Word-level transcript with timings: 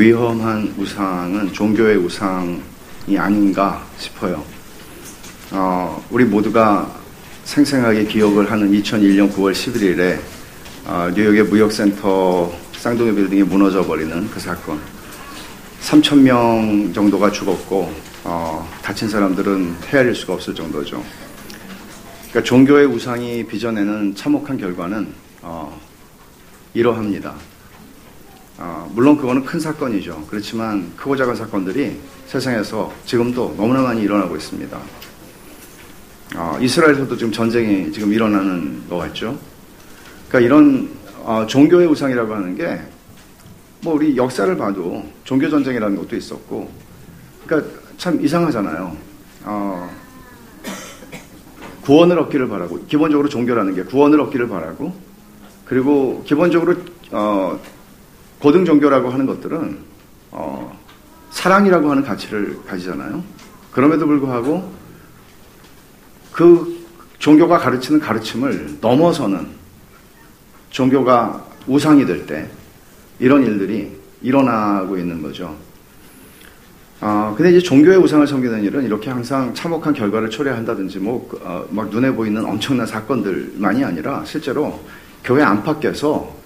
위험한 0.00 0.74
우상은 0.78 1.52
종교의 1.52 1.98
우상이 1.98 3.18
아닌가 3.18 3.84
싶어요. 3.98 4.42
어, 5.50 6.02
우리 6.10 6.24
모두가 6.24 6.90
생생하게 7.44 8.06
기억을 8.06 8.50
하는 8.50 8.72
2001년 8.72 9.30
9월 9.30 9.52
11일에 9.52 10.18
어, 10.86 11.10
뉴욕의 11.14 11.44
무역센터 11.44 12.50
쌍둥이 12.72 13.14
빌딩이 13.14 13.42
무너져 13.42 13.84
버리는 13.84 14.30
그 14.30 14.40
사건. 14.40 14.80
3천 15.82 16.20
명 16.20 16.90
정도가 16.94 17.30
죽었고 17.30 17.92
어, 18.24 18.66
다친 18.80 19.06
사람들은 19.06 19.76
헤아릴 19.88 20.14
수가 20.14 20.32
없을 20.32 20.54
정도죠. 20.54 21.04
그러니까 22.30 22.42
종교의 22.42 22.86
우상이 22.86 23.44
빚어내는 23.46 24.14
참혹한 24.14 24.56
결과는 24.56 25.12
어, 25.42 25.78
이러합니다. 26.72 27.34
어, 28.60 28.88
물론 28.94 29.16
그거는 29.16 29.44
큰 29.44 29.58
사건이죠. 29.58 30.26
그렇지만 30.28 30.92
크고 30.96 31.16
작은 31.16 31.34
사건들이 31.34 31.98
세상에서 32.26 32.92
지금도 33.06 33.54
너무나 33.56 33.82
많이 33.82 34.02
일어나고 34.02 34.36
있습니다. 34.36 34.78
어, 36.36 36.58
이스라엘에서도 36.60 37.16
지금 37.16 37.32
전쟁이 37.32 37.90
지금 37.90 38.12
일어나는 38.12 38.88
것 38.88 38.98
같죠. 38.98 39.36
그러니까 40.28 40.46
이런 40.46 40.90
어, 41.24 41.44
종교의 41.46 41.88
우상이라고 41.88 42.34
하는 42.34 42.56
게 42.56 43.00
뭐 43.82 43.94
우리 43.94 44.16
역사를 44.16 44.54
봐도 44.56 45.02
종교 45.24 45.48
전쟁이라는 45.48 45.96
것도 45.96 46.14
있었고, 46.16 46.70
그러니까 47.46 47.70
참 47.96 48.20
이상하잖아요. 48.20 48.96
어, 49.44 49.90
구원을 51.82 52.18
얻기를 52.18 52.48
바라고 52.48 52.84
기본적으로 52.86 53.28
종교라는 53.28 53.74
게 53.74 53.82
구원을 53.84 54.20
얻기를 54.20 54.48
바라고 54.48 54.94
그리고 55.64 56.22
기본적으로 56.26 56.76
어, 57.10 57.58
고등 58.40 58.64
종교라고 58.64 59.10
하는 59.10 59.26
것들은 59.26 59.78
어, 60.32 60.78
사랑이라고 61.30 61.90
하는 61.90 62.02
가치를 62.02 62.58
가지잖아요. 62.66 63.22
그럼에도 63.70 64.06
불구하고 64.06 64.72
그 66.32 66.80
종교가 67.18 67.58
가르치는 67.58 68.00
가르침을 68.00 68.78
넘어서는 68.80 69.46
종교가 70.70 71.44
우상이 71.66 72.06
될 72.06 72.26
때 72.26 72.48
이런 73.18 73.44
일들이 73.44 73.94
일어나고 74.22 74.96
있는 74.96 75.20
거죠. 75.20 75.54
아, 77.00 77.34
근데 77.36 77.50
이제 77.50 77.60
종교의 77.60 77.98
우상을 77.98 78.26
섬기는 78.26 78.62
일은 78.62 78.84
이렇게 78.84 79.10
항상 79.10 79.52
참혹한 79.54 79.92
결과를 79.94 80.30
초래한다든지 80.30 80.98
뭐, 80.98 81.28
어, 81.42 81.66
막 81.70 81.88
눈에 81.90 82.10
보이는 82.10 82.44
엄청난 82.44 82.86
사건들만이 82.86 83.84
아니라 83.84 84.22
실제로 84.24 84.80
교회 85.24 85.42
안팎에서 85.42 86.10
어, 86.12 86.39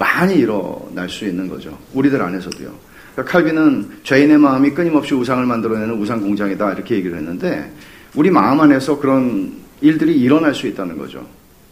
많이 0.00 0.36
일어날 0.36 1.10
수 1.10 1.26
있는 1.26 1.46
거죠. 1.46 1.78
우리들 1.92 2.20
안에서도요. 2.22 2.72
그러니까 3.12 3.32
칼빈은 3.32 3.98
죄인의 4.02 4.38
마음이 4.38 4.70
끊임없이 4.70 5.14
우상을 5.14 5.44
만들어내는 5.44 6.00
우상 6.00 6.22
공장이다 6.22 6.72
이렇게 6.72 6.94
얘기를 6.94 7.18
했는데 7.18 7.70
우리 8.14 8.30
마음 8.30 8.60
안에서 8.60 8.98
그런 8.98 9.52
일들이 9.82 10.18
일어날 10.18 10.54
수 10.54 10.66
있다는 10.66 10.96
거죠. 10.96 11.26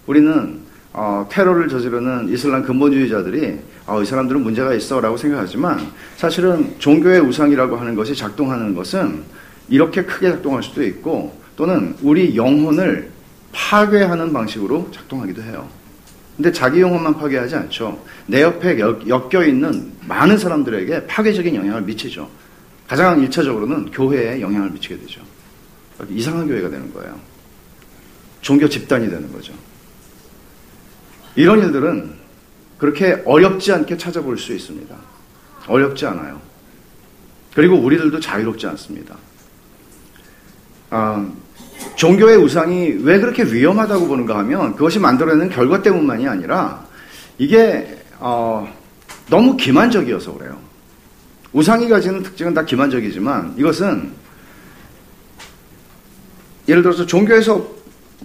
우리는 0.07 0.61
어, 0.93 1.27
테러를 1.31 1.69
저지르는 1.69 2.29
이슬람 2.29 2.63
근본주의자들이 2.65 3.59
어, 3.87 4.03
이 4.03 4.05
사람들은 4.05 4.43
문제가 4.43 4.75
있어라고 4.75 5.17
생각하지만 5.17 5.79
사실은 6.17 6.75
종교의 6.79 7.21
우상이라고 7.21 7.77
하는 7.77 7.95
것이 7.95 8.15
작동하는 8.15 8.75
것은 8.75 9.23
이렇게 9.71 10.05
크게 10.05 10.31
작동할 10.33 10.63
수도 10.63 10.83
있고 10.85 11.39
또는 11.57 11.95
우리 12.03 12.37
영혼을 12.37 13.11
파괴하는 13.53 14.33
방식으로 14.35 14.91
작동하기도 14.93 15.43
해요. 15.43 15.78
근데 16.39 16.53
자기 16.53 16.81
영혼만 16.81 17.17
파괴하지 17.17 17.57
않죠. 17.57 18.01
내 18.27 18.43
옆에 18.43 18.79
엮여 18.79 19.45
있는 19.45 19.93
많은 20.07 20.39
사람들에게 20.39 21.09
파괴적인 21.09 21.53
영향을 21.53 21.83
미치죠. 21.83 22.31
가장 22.87 23.21
일차적으로는 23.21 23.91
교회에 23.91 24.41
영향을 24.41 24.71
미치게 24.71 24.99
되죠. 25.01 25.21
이상한 26.09 26.47
교회가 26.47 26.71
되는 26.71 26.95
거예요. 26.95 27.19
종교 28.41 28.69
집단이 28.69 29.11
되는 29.11 29.33
거죠. 29.33 29.53
이런 31.35 31.59
일들은 31.59 32.15
그렇게 32.79 33.21
어렵지 33.27 33.73
않게 33.73 33.97
찾아볼 33.97 34.39
수 34.39 34.55
있습니다. 34.55 34.97
어렵지 35.67 36.07
않아요. 36.07 36.41
그리고 37.53 37.75
우리들도 37.75 38.21
자유롭지 38.21 38.65
않습니다. 38.69 39.17
아, 40.91 41.29
종교의 41.99 42.37
우상이 42.37 42.99
왜 43.03 43.19
그렇게 43.19 43.43
위험하다고 43.43 44.07
보는가 44.07 44.39
하면 44.39 44.77
그것이 44.77 45.01
만들어내는 45.01 45.51
결과 45.51 45.83
때문만이 45.83 46.29
아니라 46.29 46.87
이게 47.39 47.99
어, 48.21 48.73
너무 49.29 49.57
기만적이어서 49.57 50.35
그래요. 50.35 50.57
우상이 51.53 51.89
가지는 51.89 52.23
특징은 52.23 52.55
다 52.55 52.65
기만적이지만 52.65 53.55
이것은 53.59 54.13
예를 56.69 56.83
들어서 56.83 57.05
종교에서 57.05 57.67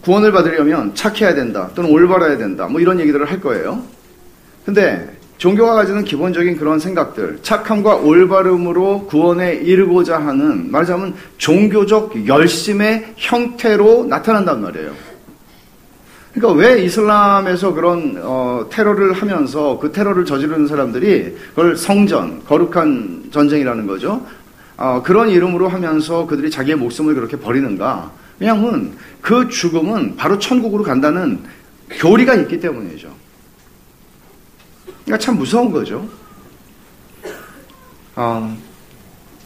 구원을 0.04 0.32
받으려면 0.32 0.94
착해야 0.94 1.34
된다 1.34 1.72
또는 1.74 1.90
올바라야 1.90 2.38
된다 2.38 2.68
뭐 2.68 2.80
이런 2.80 3.00
얘기들을 3.00 3.30
할 3.30 3.42
거예요. 3.42 3.84
근데 4.66 5.13
종교가 5.44 5.74
가지는 5.74 6.06
기본적인 6.06 6.56
그런 6.56 6.80
생각들, 6.80 7.40
착함과 7.42 7.98
올바름으로 7.98 9.08
구원에 9.08 9.56
이르고자 9.56 10.18
하는 10.18 10.72
말하자면 10.72 11.16
종교적 11.38 12.26
열심의 12.26 13.14
형태로 13.18 14.06
나타난단 14.06 14.62
말이에요. 14.62 14.94
그러니까 16.34 16.58
왜 16.58 16.82
이슬람에서 16.86 17.74
그런 17.74 18.22
어, 18.24 18.68
테러를 18.70 19.12
하면서 19.12 19.78
그 19.80 19.92
테러를 19.92 20.24
저지르는 20.24 20.68
사람들이 20.68 21.36
그걸 21.50 21.76
성전, 21.76 22.42
거룩한 22.46 23.26
전쟁이라는 23.32 23.86
거죠. 23.86 24.26
어, 24.78 25.02
그런 25.04 25.28
이름으로 25.28 25.68
하면서 25.68 26.26
그들이 26.26 26.52
자기의 26.52 26.78
목숨을 26.78 27.16
그렇게 27.16 27.36
버리는가? 27.36 28.12
왜냐하면 28.40 28.94
그 29.20 29.50
죽음은 29.50 30.16
바로 30.16 30.40
천국으로 30.40 30.86
간다는 30.86 31.40
교리가 32.00 32.34
있기 32.36 32.62
때문이죠. 32.62 33.23
그러니까 35.06 35.18
참 35.24 35.38
무서운 35.38 35.72
거죠. 35.72 36.08
어, 38.16 38.58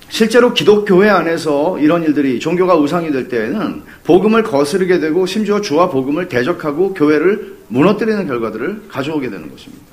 실제로 0.10 0.54
기독교회 0.54 1.10
안에서 1.10 1.80
이런 1.80 2.04
일들이 2.04 2.40
종교가 2.40 2.76
우상이 2.76 3.12
될 3.12 3.28
때에는 3.28 3.84
복음을 4.04 4.44
거스르게 4.44 5.00
되고 5.00 5.26
심지어 5.26 5.62
주와 5.62 5.90
복음을 5.90 6.28
대적하고 6.30 6.94
교회를 6.94 7.58
무너뜨리는 7.68 8.26
결과들을 8.28 8.84
가져오게 8.90 9.30
되는 9.30 9.50
것입니다. 9.52 9.86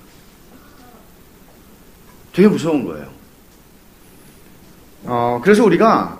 되게 2.32 2.48
무서운 2.48 2.84
거예요. 2.84 3.06
어, 5.04 5.41
그래서 5.42 5.64
우리가 5.64 6.19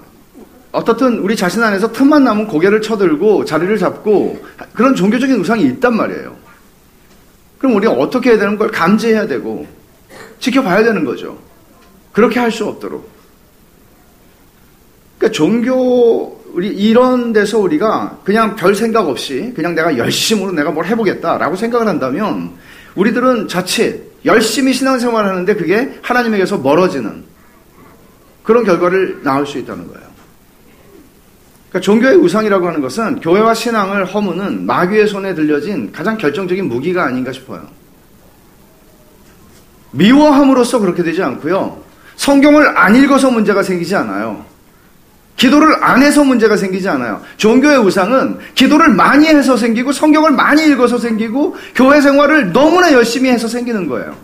어떻든 0.73 1.19
우리 1.21 1.37
자신 1.37 1.63
안에서 1.63 1.93
틈만 1.93 2.25
나면 2.25 2.49
고개를 2.49 2.83
쳐들고 2.83 3.45
자리를 3.45 3.79
잡고 3.79 4.45
그런 4.73 4.95
종교적인 4.95 5.37
우상이 5.37 5.65
있단 5.65 5.97
말이에요. 5.97 6.44
그럼 7.65 7.77
우리가 7.77 7.95
어떻게 7.95 8.29
해야 8.29 8.39
되는 8.39 8.59
걸 8.59 8.71
감지해야 8.71 9.27
되고 9.27 9.67
지켜봐야 10.39 10.85
되는 10.85 11.03
거죠. 11.03 11.39
그렇게 12.13 12.39
할 12.39 12.51
수 12.53 12.67
없도록. 12.67 13.09
그러니까 15.17 15.35
종교 15.35 16.43
우리 16.53 16.69
이런 16.69 17.33
데서 17.33 17.59
우리가 17.59 18.19
그냥 18.23 18.55
별 18.55 18.75
생각 18.75 19.09
없이 19.09 19.55
그냥 19.57 19.75
내가 19.75 19.97
열심으로 19.97 20.53
내가 20.53 20.73
뭘 20.73 20.85
해보겠다라고 20.85 21.57
생각을 21.57 21.89
한다면 21.89 22.53
우리들은 22.97 23.49
자칫 23.49 24.13
열심히 24.27 24.75
신앙생활을 24.75 25.31
하는데 25.31 25.55
그게 25.55 25.99
하나님에게서 26.03 26.59
멀어지는 26.59 27.25
그런 28.43 28.65
결과를 28.65 29.23
낳을 29.23 29.47
수 29.47 29.57
있다는 29.57 29.89
거예요. 29.89 30.05
그러니까 31.75 31.81
종교의 31.81 32.17
우상이라고 32.19 32.69
하는 32.69 32.81
것은 32.81 33.21
교회와 33.21 33.53
신앙을 33.53 34.05
허무는 34.05 34.65
마귀의 34.65 35.09
손에 35.09 35.35
들려진 35.35 35.91
가장 35.91 36.17
결정적인 36.17 36.69
무기가 36.69 37.05
아닌가 37.05 37.33
싶어요. 37.33 37.67
미워함으로써 39.91 40.79
그렇게 40.79 41.03
되지 41.03 41.21
않고요. 41.21 41.83
성경을 42.15 42.79
안 42.79 42.95
읽어서 42.95 43.29
문제가 43.29 43.65
생기지 43.65 43.97
않아요. 43.97 44.45
기도를 45.37 45.83
안 45.83 46.01
해서 46.01 46.23
문제가 46.23 46.57
생기지 46.57 46.89
않아요. 46.89 47.21
종교의 47.39 47.79
우상은 47.79 48.39
기도를 48.55 48.91
많이 48.91 49.27
해서 49.27 49.57
생기고 49.57 49.91
성경을 49.91 50.31
많이 50.31 50.65
읽어서 50.67 50.97
생기고 50.97 51.57
교회 51.75 52.01
생활을 52.01 52.53
너무나 52.53 52.93
열심히 52.93 53.31
해서 53.31 53.49
생기는 53.49 53.89
거예요. 53.89 54.17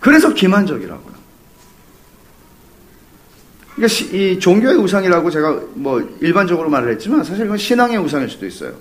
그래서 0.00 0.32
기만적이라고요. 0.32 1.09
그러니까 3.80 4.16
이 4.16 4.38
종교의 4.38 4.76
우상이라고 4.76 5.30
제가 5.30 5.58
뭐 5.74 6.06
일반적으로 6.20 6.68
말을 6.68 6.92
했지만 6.92 7.24
사실 7.24 7.46
이건 7.46 7.56
신앙의 7.56 7.96
우상일 7.96 8.28
수도 8.28 8.44
있어요. 8.46 8.72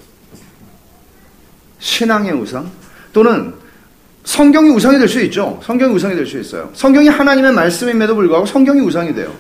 신앙의 1.80 2.34
우상 2.34 2.70
또는 3.14 3.54
성경이 4.26 4.70
우상이 4.70 5.00
될 5.00 5.08
수 5.08 5.22
있죠. 5.22 5.58
성경이 5.64 5.94
우상이 5.94 6.16
될 6.16 6.26
수 6.28 6.38
있어요. 6.38 6.70
성경이 6.74 7.08
하나님의 7.08 7.54
말씀임에도 7.54 8.14
불구하고 8.14 8.46
성경이 8.46 8.82
우상이 8.82 9.16
돼요. 9.16 9.34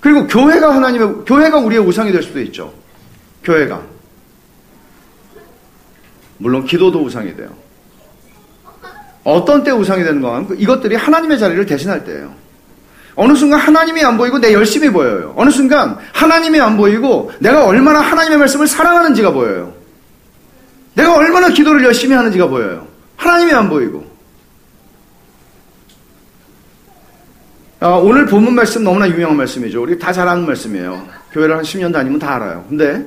그리고 0.00 0.26
교회가 0.26 0.74
하나님의 0.74 1.24
교회가 1.24 1.58
우리의 1.60 1.80
우상이 1.80 2.12
될 2.12 2.22
수도 2.22 2.40
있죠. 2.42 2.74
교회가 3.42 3.82
물론 6.36 6.66
기도도 6.66 7.02
우상이 7.02 7.34
돼요. 7.34 7.48
어떤 9.24 9.64
때 9.64 9.70
우상이 9.70 10.04
되는 10.04 10.20
건 10.20 10.54
이것들이 10.58 10.96
하나님의 10.96 11.38
자리를 11.38 11.64
대신할 11.64 12.04
때예요. 12.04 12.43
어느 13.16 13.34
순간 13.34 13.60
하나님이 13.60 14.02
안 14.04 14.16
보이고 14.16 14.38
내 14.38 14.52
열심이 14.52 14.90
보여요. 14.90 15.34
어느 15.36 15.50
순간 15.50 15.96
하나님이 16.12 16.60
안 16.60 16.76
보이고 16.76 17.30
내가 17.38 17.64
얼마나 17.66 18.00
하나님의 18.00 18.38
말씀을 18.38 18.66
사랑하는지가 18.66 19.30
보여요. 19.32 19.72
내가 20.94 21.14
얼마나 21.16 21.48
기도를 21.48 21.84
열심히 21.84 22.14
하는지가 22.16 22.48
보여요. 22.48 22.86
하나님이 23.16 23.52
안 23.52 23.68
보이고. 23.68 24.04
아, 27.80 27.88
오늘 27.88 28.26
본문 28.26 28.54
말씀 28.54 28.82
너무나 28.82 29.08
유명한 29.08 29.36
말씀이죠. 29.36 29.82
우리 29.82 29.98
다 29.98 30.12
잘 30.12 30.26
아는 30.26 30.46
말씀이에요. 30.46 31.06
교회를 31.32 31.56
한 31.56 31.64
10년 31.64 31.92
다니면 31.92 32.18
다 32.18 32.36
알아요. 32.36 32.64
근데 32.68 33.04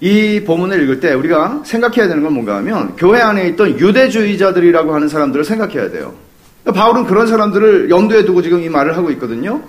이 0.00 0.42
본문을 0.46 0.80
읽을 0.82 1.00
때 1.00 1.12
우리가 1.12 1.62
생각해야 1.64 2.08
되는 2.08 2.22
건 2.22 2.32
뭔가 2.32 2.56
하면 2.56 2.96
교회 2.96 3.20
안에 3.20 3.48
있던 3.48 3.78
유대주의자들이라고 3.78 4.94
하는 4.94 5.08
사람들을 5.08 5.44
생각해야 5.44 5.90
돼요. 5.90 6.14
그러니까 6.68 6.72
바울은 6.72 7.06
그런 7.06 7.26
사람들을 7.26 7.88
염두에 7.88 8.24
두고 8.26 8.42
지금 8.42 8.62
이 8.62 8.68
말을 8.68 8.96
하고 8.96 9.10
있거든요. 9.12 9.62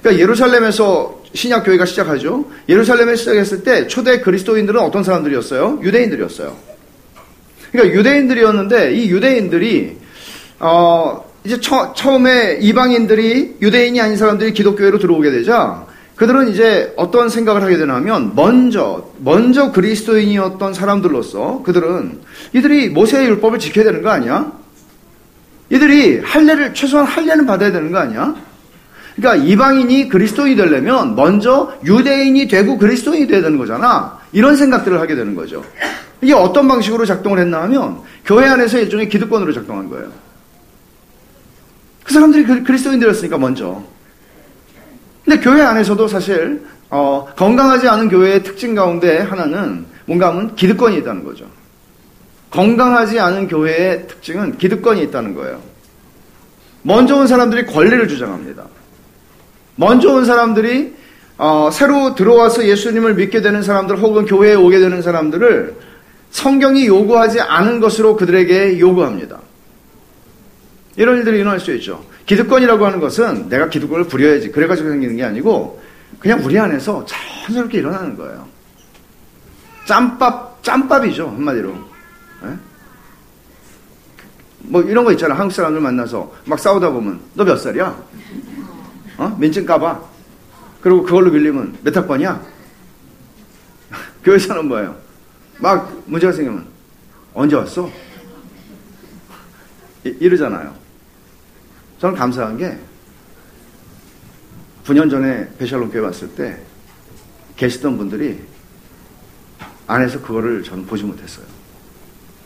그러니까 0.00 0.22
예루살렘에서 0.22 1.22
신약 1.32 1.64
교회가 1.64 1.86
시작하죠. 1.86 2.44
예루살렘에 2.68 3.16
시작했을 3.16 3.62
때 3.62 3.86
초대 3.86 4.20
그리스도인들은 4.20 4.78
어떤 4.80 5.02
사람들이었어요? 5.02 5.80
유대인들이었어요. 5.82 6.54
그러니까 7.70 7.96
유대인들이었는데 7.96 8.92
이 8.92 9.10
유대인들이 9.10 9.96
어 10.60 11.24
이제 11.44 11.58
처, 11.58 11.94
처음에 11.94 12.58
이방인들이 12.60 13.56
유대인이 13.62 13.98
아닌 14.00 14.16
사람들이 14.18 14.52
기독교회로 14.52 14.98
들어오게 14.98 15.30
되자 15.30 15.86
그들은 16.16 16.50
이제 16.50 16.92
어떤 16.96 17.30
생각을 17.30 17.62
하게 17.62 17.78
되냐면 17.78 18.32
먼저 18.36 19.10
먼저 19.18 19.72
그리스도인이었던 19.72 20.74
사람들로서 20.74 21.62
그들은 21.64 22.20
이들이 22.52 22.90
모세의 22.90 23.26
율법을 23.28 23.58
지켜야 23.58 23.86
되는 23.86 24.02
거 24.02 24.10
아니야? 24.10 24.61
이들이 25.72 26.20
할례를 26.20 26.74
최소한 26.74 27.06
할례는 27.06 27.46
받아야 27.46 27.72
되는 27.72 27.90
거 27.90 27.98
아니야? 27.98 28.34
그러니까 29.16 29.42
이방인이 29.46 30.10
그리스도인이 30.10 30.54
되려면 30.54 31.16
먼저 31.16 31.72
유대인이 31.82 32.46
되고 32.46 32.76
그리스도인이 32.76 33.26
돼야 33.26 33.40
되는 33.40 33.56
거잖아. 33.56 34.18
이런 34.32 34.54
생각들을 34.54 35.00
하게 35.00 35.14
되는 35.14 35.34
거죠. 35.34 35.64
이게 36.20 36.34
어떤 36.34 36.68
방식으로 36.68 37.06
작동을 37.06 37.38
했나 37.38 37.62
하면 37.62 38.00
교회 38.26 38.46
안에서 38.46 38.78
일종의 38.78 39.08
기득권으로 39.08 39.52
작동한 39.54 39.88
거예요. 39.88 40.10
그 42.04 42.12
사람들이 42.12 42.64
그리스도인들이었으니까 42.64 43.38
먼저. 43.38 43.82
근데 45.24 45.40
교회 45.40 45.62
안에서도 45.62 46.06
사실 46.06 46.66
어, 46.90 47.26
건강하지 47.34 47.88
않은 47.88 48.10
교회의 48.10 48.42
특징 48.42 48.74
가운데 48.74 49.20
하나는 49.20 49.86
뭔가 50.04 50.28
하면 50.28 50.54
기득권이 50.54 50.98
있다는 50.98 51.24
거죠. 51.24 51.46
건강하지 52.52 53.18
않은 53.18 53.48
교회의 53.48 54.06
특징은 54.06 54.58
기득권이 54.58 55.02
있다는 55.04 55.34
거예요. 55.34 55.60
먼저 56.82 57.16
온 57.16 57.26
사람들이 57.26 57.66
권리를 57.66 58.06
주장합니다. 58.08 58.66
먼저 59.76 60.12
온 60.12 60.24
사람들이 60.24 60.94
어, 61.38 61.70
새로 61.72 62.14
들어와서 62.14 62.66
예수님을 62.66 63.14
믿게 63.14 63.40
되는 63.40 63.62
사람들 63.62 63.98
혹은 63.98 64.26
교회에 64.26 64.54
오게 64.54 64.78
되는 64.78 65.02
사람들을 65.02 65.74
성경이 66.30 66.86
요구하지 66.86 67.40
않은 67.40 67.80
것으로 67.80 68.16
그들에게 68.16 68.78
요구합니다. 68.78 69.40
이런 70.96 71.18
일들이 71.18 71.38
일어날 71.38 71.58
수 71.58 71.74
있죠. 71.74 72.04
기득권이라고 72.26 72.84
하는 72.84 73.00
것은 73.00 73.48
내가 73.48 73.68
기득권을 73.68 74.04
부려야지. 74.04 74.52
그래가지고 74.52 74.90
생기는 74.90 75.16
게 75.16 75.24
아니고 75.24 75.82
그냥 76.18 76.44
우리 76.44 76.58
안에서 76.58 77.04
자연스럽게 77.06 77.78
일어나는 77.78 78.16
거예요. 78.16 78.46
짬밥, 79.86 80.62
짬밥이죠. 80.62 81.28
한마디로. 81.28 81.91
네? 84.62 84.68
뭐 84.70 84.82
이런 84.82 85.04
거 85.04 85.12
있잖아. 85.12 85.34
한국 85.34 85.52
사람들 85.54 85.80
만나서 85.80 86.32
막 86.46 86.58
싸우다 86.58 86.90
보면 86.90 87.20
너 87.34 87.44
몇 87.44 87.56
살이야? 87.56 88.02
어? 89.18 89.36
민증 89.38 89.64
까봐. 89.66 90.00
그리고 90.80 91.02
그걸로 91.02 91.30
밀리면 91.30 91.78
몇 91.82 91.96
학번이야? 91.96 92.40
교회에서는 94.24 94.66
뭐예요? 94.68 94.96
막 95.58 95.92
문제가 96.06 96.32
생기면 96.32 96.66
언제 97.34 97.54
왔어? 97.56 97.88
이, 100.04 100.08
이러잖아요. 100.20 100.74
저는 102.00 102.16
감사한 102.16 102.56
게 102.58 102.76
9년 104.84 105.08
전에 105.08 105.48
베샬롬 105.58 105.90
교회 105.92 106.02
왔을 106.02 106.28
때 106.34 106.58
계시던 107.56 107.96
분들이 107.96 108.40
안에서 109.86 110.20
그거를 110.20 110.64
저는 110.64 110.86
보지 110.86 111.04
못했어요. 111.04 111.46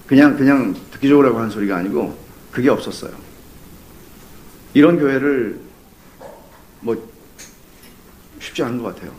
그냥 0.06 0.36
그냥 0.36 0.74
듣기 0.96 1.08
좋으라고 1.08 1.38
하는 1.38 1.50
소리가 1.50 1.76
아니고 1.76 2.16
그게 2.50 2.70
없었어요. 2.70 3.12
이런 4.74 4.98
교회를 4.98 5.60
뭐 6.80 6.96
쉽지 8.40 8.62
않은 8.62 8.82
것 8.82 8.94
같아요. 8.94 9.12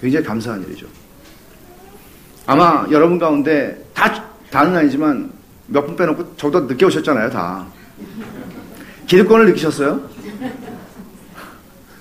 굉장히 0.00 0.24
감사한 0.24 0.62
일이죠. 0.64 0.86
아마 2.46 2.86
여러분 2.90 3.18
가운데 3.18 3.84
다 3.94 4.24
다는 4.50 4.76
아니지만 4.76 5.30
몇 5.66 5.86
분 5.86 5.94
빼놓고 5.94 6.36
저도 6.36 6.60
늦게 6.62 6.84
오셨잖아요, 6.86 7.30
다. 7.30 7.66
기득권을 9.06 9.46
느끼셨어요? 9.46 10.00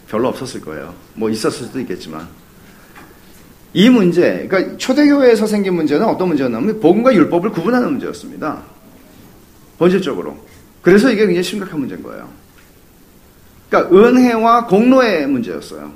별로 0.08 0.30
없었을 0.30 0.62
거예요. 0.62 0.96
뭐 1.14 1.30
있었을 1.30 1.68
수도 1.68 1.80
있겠지만. 1.82 2.28
이 3.74 3.88
문제, 3.90 4.48
그러니까 4.50 4.78
초대교회에서 4.78 5.46
생긴 5.46 5.76
문제는 5.76 6.04
어떤 6.08 6.30
문제였냐면 6.30 6.80
복음과 6.80 7.14
율법을 7.14 7.52
구분하는 7.52 7.92
문제였습니다. 7.92 8.64
본질적으로. 9.80 10.38
그래서 10.82 11.10
이게 11.10 11.26
굉장히 11.26 11.44
심각한 11.44 11.80
문제인 11.80 12.04
거예요. 12.04 12.30
그러니까 13.70 13.96
은혜와 13.96 14.68
공로의 14.68 15.28
문제였어요. 15.28 15.92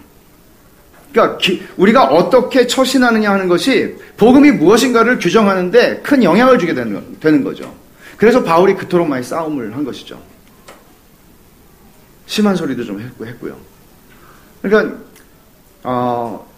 그러니까 1.12 1.38
기, 1.38 1.62
우리가 1.78 2.06
어떻게 2.06 2.66
처신하느냐 2.66 3.32
하는 3.32 3.48
것이 3.48 3.96
복음이 4.18 4.52
무엇인가를 4.54 5.20
규정하는데 5.20 6.02
큰 6.02 6.24
영향을 6.24 6.58
주게 6.58 6.74
되는, 6.74 7.20
되는 7.20 7.44
거죠. 7.44 7.74
그래서 8.18 8.44
바울이 8.44 8.74
그토록 8.74 9.08
많이 9.08 9.24
싸움을 9.24 9.76
한 9.76 9.84
것이죠. 9.84 10.20
심한 12.26 12.56
소리도 12.56 12.84
좀 12.84 13.00
했고, 13.00 13.28
했고요. 13.28 13.56
그러니까, 14.62 14.98
어, 15.84 16.53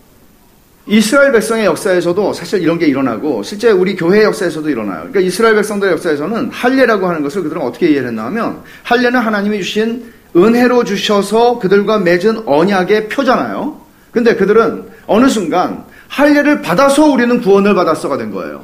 이스라엘 0.87 1.31
백성의 1.31 1.65
역사에서도 1.65 2.33
사실 2.33 2.61
이런 2.61 2.77
게 2.77 2.85
일어나고, 2.85 3.41
실제 3.41 3.71
우리 3.71 3.95
교회 3.95 4.23
역사에서도 4.23 4.69
일어나요. 4.69 4.99
그러니까 4.99 5.19
이스라엘 5.21 5.55
백성들의 5.55 5.93
역사에서는 5.93 6.51
할례라고 6.51 7.07
하는 7.07 7.23
것을 7.23 7.41
그들은 7.41 7.61
어떻게 7.61 7.89
이해를 7.89 8.09
했나 8.09 8.25
하면, 8.25 8.61
할례는 8.83 9.19
하나님이 9.19 9.63
주신 9.63 10.13
은혜로 10.35 10.83
주셔서 10.83 11.57
그들과 11.59 11.99
맺은 11.99 12.43
언약의 12.45 13.09
표잖아요. 13.09 13.81
근데 14.11 14.35
그들은 14.35 14.85
어느 15.07 15.27
순간 15.27 15.85
할례를 16.07 16.61
받아서 16.61 17.05
우리는 17.05 17.41
구원을 17.41 17.73
받았어가 17.73 18.17
된 18.17 18.31
거예요. 18.31 18.63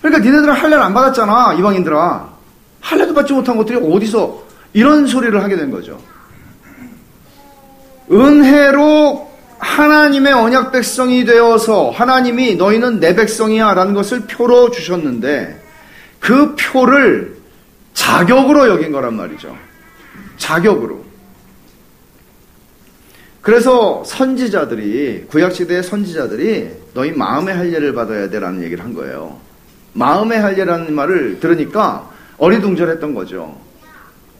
그러니까 0.00 0.24
니네들은 0.24 0.54
할례를 0.54 0.82
안 0.82 0.94
받았잖아, 0.94 1.54
이방인들아. 1.54 2.28
할례도 2.80 3.14
받지 3.14 3.32
못한 3.32 3.56
것들이 3.56 3.78
어디서 3.78 4.44
이런 4.74 5.08
소리를 5.08 5.42
하게 5.42 5.56
된 5.56 5.72
거죠. 5.72 5.98
은혜로 8.12 9.27
하나님의 9.58 10.32
언약 10.32 10.72
백성이 10.72 11.24
되어서 11.24 11.90
하나님이 11.90 12.56
너희는 12.56 13.00
내 13.00 13.14
백성이야 13.14 13.74
라는 13.74 13.94
것을 13.94 14.20
표로 14.20 14.70
주셨는데 14.70 15.60
그 16.20 16.54
표를 16.56 17.36
자격으로 17.94 18.68
여긴 18.68 18.92
거란 18.92 19.16
말이죠. 19.16 19.56
자격으로. 20.36 21.04
그래서 23.40 24.04
선지자들이 24.04 25.26
구약시대의 25.28 25.82
선지자들이 25.82 26.70
너희 26.94 27.12
마음의 27.12 27.54
할례를 27.56 27.94
받아야 27.94 28.28
돼라는 28.28 28.62
얘기를 28.62 28.84
한 28.84 28.94
거예요. 28.94 29.38
마음의 29.94 30.38
할례라는 30.38 30.94
말을 30.94 31.40
들으니까 31.40 32.10
어리둥절했던 32.36 33.14
거죠. 33.14 33.58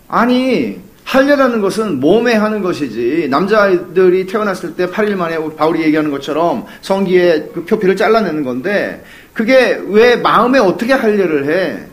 아니, 0.09 0.81
할례라는 1.09 1.63
것은 1.63 2.01
몸에 2.01 2.35
하는 2.35 2.61
것이지 2.63 3.29
남자들이 3.31 4.27
태어났을 4.27 4.75
때 4.75 4.87
8일 4.87 5.15
만에 5.15 5.39
바울이 5.57 5.81
얘기하는 5.85 6.11
것처럼 6.11 6.67
성기의 6.83 7.49
그 7.55 7.65
표피를 7.65 7.97
잘라내는 7.97 8.45
건데 8.45 9.03
그게 9.33 9.81
왜 9.87 10.17
마음에 10.17 10.59
어떻게 10.59 10.93
할례를 10.93 11.47
해? 11.47 11.87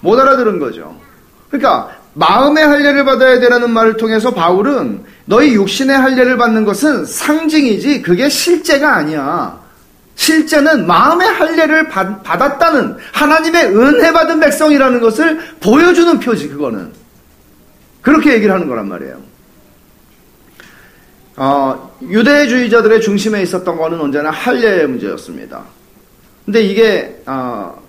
못 0.00 0.18
알아들은 0.18 0.58
거죠. 0.58 0.96
그러니까 1.48 1.96
마음의 2.14 2.66
할례를 2.66 3.04
받아야 3.04 3.38
되라는 3.38 3.70
말을 3.70 3.96
통해서 3.96 4.34
바울은 4.34 5.04
너희 5.24 5.54
육신의 5.54 5.96
할례를 5.96 6.36
받는 6.38 6.64
것은 6.64 7.04
상징이지 7.04 8.02
그게 8.02 8.28
실제가 8.28 8.96
아니야. 8.96 9.60
실제는 10.16 10.88
마음의 10.88 11.28
할례를 11.28 11.88
받았다는 11.88 12.96
하나님의 13.12 13.66
은혜 13.76 14.12
받은 14.12 14.40
백성이라는 14.40 14.98
것을 15.00 15.38
보여주는 15.60 16.18
표지 16.18 16.48
그거는 16.48 17.05
그렇게 18.06 18.34
얘기를 18.34 18.54
하는 18.54 18.68
거란 18.68 18.88
말이에요. 18.88 19.20
어, 21.38 21.98
유대주의자들의 22.02 23.00
중심에 23.00 23.42
있었던 23.42 23.76
거는 23.76 24.00
언제나 24.00 24.30
할례의 24.30 24.86
문제였습니다. 24.86 25.64
근데 26.44 26.62
이게 26.62 27.20
어, 27.26 27.82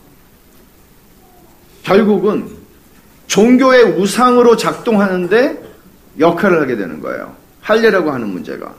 결국은 1.83 2.47
종교의 3.27 3.83
우상으로 4.00 4.57
작동하는데 4.57 5.63
역할을 6.19 6.62
하게 6.62 6.77
되는 6.77 7.00
거예요. 7.00 7.36
할례라고 7.62 8.09
하는 8.09 8.29
문제가. 8.29 8.74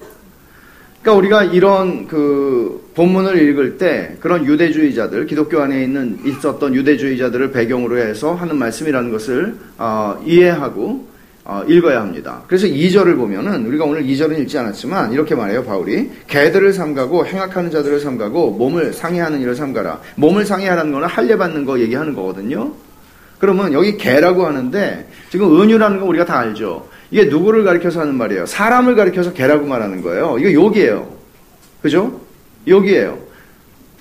그러니까 1.02 1.12
우리가 1.12 1.44
이런 1.54 2.08
그 2.08 2.90
본문을 2.96 3.40
읽을 3.40 3.78
때 3.78 4.16
그런 4.18 4.44
유대주의자들, 4.44 5.26
기독교 5.26 5.60
안에 5.60 5.84
있는 5.84 6.18
있었던 6.24 6.74
유대주의자들을 6.74 7.52
배경으로 7.52 7.96
해서 7.98 8.34
하는 8.34 8.56
말씀이라는 8.56 9.12
것을 9.12 9.56
어, 9.78 10.20
이해하고 10.26 11.07
어, 11.48 11.64
읽어야 11.66 12.02
합니다. 12.02 12.42
그래서 12.46 12.66
2절을 12.66 13.16
보면은 13.16 13.64
우리가 13.64 13.86
오늘 13.86 14.02
2절은 14.04 14.38
읽지 14.40 14.58
않았지만 14.58 15.14
이렇게 15.14 15.34
말해요 15.34 15.64
바울이 15.64 16.10
개들을 16.26 16.74
삼가고 16.74 17.24
행악하는 17.24 17.70
자들을 17.70 18.00
삼가고 18.00 18.50
몸을 18.50 18.92
상해하는 18.92 19.40
일을 19.40 19.56
삼가라. 19.56 19.98
몸을 20.16 20.44
상해하라는 20.44 20.92
거는 20.92 21.08
할례 21.08 21.38
받는 21.38 21.64
거 21.64 21.80
얘기하는 21.80 22.12
거거든요. 22.12 22.74
그러면 23.38 23.72
여기 23.72 23.96
개라고 23.96 24.44
하는데 24.44 25.08
지금 25.30 25.58
은유라는 25.58 26.00
거 26.00 26.04
우리가 26.04 26.26
다 26.26 26.38
알죠. 26.38 26.86
이게 27.10 27.24
누구를 27.24 27.64
가리켜서 27.64 28.02
하는 28.02 28.16
말이에요? 28.16 28.44
사람을 28.44 28.94
가리켜서 28.94 29.32
개라고 29.32 29.66
말하는 29.66 30.02
거예요. 30.02 30.36
이거 30.38 30.52
욕이에요. 30.52 31.10
그죠? 31.80 32.20
욕이에요. 32.66 33.18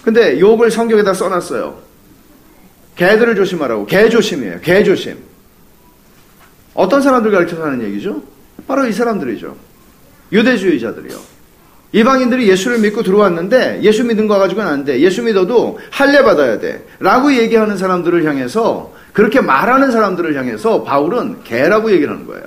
근데 0.03 0.37
욕을 0.37 0.69
성경에다 0.69 1.13
써놨어요. 1.13 1.77
개들을 2.97 3.35
조심하라고. 3.37 3.85
개 3.85 4.09
조심이에요. 4.09 4.59
개 4.59 4.83
조심. 4.83 5.36
어떤 6.77 7.01
사람들 7.01 7.31
가르쳐서 7.31 7.63
하는 7.63 7.81
얘기죠? 7.85 8.21
바로 8.67 8.85
이 8.85 8.93
사람들이죠. 8.93 9.55
유대주의자들이요. 10.31 11.17
이방인들이 11.91 12.47
예수를 12.47 12.77
믿고 12.79 13.01
들어왔는데 13.01 13.81
예수 13.81 14.03
믿은 14.03 14.27
거 14.27 14.37
가지고는 14.37 14.69
안 14.69 14.85
돼. 14.85 14.99
예수 14.99 15.23
믿어도 15.23 15.79
할례 15.89 16.21
받아야 16.23 16.59
돼. 16.59 16.85
라고 16.99 17.33
얘기하는 17.33 17.77
사람들을 17.77 18.23
향해서 18.25 18.93
그렇게 19.11 19.41
말하는 19.41 19.91
사람들을 19.91 20.37
향해서 20.37 20.83
바울은 20.83 21.43
개라고 21.43 21.91
얘기를 21.91 22.13
하는 22.13 22.27
거예요. 22.27 22.43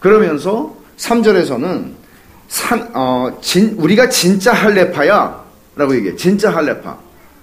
그러면서 0.00 0.74
3절에서는 0.96 1.92
산, 2.48 2.90
어, 2.94 3.38
진, 3.40 3.76
우리가 3.78 4.08
진짜 4.08 4.52
할례파야 4.52 5.44
라고 5.76 5.94
얘기해. 5.94 6.16
진짜 6.16 6.50
할례파. 6.50 6.98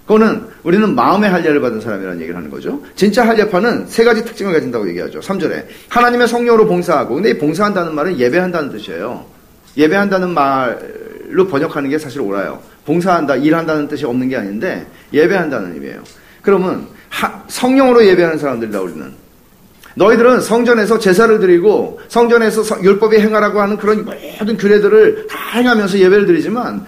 그거는 0.06 0.46
우리는 0.62 0.94
마음의 0.94 1.28
할례를 1.28 1.60
받은 1.60 1.80
사람이라는 1.80 2.20
얘기를 2.20 2.36
하는 2.36 2.48
거죠. 2.48 2.80
진짜 2.94 3.26
할례파는 3.26 3.86
세 3.88 4.04
가지 4.04 4.24
특징을 4.24 4.52
가진다고 4.52 4.88
얘기하죠. 4.88 5.18
3절에. 5.18 5.64
하나님의 5.88 6.28
성령으로 6.28 6.66
봉사하고. 6.66 7.16
근데 7.16 7.30
이 7.30 7.38
봉사한다는 7.38 7.94
말은 7.94 8.18
예배한다는 8.18 8.70
뜻이에요. 8.70 9.26
예배한다는 9.76 10.30
말로 10.30 11.48
번역하는 11.48 11.90
게 11.90 11.98
사실 11.98 12.20
옳아요. 12.20 12.60
봉사한다, 12.84 13.34
일한다는 13.34 13.88
뜻이 13.88 14.06
없는 14.06 14.28
게 14.28 14.36
아닌데 14.36 14.86
예배한다는 15.12 15.74
의미예요. 15.74 16.02
그러면 16.40 16.86
하, 17.08 17.42
성령으로 17.48 18.06
예배하는 18.06 18.38
사람들이다 18.38 18.80
우리는. 18.80 19.12
너희들은 19.96 20.40
성전에서 20.40 20.98
제사를 21.00 21.40
드리고 21.40 22.00
성전에서 22.08 22.82
율법이 22.82 23.18
행하라고 23.18 23.60
하는 23.60 23.76
그런 23.76 24.04
모든 24.04 24.56
규례들을 24.56 25.26
다 25.28 25.58
행하면서 25.58 25.98
예배를 25.98 26.26
드리지만 26.26 26.84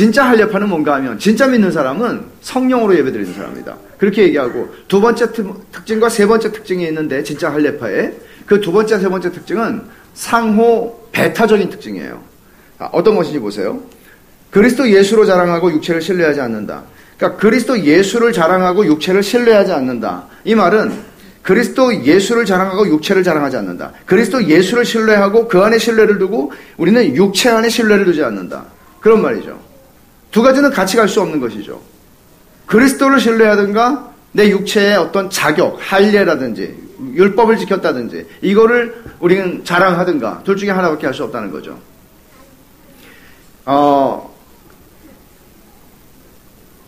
진짜 0.00 0.26
할례파는 0.26 0.70
뭔가 0.70 0.94
하면 0.94 1.18
진짜 1.18 1.46
믿는 1.46 1.70
사람은 1.70 2.24
성령으로 2.40 2.96
예배드리는 2.96 3.34
사람이다. 3.34 3.76
그렇게 3.98 4.22
얘기하고 4.22 4.74
두 4.88 4.98
번째 4.98 5.30
특징과 5.30 6.08
세 6.08 6.26
번째 6.26 6.52
특징이 6.52 6.86
있는데 6.86 7.22
진짜 7.22 7.52
할례파의 7.52 8.14
그 8.46 8.62
두 8.62 8.72
번째 8.72 8.98
세 8.98 9.10
번째 9.10 9.30
특징은 9.30 9.82
상호 10.14 11.06
배타적인 11.12 11.68
특징이에요. 11.68 12.18
어떤 12.92 13.14
것인지 13.14 13.38
보세요. 13.40 13.78
그리스도 14.50 14.90
예수로 14.90 15.26
자랑하고 15.26 15.70
육체를 15.70 16.00
신뢰하지 16.00 16.40
않는다. 16.40 16.84
그러니까 17.18 17.38
그리스도 17.38 17.78
예수를 17.78 18.32
자랑하고 18.32 18.86
육체를 18.86 19.22
신뢰하지 19.22 19.70
않는다. 19.70 20.28
이 20.44 20.54
말은 20.54 20.92
그리스도 21.42 21.94
예수를 22.02 22.46
자랑하고 22.46 22.88
육체를 22.88 23.22
자랑하지 23.22 23.58
않는다. 23.58 23.92
그리스도 24.06 24.48
예수를 24.48 24.86
신뢰하고 24.86 25.46
그 25.46 25.60
안에 25.60 25.76
신뢰를 25.76 26.18
두고 26.18 26.52
우리는 26.78 27.14
육체 27.14 27.50
안에 27.50 27.68
신뢰를 27.68 28.06
두지 28.06 28.24
않는다. 28.24 28.64
그런 29.00 29.20
말이죠. 29.20 29.69
두 30.30 30.42
가지는 30.42 30.70
같이 30.70 30.96
갈 30.96 31.08
수 31.08 31.20
없는 31.20 31.40
것이죠. 31.40 31.80
그리스도를 32.66 33.18
신뢰하든가 33.20 34.10
내 34.32 34.48
육체의 34.50 34.96
어떤 34.96 35.28
자격, 35.28 35.76
할례라든지 35.80 36.76
율법을 37.14 37.56
지켰다든지 37.56 38.26
이거를 38.42 39.02
우리는 39.18 39.64
자랑하든가 39.64 40.42
둘 40.44 40.56
중에 40.56 40.70
하나밖에 40.70 41.06
할 41.06 41.14
수 41.14 41.24
없다는 41.24 41.50
거죠. 41.50 41.78
어, 43.66 44.30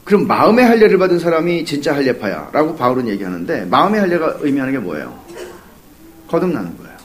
그럼 0.05 0.27
마음의 0.27 0.65
할례를 0.65 0.99
받은 0.99 1.19
사람이 1.19 1.65
진짜 1.65 1.95
할례파야라고 1.95 2.77
바울은 2.77 3.09
얘기하는데 3.09 3.65
마음의 3.67 4.01
할례가 4.01 4.37
의미하는 4.41 4.73
게 4.73 4.79
뭐예요? 4.79 5.19
거듭나는 6.29 6.77
거예요. 6.79 6.97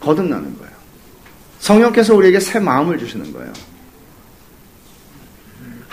거듭나는 0.00 0.58
거예요. 0.58 0.72
성령께서 1.60 2.14
우리에게 2.14 2.40
새 2.40 2.58
마음을 2.60 2.98
주시는 2.98 3.32
거예요. 3.32 3.52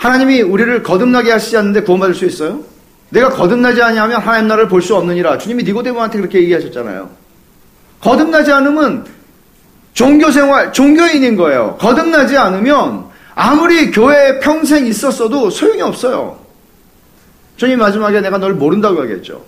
하나님이 0.02 0.42
우리를 0.42 0.82
거듭나게 0.82 1.30
하시지 1.30 1.56
않는데 1.56 1.82
구원받을 1.82 2.12
수 2.16 2.26
있어요? 2.26 2.64
내가 3.10 3.28
거듭나지 3.28 3.80
않으면 3.80 4.20
하나님 4.20 4.48
나라를 4.48 4.68
볼 4.68 4.82
수 4.82 4.96
없느니라. 4.96 5.38
주님이 5.38 5.62
니고데모한테 5.62 6.18
그렇게 6.18 6.40
얘기하셨잖아요. 6.40 7.08
거듭나지 8.00 8.50
않으면 8.50 9.06
종교 9.94 10.32
생활, 10.32 10.72
종교인인 10.72 11.36
거예요. 11.36 11.76
거듭나지 11.80 12.36
않으면 12.36 13.04
아무리 13.36 13.92
교회에 13.92 14.40
평생 14.40 14.86
있었어도 14.86 15.50
소용이 15.50 15.80
없어요. 15.82 16.40
주님 17.56 17.78
마지막에 17.78 18.20
내가 18.20 18.38
널 18.38 18.54
모른다고 18.54 19.00
하겠죠. 19.02 19.44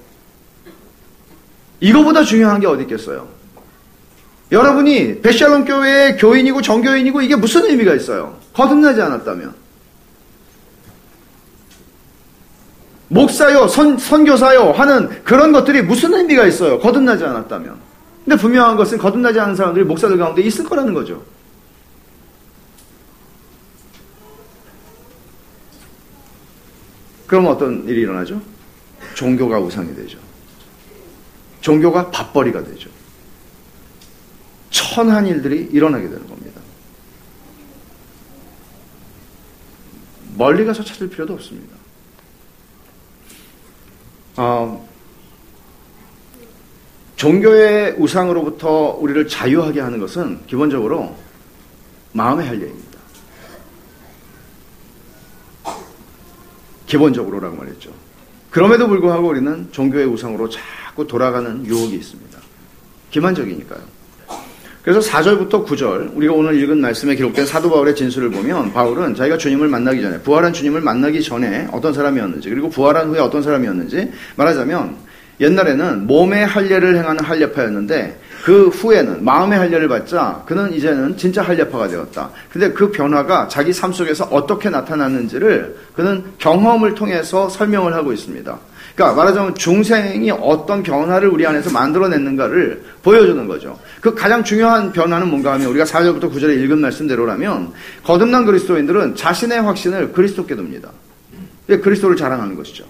이거보다 1.81 2.23
중요한 2.23 2.61
게 2.61 2.69
어디 2.69 2.83
있겠어요? 2.85 3.27
여러분이 4.53 5.21
베샬롬 5.21 5.65
교회의 5.65 6.17
교인이고 6.19 6.63
정교인이고 6.63 7.23
이게 7.23 7.35
무슨 7.35 7.65
의미가 7.65 7.95
있어요? 7.95 8.39
거듭나지 8.53 9.03
않았다면. 9.03 9.64
목사요, 13.15 13.69
선, 13.69 13.97
선교사요 13.97 14.73
하는 14.73 15.23
그런 15.23 15.53
것들이 15.53 15.83
무슨 15.83 16.13
의미가 16.15 16.47
있어요? 16.47 16.81
거듭나지 16.81 17.23
않았다면. 17.23 17.79
근데 18.25 18.37
분명한 18.37 18.77
것은 18.77 18.99
거듭나지 18.99 19.39
않은 19.39 19.55
사람들이 19.55 19.85
목사들 19.85 20.19
가운데 20.19 20.43
있을 20.43 20.65
거라는 20.65 20.93
거죠. 20.93 21.23
그럼 27.29 27.47
어떤 27.47 27.87
일이 27.87 28.01
일어나죠? 28.01 28.43
종교가 29.15 29.61
우상이 29.61 29.95
되죠. 29.95 30.19
종교가 31.61 32.11
밥벌이가 32.11 32.65
되죠. 32.65 32.91
천한 34.71 35.25
일들이 35.29 35.69
일어나게 35.71 36.09
되는 36.09 36.27
겁니다. 36.27 36.61
멀리 40.37 40.65
가서 40.65 40.83
찾을 40.83 41.09
필요도 41.09 41.35
없습니다. 41.35 41.74
어, 44.37 44.89
종교의 47.17 47.97
우상으로부터 47.99 48.97
우리를 49.01 49.29
자유하게 49.29 49.81
하는 49.81 49.99
것은 49.99 50.47
기본적으로 50.47 51.17
마음의 52.13 52.47
할례입니다. 52.47 52.99
기본적으로라고 56.87 57.57
말했죠. 57.57 57.93
그럼에도 58.51 58.87
불구하고 58.89 59.29
우리는 59.29 59.69
종교의 59.73 60.07
우상으로 60.07 60.49
자꾸 60.49 61.07
돌아가는 61.07 61.65
유혹이 61.67 61.97
있습니다. 61.97 62.39
기만적이니까요. 63.11 63.94
그래서 64.85 65.01
4절부터 65.01 65.67
9절 65.67 66.15
우리가 66.15 66.35
오늘 66.35 66.61
읽은 66.61 66.79
말씀에 66.79 67.15
기록된 67.15 67.47
사도 67.47 67.71
바울의 67.71 67.97
진술을 67.97 68.31
보면 68.31 68.75
바울은 68.75 69.15
자기가 69.15 69.39
주님을 69.39 69.67
만나기 69.67 70.03
전에 70.03 70.19
부활한 70.19 70.53
주님을 70.53 70.83
만나기 70.83 71.23
전에 71.23 71.69
어떤 71.73 71.95
사람이었는지 71.95 72.51
그리고 72.51 72.69
부활한 72.69 73.09
후에 73.09 73.19
어떤 73.19 73.43
사람이었는지 73.43 74.13
말하자면 74.37 74.97
옛날에는 75.41 76.07
몸의 76.07 76.47
할례를 76.47 76.99
행하는 76.99 77.25
할례파였는데 77.25 78.21
그 78.45 78.69
후에는 78.69 79.25
마음의 79.25 79.59
할례를 79.59 79.89
받자 79.89 80.43
그는 80.45 80.75
이제는 80.75 81.17
진짜 81.17 81.41
할례파가 81.41 81.89
되었다. 81.89 82.29
근데 82.53 82.71
그 82.73 82.93
변화가 82.93 83.49
자기 83.49 83.73
삶 83.73 83.91
속에서 83.91 84.25
어떻게 84.25 84.69
나타났는지를 84.69 85.77
그는 85.97 86.25
경험을 86.37 86.95
통해서 86.95 87.49
설명을 87.49 87.95
하고 87.95 88.13
있습니다. 88.13 88.59
그러니까 88.95 89.17
말하자면 89.17 89.55
중생이 89.57 90.31
어떤 90.31 90.83
변화를 90.83 91.29
우리 91.29 91.47
안에서 91.47 91.71
만들어냈는가를 91.71 92.83
보여주는 93.03 93.49
거죠. 93.49 93.79
그 94.05 94.15
가장 94.15 94.45
중요한 94.45 94.93
변화는 94.93 95.31
뭔가 95.31 95.55
하면 95.55 95.67
우리가 95.69 95.87
4절부터 95.87 96.31
9절에 96.31 96.63
읽은 96.63 96.79
말씀대로라면 96.79 97.73
거듭난 98.03 98.45
그리스도인들은 98.45 99.17
자신의 99.17 99.63
확신을 99.63 100.13
그리스도께 100.13 100.55
둡니다. 100.55 100.91
그리스도를 101.67 102.15
자랑하는 102.15 102.55
것이죠. 102.55 102.85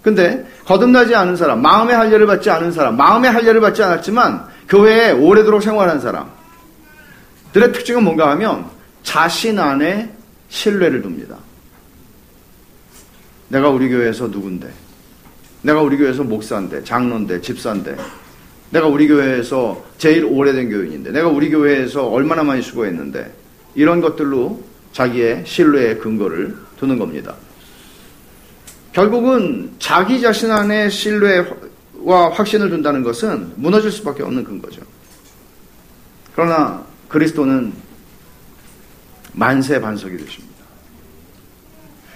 근데 0.00 0.50
거듭나지 0.64 1.14
않은 1.14 1.36
사람, 1.36 1.60
마음의 1.60 1.94
할례를 1.94 2.26
받지 2.26 2.48
않은 2.48 2.72
사람, 2.72 2.96
마음의 2.96 3.30
할례를 3.30 3.60
받지 3.60 3.82
않았지만 3.82 4.46
교회에 4.70 5.10
오래도록 5.10 5.62
생활한 5.62 6.00
사람들의 6.00 7.74
특징은 7.74 8.02
뭔가 8.02 8.30
하면 8.30 8.64
자신 9.02 9.58
안에 9.58 10.14
신뢰를 10.48 11.02
둡니다. 11.04 11.36
내가 13.48 13.68
우리 13.68 13.90
교회에서 13.90 14.28
누군데? 14.28 14.72
내가 15.60 15.82
우리 15.82 15.98
교회에서 15.98 16.22
목사인데, 16.22 16.84
장로인데, 16.84 17.42
집사인데, 17.42 17.96
내가 18.72 18.86
우리 18.86 19.06
교회에서 19.06 19.84
제일 19.98 20.24
오래된 20.24 20.70
교인인데, 20.70 21.12
내가 21.12 21.28
우리 21.28 21.50
교회에서 21.50 22.08
얼마나 22.08 22.42
많이 22.42 22.62
수고했는데, 22.62 23.32
이런 23.74 24.00
것들로 24.00 24.62
자기의 24.92 25.44
신뢰의 25.46 25.98
근거를 25.98 26.56
두는 26.78 26.98
겁니다. 26.98 27.36
결국은 28.92 29.72
자기 29.78 30.20
자신 30.20 30.50
안에 30.50 30.88
신뢰와 30.88 32.30
확신을 32.32 32.70
둔다는 32.70 33.02
것은 33.02 33.52
무너질 33.56 33.90
수밖에 33.90 34.22
없는 34.22 34.44
근거죠. 34.44 34.82
그러나 36.34 36.84
그리스도는 37.08 37.72
만세 39.34 39.80
반석이 39.80 40.16
되십니다. 40.16 40.52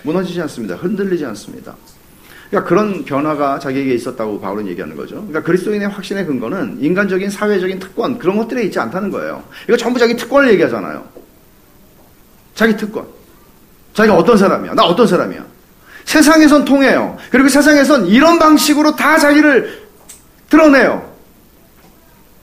무너지지 0.03 0.41
않습니다. 0.43 0.77
흔들리지 0.77 1.25
않습니다. 1.27 1.77
그러니까 2.51 2.69
그런 2.69 3.05
변화가 3.05 3.59
자기에게 3.59 3.95
있었다고 3.95 4.41
바울은 4.41 4.67
얘기하는 4.69 4.97
거죠. 4.97 5.17
그러니까 5.17 5.43
그리스도인의 5.43 5.89
확신의 5.89 6.27
근거는 6.27 6.79
인간적인 6.81 7.31
사회적인 7.31 7.79
특권 7.79 8.19
그런 8.19 8.37
것들에 8.37 8.63
있지 8.65 8.79
않다는 8.79 9.11
거예요. 9.11 9.43
이거 9.69 9.77
전부 9.77 9.99
자기 9.99 10.15
특권을 10.17 10.51
얘기하잖아요. 10.53 11.05
자기 12.55 12.77
특권. 12.77 13.07
자기가 13.95 14.17
어떤 14.17 14.37
사람이야? 14.37 14.75
나 14.75 14.85
어떤 14.85 15.07
사람이야? 15.07 15.45
세상에선 16.05 16.65
통해요. 16.65 17.17
그리고 17.31 17.49
세상에선 17.49 18.07
이런 18.07 18.39
방식으로 18.39 18.95
다 18.95 19.19
자기를 19.19 19.87
드러내요. 20.49 21.15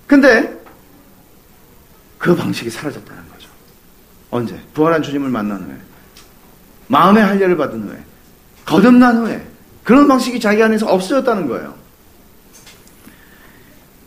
근데 0.05 0.53
그 2.17 2.35
방식이 2.35 2.69
사라졌다는 2.69 3.23
거죠. 3.29 3.49
언제? 4.31 4.59
부활한 4.73 5.01
주님을 5.01 5.29
만난 5.29 5.61
후에. 5.63 5.75
마음의 6.87 7.23
할례를 7.23 7.55
받은 7.55 7.87
후에. 7.87 7.97
거듭난 8.65 9.17
후에. 9.17 9.52
그런 9.83 10.07
방식이 10.07 10.39
자기 10.39 10.63
안에서 10.63 10.87
없어졌다는 10.87 11.47
거예요. 11.47 11.73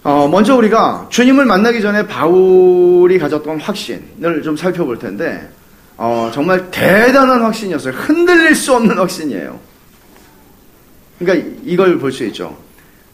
어, 0.04 0.28
먼저 0.28 0.54
우리가 0.56 1.08
주님을 1.10 1.44
만나기 1.46 1.80
전에 1.82 2.06
바울이 2.06 3.18
가졌던 3.18 3.60
확신을 3.60 4.42
좀 4.42 4.56
살펴볼 4.56 4.98
텐데, 4.98 5.50
어, 5.96 6.30
정말 6.32 6.70
대단한 6.70 7.42
확신이었어요. 7.42 7.92
흔들릴 7.92 8.54
수 8.54 8.74
없는 8.74 8.98
확신이에요. 8.98 9.58
그러니까 11.18 11.48
이걸 11.64 11.98
볼 11.98 12.12
수 12.12 12.24
있죠. 12.26 12.56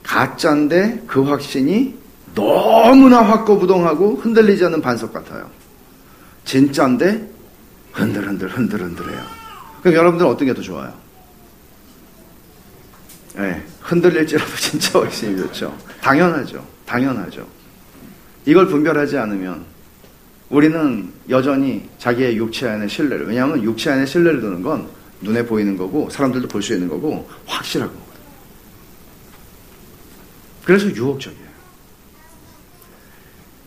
가짜인데 0.02 1.04
그 1.06 1.22
확신이 1.22 1.94
너무나 2.34 3.22
확고부동하고 3.22 4.16
흔들리지 4.16 4.64
않는 4.66 4.82
반석 4.82 5.12
같아요. 5.12 5.48
진짜인데 6.44 7.30
흔들흔들 7.92 8.48
흔들흔들해요. 8.48 9.20
그럼 9.80 9.94
여러분들은 9.94 10.30
어떤 10.30 10.46
게 10.48 10.54
더 10.54 10.60
좋아요? 10.60 10.92
네, 13.36 13.62
흔들릴지라도 13.80 14.50
진짜 14.56 15.00
확신이 15.00 15.36
좋죠. 15.36 15.76
당연하죠. 16.00 16.64
당연하죠. 16.86 17.46
이걸 18.44 18.66
분별하지 18.66 19.16
않으면 19.18 19.64
우리는 20.50 21.10
여전히 21.30 21.88
자기의 21.98 22.36
육체 22.36 22.68
안에 22.68 22.86
신뢰를 22.88 23.26
왜냐하면 23.26 23.62
육체 23.62 23.90
안에 23.90 24.04
신뢰를 24.04 24.40
두는 24.40 24.62
건 24.62 24.86
눈에 25.22 25.46
보이는 25.46 25.76
거고 25.76 26.10
사람들도 26.10 26.48
볼 26.48 26.60
수 26.62 26.74
있는 26.74 26.88
거고 26.88 27.28
확실한 27.46 27.88
거거든. 27.88 28.12
그래서 30.64 30.86
유혹적이에요. 30.88 31.42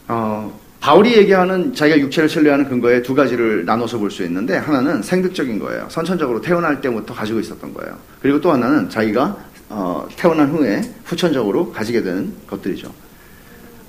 어, 0.09 0.59
바울이 0.79 1.15
얘기하는 1.17 1.73
자기가 1.73 1.97
육체를 1.99 2.29
신뢰하는 2.29 2.69
근거에 2.69 3.01
두 3.01 3.15
가지를 3.15 3.65
나눠서 3.65 3.97
볼 3.97 4.11
수 4.11 4.23
있는데 4.23 4.57
하나는 4.57 5.01
생득적인 5.01 5.57
거예요. 5.57 5.87
선천적으로 5.89 6.41
태어날 6.41 6.79
때부터 6.81 7.13
가지고 7.15 7.39
있었던 7.39 7.73
거예요. 7.73 7.97
그리고 8.21 8.39
또 8.39 8.51
하나는 8.51 8.87
자기가 8.89 9.35
어, 9.69 10.07
태어난 10.15 10.49
후에 10.49 10.81
후천적으로 11.05 11.71
가지게 11.71 12.01
되는 12.01 12.33
것들이죠. 12.47 12.93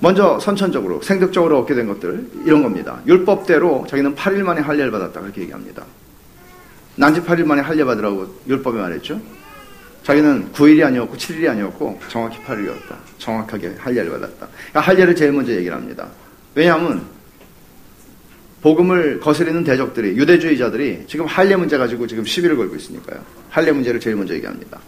먼저 0.00 0.38
선천적으로 0.40 1.00
생득적으로 1.02 1.60
얻게 1.60 1.74
된 1.74 1.86
것들 1.86 2.28
이런 2.44 2.62
겁니다. 2.62 3.00
율법대로 3.06 3.86
자기는 3.88 4.14
8일 4.14 4.42
만에 4.42 4.60
할례를 4.60 4.90
받았다 4.90 5.20
그렇게 5.20 5.42
얘기합니다. 5.42 5.84
난지 6.96 7.20
8일 7.20 7.44
만에 7.44 7.62
할례 7.62 7.84
받으라고 7.84 8.40
율법에 8.46 8.78
말했죠. 8.78 9.20
자기는 10.02 10.52
9일이 10.52 10.84
아니었고 10.84 11.16
7일이 11.16 11.48
아니었고 11.48 12.00
정확히 12.08 12.38
8일이었다. 12.38 12.96
정확하게 13.18 13.74
할례를 13.78 14.10
받았다. 14.12 14.48
그러니까 14.48 14.80
할례를 14.80 15.16
제일 15.16 15.32
먼저 15.32 15.52
얘기를 15.52 15.76
합니다. 15.76 16.08
왜냐하면 16.54 17.02
복음을 18.62 19.20
거스리는 19.20 19.62
대적들이 19.64 20.16
유대주의자들이 20.16 21.04
지금 21.08 21.26
할례 21.26 21.56
문제 21.56 21.76
가지고 21.76 22.06
지금 22.06 22.24
시비를 22.24 22.56
걸고 22.56 22.76
있으니까요. 22.76 23.20
할례 23.50 23.72
문제를 23.72 24.00
제일 24.00 24.16
먼저 24.16 24.34
얘기합니다. 24.34 24.80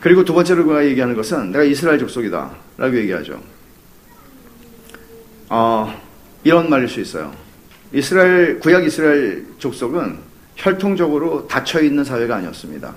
그리고 0.00 0.24
두 0.24 0.32
번째로 0.32 0.64
그가 0.64 0.84
얘기하는 0.86 1.14
것은 1.14 1.52
내가 1.52 1.62
이스라엘 1.64 1.98
족속이다 1.98 2.50
라고 2.78 2.96
얘기하죠. 2.96 3.40
어, 5.50 6.00
이런 6.42 6.70
말일 6.70 6.88
수 6.88 7.00
있어요. 7.00 7.34
이스라엘 7.92 8.60
구약 8.60 8.84
이스라엘 8.84 9.46
족속은 9.58 10.18
혈통적으로 10.56 11.48
닫혀 11.48 11.80
있는 11.80 12.04
사회가 12.04 12.36
아니었습니다. 12.36 12.94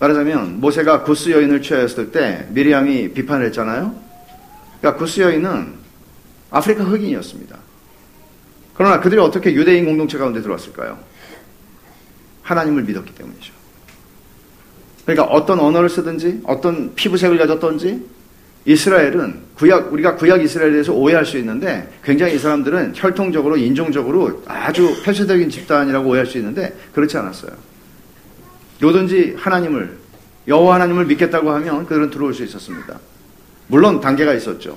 말하자면 0.00 0.60
모세가 0.60 1.04
구스 1.04 1.30
여인을 1.30 1.62
취하였을 1.62 2.10
때 2.10 2.46
미리암이 2.50 3.12
비판을 3.14 3.46
했잖아요. 3.46 3.94
그러니까 4.80 4.98
구스 4.98 5.20
여인은 5.20 5.74
아프리카 6.50 6.84
흑인이었습니다. 6.84 7.56
그러나 8.74 9.00
그들이 9.00 9.20
어떻게 9.20 9.54
유대인 9.54 9.86
공동체 9.86 10.18
가운데 10.18 10.42
들어왔을까요? 10.42 10.98
하나님을 12.42 12.82
믿었기 12.82 13.14
때문이죠. 13.14 13.53
그러니까 15.04 15.24
어떤 15.24 15.60
언어를 15.60 15.88
쓰든지 15.88 16.40
어떤 16.44 16.94
피부색을 16.94 17.38
가졌던지 17.38 18.04
이스라엘은 18.66 19.40
구약 19.56 19.92
우리가 19.92 20.16
구약 20.16 20.42
이스라엘에 20.42 20.72
대해서 20.72 20.92
오해할 20.92 21.26
수 21.26 21.36
있는데 21.38 21.92
굉장히 22.02 22.34
이 22.34 22.38
사람들은 22.38 22.92
혈통적으로 22.96 23.56
인종적으로 23.58 24.42
아주 24.46 25.02
폐쇄적인 25.04 25.50
집단이라고 25.50 26.08
오해할 26.08 26.26
수 26.26 26.38
있는데 26.38 26.74
그렇지 26.94 27.16
않았어요. 27.18 27.52
요든지 28.82 29.36
하나님을 29.38 29.98
여호와 30.48 30.76
하나님을 30.76 31.06
믿겠다고 31.06 31.50
하면 31.50 31.86
그들은 31.86 32.10
들어올 32.10 32.32
수 32.32 32.42
있었습니다. 32.44 32.98
물론 33.66 34.00
단계가 34.00 34.32
있었죠. 34.34 34.76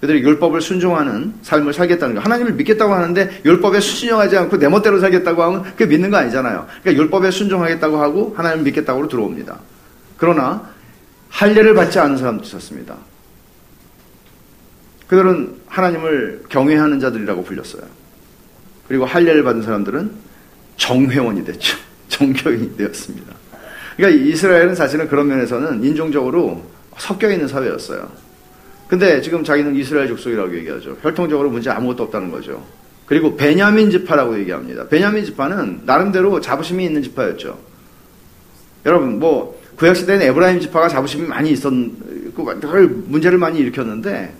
그들이 0.00 0.22
율법을 0.22 0.60
순종하는 0.60 1.34
삶을 1.42 1.72
살겠다는 1.72 2.16
거. 2.16 2.20
하나님을 2.20 2.52
믿겠다고 2.54 2.92
하는데 2.92 3.40
율법에 3.44 3.80
순종하지 3.80 4.36
않고 4.36 4.58
내 4.58 4.68
멋대로 4.68 5.00
살겠다고 5.00 5.42
하면 5.42 5.62
그게 5.62 5.86
믿는 5.86 6.10
거 6.10 6.18
아니잖아요. 6.18 6.66
그러니까 6.82 7.02
율법에 7.02 7.30
순종하겠다고 7.30 7.96
하고 7.96 8.34
하나님을 8.36 8.64
믿겠다고 8.64 9.08
들어옵니다. 9.08 9.60
그러나 10.18 10.68
할례를 11.30 11.74
받지 11.74 11.98
않은 11.98 12.16
사람도 12.16 12.44
있었습니다. 12.44 12.96
그들은 15.06 15.56
하나님을 15.68 16.44
경외하는 16.48 17.00
자들이라고 17.00 17.44
불렸어요. 17.44 17.82
그리고 18.88 19.04
할례를 19.04 19.42
받은 19.42 19.62
사람들은 19.62 20.12
정회원이 20.76 21.44
됐죠. 21.44 21.76
정교인이 22.08 22.76
되었습니다. 22.76 23.34
그러니까 23.96 24.24
이스라엘은 24.24 24.74
사실은 24.74 25.08
그런 25.08 25.28
면에서는 25.28 25.82
인종적으로 25.82 26.64
섞여 26.98 27.30
있는 27.30 27.48
사회였어요. 27.48 28.23
근데 28.88 29.20
지금 29.20 29.42
자기는 29.42 29.74
이스라엘 29.76 30.08
족속이라고 30.08 30.54
얘기하죠. 30.56 30.96
혈통적으로 31.02 31.50
문제 31.50 31.70
아무것도 31.70 32.04
없다는 32.04 32.30
거죠. 32.30 32.64
그리고 33.06 33.36
베냐민 33.36 33.90
지파라고 33.90 34.38
얘기합니다. 34.38 34.88
베냐민 34.88 35.24
지파는 35.24 35.82
나름대로 35.84 36.40
자부심이 36.40 36.84
있는 36.84 37.02
지파였죠. 37.02 37.58
여러분 38.86 39.18
뭐 39.18 39.60
구약 39.76 39.96
시대에는 39.96 40.26
에브라임 40.26 40.60
지파가 40.60 40.88
자부심이 40.88 41.26
많이 41.26 41.50
있었고 41.50 42.50
문제를 43.06 43.38
많이 43.38 43.58
일으켰는데 43.58 44.34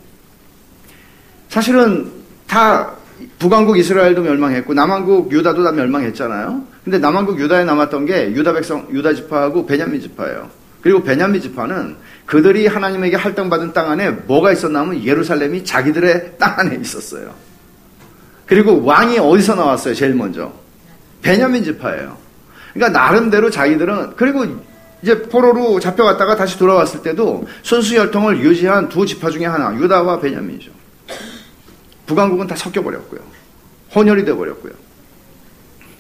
사실은 1.49 2.11
다 2.47 2.95
북왕국 3.39 3.79
이스라엘도 3.79 4.23
멸망했고 4.23 4.75
남왕국 4.75 5.33
유다도 5.33 5.63
다 5.63 5.73
멸망했잖아요. 5.73 6.65
근데 6.85 6.99
남왕국 6.99 7.41
유다에 7.41 7.65
남았던 7.65 8.07
게 8.07 8.33
유다 8.33 8.53
백성 8.53 8.87
유다 8.93 9.15
지파하고 9.15 9.67
베냐민 9.67 10.01
지파예요. 10.01 10.51
그리고 10.83 11.03
베냐민 11.03 11.41
지파는 11.41 11.97
그들이 12.27 12.67
하나님에게 12.67 13.17
할당받은 13.17 13.73
땅 13.73 13.91
안에 13.91 14.11
뭐가 14.11 14.53
있었냐면 14.53 15.05
예루살렘이 15.05 15.65
자기들의 15.65 16.39
땅 16.39 16.59
안에 16.59 16.77
있었어요. 16.77 17.35
그리고 18.47 18.83
왕이 18.85 19.19
어디서 19.19 19.55
나왔어요? 19.55 19.95
제일 19.95 20.15
먼저 20.15 20.53
베냐민 21.23 21.65
지파예요. 21.65 22.17
그러니까 22.73 22.99
나름대로 22.99 23.51
자기들은 23.51 24.17
그리고 24.17 24.45
이제 25.03 25.23
포로로 25.23 25.81
잡혀갔다가 25.81 26.37
다시 26.37 26.59
돌아왔을 26.59 27.03
때도 27.03 27.47
순수 27.63 27.97
혈통을 27.97 28.41
유지한 28.41 28.89
두 28.89 29.05
지파 29.05 29.31
중에 29.31 29.47
하나 29.47 29.75
유다와 29.79 30.21
베냐민이죠. 30.21 30.73
북왕국은 32.07 32.47
다 32.47 32.57
섞여 32.57 32.83
버렸고요. 32.83 33.21
혼혈이 33.95 34.25
돼 34.25 34.35
버렸고요. 34.35 34.73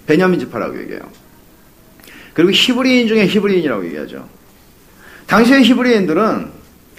베냐민 0.06 0.40
지파라고 0.40 0.78
얘기해요. 0.80 1.02
그리고 2.34 2.50
히브리인 2.50 3.08
중에 3.08 3.26
히브리인이라고 3.26 3.86
얘기하죠. 3.86 4.28
당시의 5.26 5.62
히브리인들은 5.64 6.50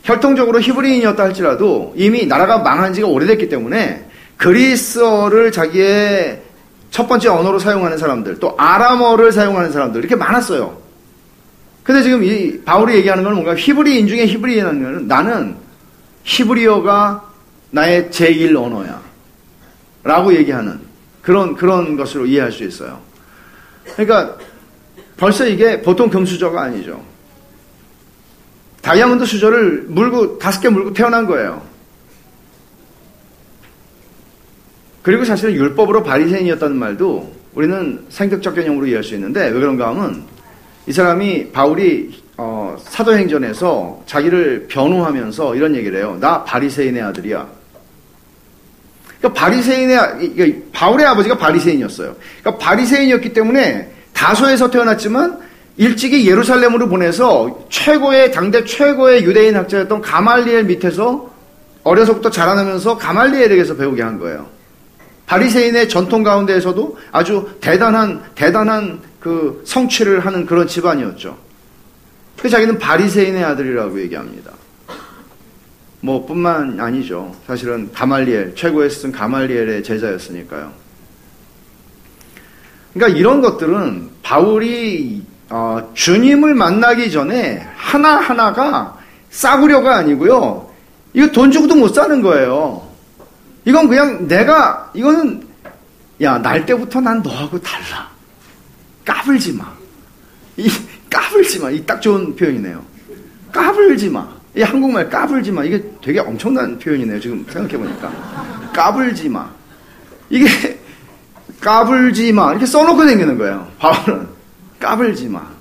혈통적으로 0.03 0.61
히브리인이었다 0.61 1.23
할지라도 1.23 1.93
이미 1.95 2.25
나라가 2.25 2.59
망한 2.59 2.93
지가 2.93 3.07
오래됐기 3.07 3.49
때문에 3.49 4.05
그리스어를 4.37 5.51
자기의 5.51 6.41
첫 6.91 7.07
번째 7.07 7.29
언어로 7.29 7.59
사용하는 7.59 7.97
사람들, 7.97 8.39
또 8.39 8.55
아람어를 8.57 9.31
사용하는 9.31 9.71
사람들 9.71 9.99
이렇게 9.99 10.15
많았어요. 10.15 10.77
근데 11.83 12.01
지금 12.01 12.23
이 12.23 12.61
바울이 12.63 12.95
얘기하는 12.95 13.23
건 13.23 13.33
뭔가 13.33 13.55
히브리인 13.55 14.07
중에 14.07 14.25
히브리인이라는 14.25 15.07
나는 15.07 15.55
히브리어가 16.23 17.23
나의 17.71 18.09
제1 18.09 18.55
언어야. 18.55 19.01
라고 20.03 20.33
얘기하는 20.35 20.79
그런, 21.21 21.55
그런 21.55 21.97
것으로 21.97 22.25
이해할 22.27 22.51
수 22.51 22.63
있어요. 22.63 23.01
그러니까 23.95 24.37
벌써 25.17 25.45
이게 25.45 25.81
보통 25.81 26.09
금수저가 26.09 26.61
아니죠. 26.61 27.03
다이아몬드 28.85 29.25
수저를 29.25 29.85
물고, 29.87 30.37
다섯 30.37 30.61
개 30.61 30.69
물고 30.69 30.93
태어난 30.93 31.25
거예요. 31.25 31.59
그리고 35.01 35.25
사실 35.25 35.55
율법으로 35.55 36.03
바리새인이었다는 36.03 36.77
말도 36.77 37.33
우리는 37.55 38.05
생격적 38.09 38.53
개념으로 38.53 38.85
이해할 38.85 39.03
수 39.03 39.15
있는데 39.15 39.47
왜 39.47 39.53
그런가 39.53 39.87
하면 39.89 40.23
이 40.85 40.93
사람이 40.93 41.51
바울이 41.51 42.23
어, 42.37 42.75
사도행전에서 42.79 44.03
자기를 44.05 44.67
변호하면서 44.67 45.55
이런 45.55 45.75
얘기를 45.75 45.97
해요. 45.97 46.17
나 46.19 46.43
바리새인의 46.43 47.01
아들이야. 47.01 47.47
그러니까 49.19 49.41
바리새인의 49.41 49.97
그러니까 50.35 50.67
바울의 50.73 51.05
아버지가 51.07 51.37
바리새인이었어요. 51.37 52.15
그러니까 52.41 52.63
바리새인이었기 52.63 53.33
때문에 53.33 53.91
다소에서 54.13 54.69
태어났지만 54.69 55.39
일찍이 55.77 56.29
예루살렘으로 56.29 56.87
보내서 56.87 57.65
최고의 57.69 58.31
당대 58.31 58.63
최고의 58.63 59.23
유대인 59.23 59.55
학자였던 59.55 60.01
가말리엘 60.01 60.65
밑에서 60.65 61.29
어려서부터 61.83 62.29
자라나면서 62.29 62.97
가말리엘에게서 62.97 63.75
배우게 63.75 64.01
한 64.01 64.17
거예요. 64.17 64.47
바리새인의 65.25 65.89
전통 65.89 66.23
가운데에서도 66.23 66.97
아주 67.11 67.49
대단한 67.59 68.23
대단한 68.35 69.01
그 69.19 69.61
성취를 69.65 70.25
하는 70.25 70.45
그런 70.45 70.67
집안이었죠. 70.67 71.37
그 72.37 72.49
자기는 72.49 72.77
바리새인의 72.79 73.43
아들이라고 73.43 73.99
얘기합니다. 74.01 74.51
뭐 76.01 76.25
뿐만 76.25 76.79
아니죠. 76.79 77.35
사실은 77.47 77.91
가말리엘 77.91 78.55
최고의 78.55 78.89
스승 78.91 79.11
가말리엘의 79.11 79.83
제자였으니까요. 79.83 80.71
그러니까 82.93 83.19
이런 83.19 83.41
것들은 83.41 84.09
바울이 84.21 85.24
어, 85.49 85.91
주님을 85.93 86.55
만나기 86.55 87.11
전에 87.11 87.65
하나 87.75 88.17
하나가 88.19 88.97
싸구려가 89.29 89.97
아니고요. 89.97 90.69
이거 91.13 91.27
돈 91.31 91.51
주고도 91.51 91.75
못 91.75 91.93
사는 91.93 92.21
거예요. 92.21 92.81
이건 93.65 93.87
그냥 93.87 94.27
내가 94.27 94.91
이거는 94.93 95.45
야 96.21 96.37
날 96.39 96.65
때부터 96.65 97.01
난 97.01 97.21
너하고 97.21 97.59
달라. 97.61 98.09
까불지 99.03 99.53
마. 99.53 99.65
이 100.57 100.69
까불지 101.09 101.59
마. 101.59 101.69
이 101.69 101.85
딱 101.85 102.01
좋은 102.01 102.35
표현이네요. 102.35 102.81
까불지 103.51 104.09
마. 104.09 104.27
이 104.55 104.61
한국말 104.61 105.09
까불지 105.09 105.51
마. 105.51 105.63
이게 105.63 105.83
되게 106.03 106.19
엄청난 106.19 106.77
표현이네요. 106.79 107.19
지금 107.19 107.45
생각해 107.49 107.77
보니까. 107.77 108.11
까불지 108.73 109.29
마. 109.29 109.49
이게 110.29 110.47
까불지 111.61 112.31
마. 112.33 112.51
이렇게 112.51 112.65
써놓고 112.65 113.05
다니는 113.05 113.37
거예요. 113.37 113.67
바울은 113.77 114.27
까불지 114.85 115.27
마. 115.29 115.51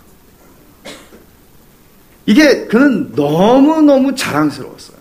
이게 2.26 2.66
그는 2.66 3.10
너무너무 3.12 4.14
자랑스러웠어요. 4.14 4.98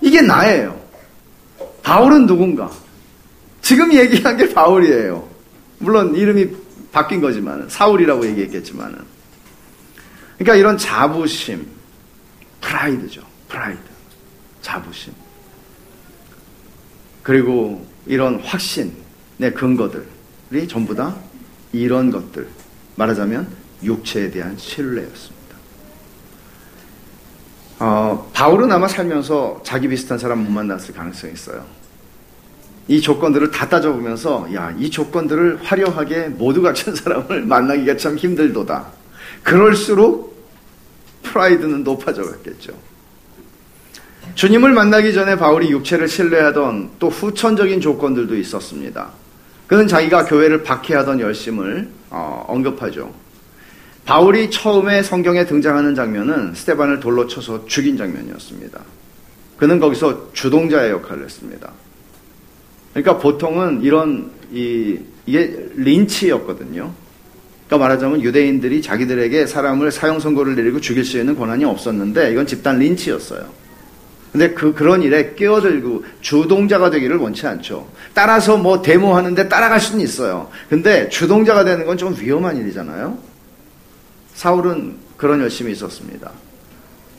이게 0.00 0.22
나예요. 0.22 0.80
바울은 1.82 2.26
누군가? 2.26 2.70
지금 3.60 3.92
얘기한 3.92 4.38
게 4.38 4.52
바울이에요. 4.52 5.28
물론 5.78 6.14
이름이 6.14 6.48
바뀐 6.90 7.20
거지만 7.20 7.68
사울이라고 7.68 8.26
얘기했겠지만은. 8.28 8.98
그러니까 10.38 10.54
이런 10.56 10.78
자부심, 10.78 11.66
프라이드죠. 12.62 13.20
프라이드. 13.48 13.80
자부심. 14.62 15.12
그리고 17.22 17.86
이런 18.06 18.40
확신의 18.40 19.52
근거들이 19.54 20.66
전부 20.66 20.94
다 20.94 21.14
이런 21.80 22.10
것들. 22.10 22.48
말하자면 22.96 23.48
육체에 23.82 24.30
대한 24.30 24.56
신뢰였습니다. 24.56 25.36
어, 27.78 28.30
바울은 28.32 28.72
아마 28.72 28.88
살면서 28.88 29.60
자기 29.64 29.88
비슷한 29.88 30.18
사람 30.18 30.44
못 30.44 30.50
만났을 30.50 30.94
가능성이 30.94 31.34
있어요. 31.34 31.64
이 32.88 33.00
조건들을 33.00 33.50
다 33.50 33.68
따져보면서 33.68 34.48
야, 34.54 34.74
이 34.78 34.90
조건들을 34.90 35.58
화려하게 35.62 36.28
모두 36.28 36.62
갖춘 36.62 36.94
사람을 36.96 37.44
만나기가 37.44 37.96
참 37.96 38.16
힘들도다. 38.16 38.86
그럴수록 39.42 40.36
프라이드는 41.22 41.84
높아져 41.84 42.22
갔겠죠. 42.22 42.72
주님을 44.34 44.72
만나기 44.72 45.12
전에 45.12 45.36
바울이 45.36 45.70
육체를 45.70 46.08
신뢰하던 46.08 46.92
또 46.98 47.08
후천적인 47.08 47.80
조건들도 47.80 48.36
있었습니다. 48.36 49.10
그는 49.66 49.88
자기가 49.88 50.26
교회를 50.26 50.62
박해하던 50.62 51.20
열심을 51.20 51.88
어, 52.10 52.44
언급하죠. 52.48 53.12
바울이 54.04 54.50
처음에 54.50 55.02
성경에 55.02 55.46
등장하는 55.46 55.94
장면은 55.96 56.54
스테반을 56.54 57.00
돌로 57.00 57.26
쳐서 57.26 57.66
죽인 57.66 57.96
장면이었습니다. 57.96 58.80
그는 59.56 59.80
거기서 59.80 60.32
주동자의 60.32 60.92
역할을 60.92 61.24
했습니다. 61.24 61.72
그러니까 62.92 63.18
보통은 63.18 63.82
이런 63.82 64.30
이 64.52 64.98
이게 65.26 65.68
린치였거든요. 65.74 66.92
그러니까 67.66 67.78
말하자면 67.78 68.22
유대인들이 68.22 68.80
자기들에게 68.80 69.46
사람을 69.46 69.90
사형 69.90 70.20
선고를 70.20 70.54
내리고 70.54 70.80
죽일 70.80 71.04
수 71.04 71.18
있는 71.18 71.36
권한이 71.36 71.64
없었는데 71.64 72.30
이건 72.30 72.46
집단 72.46 72.78
린치였어요. 72.78 73.65
근데 74.36 74.52
그 74.52 74.74
그런 74.74 75.00
일에 75.02 75.32
끼어들고 75.34 76.04
주동자가 76.20 76.90
되기를 76.90 77.16
원치 77.16 77.46
않죠. 77.46 77.88
따라서 78.12 78.58
뭐 78.58 78.82
데모하는데 78.82 79.48
따라갈 79.48 79.80
수는 79.80 80.04
있어요. 80.04 80.50
근데 80.68 81.08
주동자가 81.08 81.64
되는 81.64 81.86
건 81.86 81.96
좀 81.96 82.14
위험한 82.20 82.58
일이잖아요. 82.58 83.16
사울은 84.34 84.96
그런 85.16 85.40
열심이 85.40 85.72
있었습니다. 85.72 86.30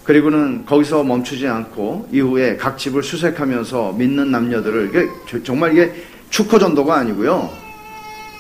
그리고는 0.03 0.67
거기서 0.67 1.03
멈추지 1.03 1.47
않고 1.47 2.10
이후에 2.12 2.56
각 2.58 2.77
집을 2.77 3.01
수색하면서 3.01 3.93
믿는 3.93 4.30
남녀들을 4.30 4.89
이게 4.89 5.41
정말 5.43 5.71
이게 5.71 5.91
축호 6.30 6.60
전도가 6.60 6.97
아니고요. 6.97 7.49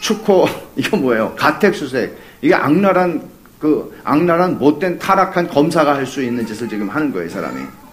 축호 0.01 0.47
이거 0.77 0.97
뭐예요? 0.97 1.33
가택 1.35 1.73
수색 1.73 2.15
이게 2.43 2.53
악랄한 2.53 3.23
그 3.59 3.99
악랄한 4.03 4.59
못된 4.59 4.99
타락한 4.99 5.47
검사가 5.47 5.95
할 5.95 6.05
수 6.05 6.21
있는 6.21 6.45
짓을 6.45 6.69
지금 6.69 6.87
하는 6.89 7.11
거예요, 7.11 7.25
이 7.25 7.29
사람이. 7.31 7.86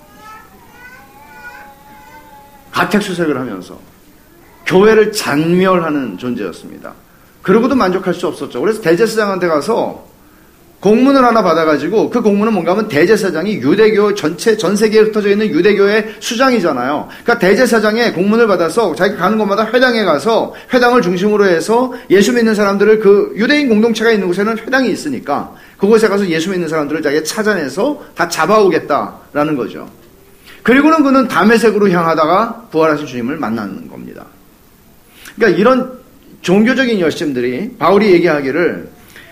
가택 2.74 3.02
수색을 3.02 3.38
하면서 3.38 3.78
교회를 4.66 5.12
잔멸하는 5.12 6.18
존재였습니다. 6.18 6.92
그러고도 7.40 7.76
만족할 7.76 8.14
수 8.14 8.26
없었죠. 8.26 8.60
그래서 8.60 8.80
대제사장한테 8.80 9.46
가서 9.46 10.06
공문을 10.80 11.24
하나 11.24 11.42
받아가지고 11.42 12.10
그 12.10 12.20
공문은 12.20 12.52
뭔가 12.52 12.72
하면 12.72 12.88
대제사장이 12.88 13.54
유대교 13.54 14.14
전체 14.14 14.56
전 14.56 14.76
세계에 14.76 15.02
흩어져 15.02 15.30
있는 15.30 15.48
유대교의 15.48 16.16
수장이잖아요. 16.20 17.08
그러니까 17.22 17.38
대제사장의 17.38 18.12
공문을 18.12 18.46
받아서 18.48 18.94
자기가 18.94 19.18
가는 19.18 19.38
곳마다 19.38 19.66
회당에 19.72 20.04
가서 20.04 20.52
회당을 20.74 21.00
중심으로 21.00 21.46
해서 21.46 21.94
예수 22.10 22.32
믿는 22.32 22.54
사람들을 22.54 22.98
그 22.98 23.32
유대인 23.36 23.68
공동체가 23.68 24.10
있는 24.10 24.26
곳에는 24.26 24.58
회당이 24.58 24.90
있으니까 24.90 25.54
그곳에 25.78 26.08
가서 26.08 26.26
예수 26.28 26.50
믿는 26.50 26.68
사람들을 26.68 27.02
자기가 27.02 27.22
찾아내서 27.22 28.02
다 28.14 28.28
잡아오겠다라는 28.28 29.56
거죠. 29.56 29.88
그리고는 30.64 31.04
그는 31.04 31.28
담의색으로 31.28 31.90
향하다가 31.90 32.68
부활하신 32.72 33.06
주님을 33.06 33.36
만나는 33.36 33.88
겁니다. 33.88 34.24
그러니까 35.36 35.60
이런 35.60 35.98
종교적인 36.40 37.00
열심들이 37.00 37.76
바울이 37.78 38.12
얘기하기를 38.12 38.88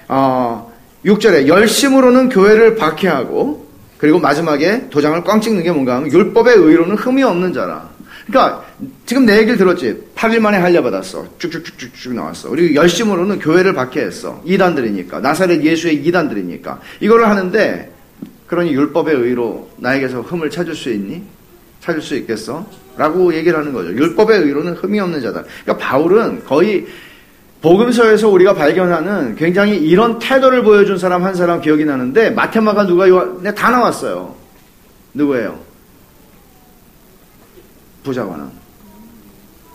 어, 0.09 0.73
6절에 1.05 1.49
열심으로는 1.49 2.29
교회를 2.29 2.77
박해하고 2.77 3.67
그리고 3.97 4.19
마지막에 4.19 4.91
도장을 4.91 5.25
꽝 5.25 5.41
찍는 5.41 5.63
게 5.63 5.73
뭔가 5.73 5.97
하면 5.97 6.13
율법의 6.13 6.55
의로는 6.55 6.97
흠이 6.97 7.23
없는 7.23 7.53
자라. 7.55 7.89
그러니까 8.27 8.65
지금 9.07 9.25
내 9.25 9.39
얘기를 9.39 9.57
들었지. 9.57 10.03
8일 10.15 10.41
만에 10.41 10.59
할려받았어. 10.59 11.27
쭉쭉쭉쭉쭉 11.39 12.15
나왔어. 12.15 12.51
그리고 12.51 12.75
열심으로는 12.75 13.39
교회를 13.39 13.73
박해했어. 13.73 14.43
이단들이니까. 14.45 15.21
나사렛 15.21 15.63
예수의 15.63 16.05
이단들이니까. 16.05 16.81
이거를 17.01 17.29
하는데 17.29 17.93
그러니 18.53 18.75
율법의 18.75 19.15
의로 19.15 19.71
나에게서 19.79 20.21
흠을 20.21 20.51
찾을 20.51 20.75
수 20.75 20.93
있니? 20.93 21.23
찾을 21.81 22.03
수 22.03 22.15
있겠어? 22.17 22.67
라고 22.99 23.33
얘기를 23.35 23.59
하는 23.59 23.73
거죠. 23.73 23.89
율법의 23.89 24.43
의로는 24.43 24.75
흠이 24.75 25.01
없는 25.01 25.23
자다. 25.23 25.43
그러니까 25.65 25.79
바울은 25.79 26.45
거의 26.45 26.87
복음서에서 27.63 28.29
우리가 28.29 28.53
발견하는 28.53 29.37
굉장히 29.37 29.79
이런 29.79 30.19
태도를 30.19 30.65
보여준 30.65 30.99
사람 30.99 31.25
한 31.25 31.35
사람 31.35 31.63
기억이 31.63 31.87
나는데 31.87 32.29
마테마가 32.29 32.87
누가 32.87 33.07
네, 33.41 33.55
다 33.55 33.71
나왔어요. 33.71 34.35
누구예요? 35.15 35.59
부자관은 38.05 38.51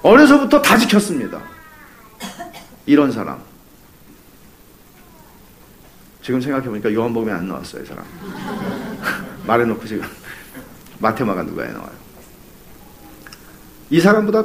어려서부터 0.03 0.61
다 0.61 0.77
지켰습니다. 0.77 1.41
이런 2.85 3.11
사람. 3.11 3.39
지금 6.27 6.41
생각해보니까 6.41 6.93
요한복음에 6.93 7.31
안 7.31 7.47
나왔어요, 7.47 7.83
이 7.83 7.85
사람. 7.85 8.03
말해놓고 9.47 9.87
지금. 9.87 10.03
마테마가 10.99 11.43
누가에 11.43 11.69
나와요. 11.69 11.89
이 13.89 14.01
사람보다 14.01 14.43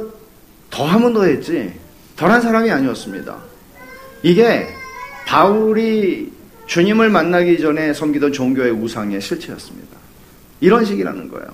더 0.69 0.85
하면 0.85 1.13
더 1.13 1.25
했지, 1.25 1.73
덜한 2.15 2.39
사람이 2.39 2.71
아니었습니다. 2.71 3.35
이게 4.21 4.69
바울이 5.27 6.31
주님을 6.67 7.09
만나기 7.09 7.59
전에 7.59 7.93
섬기던 7.93 8.31
종교의 8.31 8.71
우상의 8.71 9.19
실체였습니다. 9.19 9.97
이런 10.61 10.85
식이라는 10.85 11.27
거예요. 11.27 11.47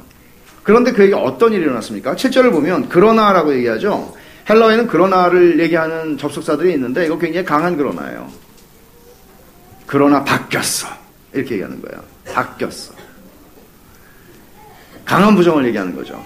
그런데 0.61 0.91
그에게 0.91 1.15
어떤 1.15 1.53
일이 1.53 1.63
일어났습니까? 1.63 2.13
7절을 2.13 2.51
보면 2.51 2.87
그러나라고 2.89 3.55
얘기하죠. 3.55 4.13
헬라어에는 4.47 4.85
그러나를 4.85 5.59
얘기하는 5.59 6.19
접속사들이 6.19 6.73
있는데 6.73 7.07
이거 7.07 7.17
굉장히 7.17 7.47
강한 7.47 7.75
그러나예요. 7.75 8.48
그러나 9.89 10.23
바뀌었어. 10.23 10.87
이렇게 11.33 11.55
얘기하는 11.55 11.81
거예요. 11.81 12.03
바뀌었어. 12.31 12.93
강한 15.03 15.35
부정을 15.35 15.65
얘기하는 15.65 15.95
거죠. 15.95 16.23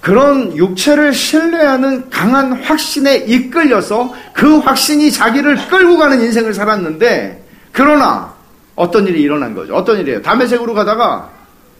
그런 0.00 0.56
육체를 0.56 1.12
신뢰하는 1.12 2.08
강한 2.08 2.54
확신에 2.54 3.16
이끌려서 3.16 4.14
그 4.32 4.60
확신이 4.60 5.12
자기를 5.12 5.68
끌고 5.68 5.98
가는 5.98 6.22
인생을 6.22 6.54
살았는데 6.54 7.46
그러나 7.70 8.34
어떤 8.76 9.06
일이 9.06 9.20
일어난 9.20 9.54
거죠. 9.54 9.74
어떤 9.74 9.98
일이에요? 9.98 10.22
담에색으로 10.22 10.72
가다가 10.72 11.30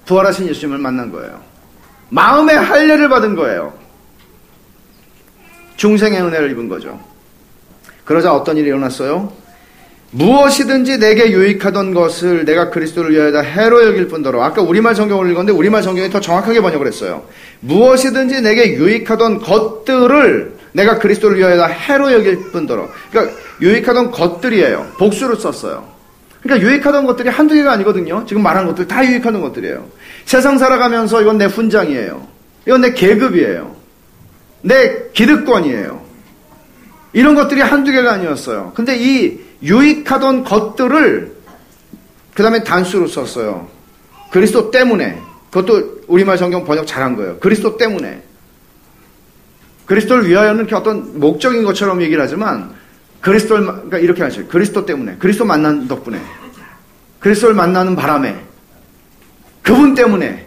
부활하신 0.04 0.48
예수님을 0.48 0.76
만난 0.76 1.10
거예요. 1.10 1.40
마음의 2.10 2.56
할례를 2.56 3.08
받은 3.08 3.36
거예요. 3.36 3.72
중생의 5.78 6.20
은혜를 6.20 6.50
입은 6.50 6.68
거죠. 6.68 7.02
그러자 8.04 8.34
어떤 8.34 8.58
일이 8.58 8.68
일어났어요? 8.68 9.45
무엇이든지 10.16 10.98
내게 10.98 11.30
유익하던 11.30 11.92
것을 11.92 12.46
내가 12.46 12.70
그리스도를 12.70 13.12
위하여 13.12 13.38
해로 13.40 13.84
여길 13.84 14.08
뿐더러 14.08 14.42
아까 14.42 14.62
우리말 14.62 14.94
성경을 14.94 15.30
읽었는데 15.30 15.52
우리말 15.52 15.82
성경이 15.82 16.08
더 16.08 16.20
정확하게 16.20 16.62
번역을 16.62 16.86
했어요. 16.86 17.24
무엇이든지 17.60 18.40
내게 18.40 18.72
유익하던 18.72 19.40
것들을 19.40 20.56
내가 20.72 20.98
그리스도를 20.98 21.36
위하여 21.36 21.64
해로 21.64 22.12
여길 22.12 22.50
뿐더러 22.50 22.88
그러니까 23.10 23.36
유익하던 23.60 24.10
것들이에요. 24.10 24.92
복수로 24.98 25.36
썼어요. 25.36 25.86
그러니까 26.42 26.66
유익하던 26.66 27.04
것들이 27.04 27.28
한두 27.28 27.54
개가 27.54 27.72
아니거든요. 27.72 28.24
지금 28.26 28.42
말한 28.42 28.66
것들 28.66 28.88
다 28.88 29.04
유익하던 29.04 29.42
것들이에요. 29.42 29.86
세상 30.24 30.56
살아가면서 30.56 31.20
이건 31.20 31.36
내 31.36 31.44
훈장이에요. 31.44 32.26
이건 32.66 32.80
내 32.80 32.94
계급이에요. 32.94 33.76
내 34.62 35.10
기득권이에요. 35.12 36.06
이런 37.12 37.34
것들이 37.34 37.60
한두 37.60 37.92
개가 37.92 38.12
아니었어요. 38.12 38.72
근데 38.74 38.96
이 38.96 39.45
유익하던 39.66 40.44
것들을 40.44 41.36
그 42.34 42.42
다음에 42.42 42.62
단수로 42.62 43.08
썼어요. 43.08 43.68
그리스도 44.30 44.70
때문에. 44.70 45.20
그것도 45.50 46.02
우리말 46.06 46.38
성경 46.38 46.64
번역 46.64 46.86
잘한 46.86 47.16
거예요. 47.16 47.38
그리스도 47.38 47.76
때문에. 47.76 48.22
그리스도를 49.86 50.28
위하여는 50.28 50.72
어떤 50.72 51.18
목적인 51.18 51.64
것처럼 51.64 52.02
얘기를 52.02 52.22
하지만 52.22 52.74
그리스도를 53.20 53.64
그러니까 53.64 53.98
이렇게 53.98 54.22
하죠. 54.22 54.46
그리스도 54.46 54.84
때문에. 54.84 55.16
그리스도 55.18 55.44
만난 55.44 55.88
덕분에. 55.88 56.20
그리스도를 57.20 57.54
만나는 57.54 57.96
바람에. 57.96 58.44
그분 59.62 59.94
때문에 59.94 60.46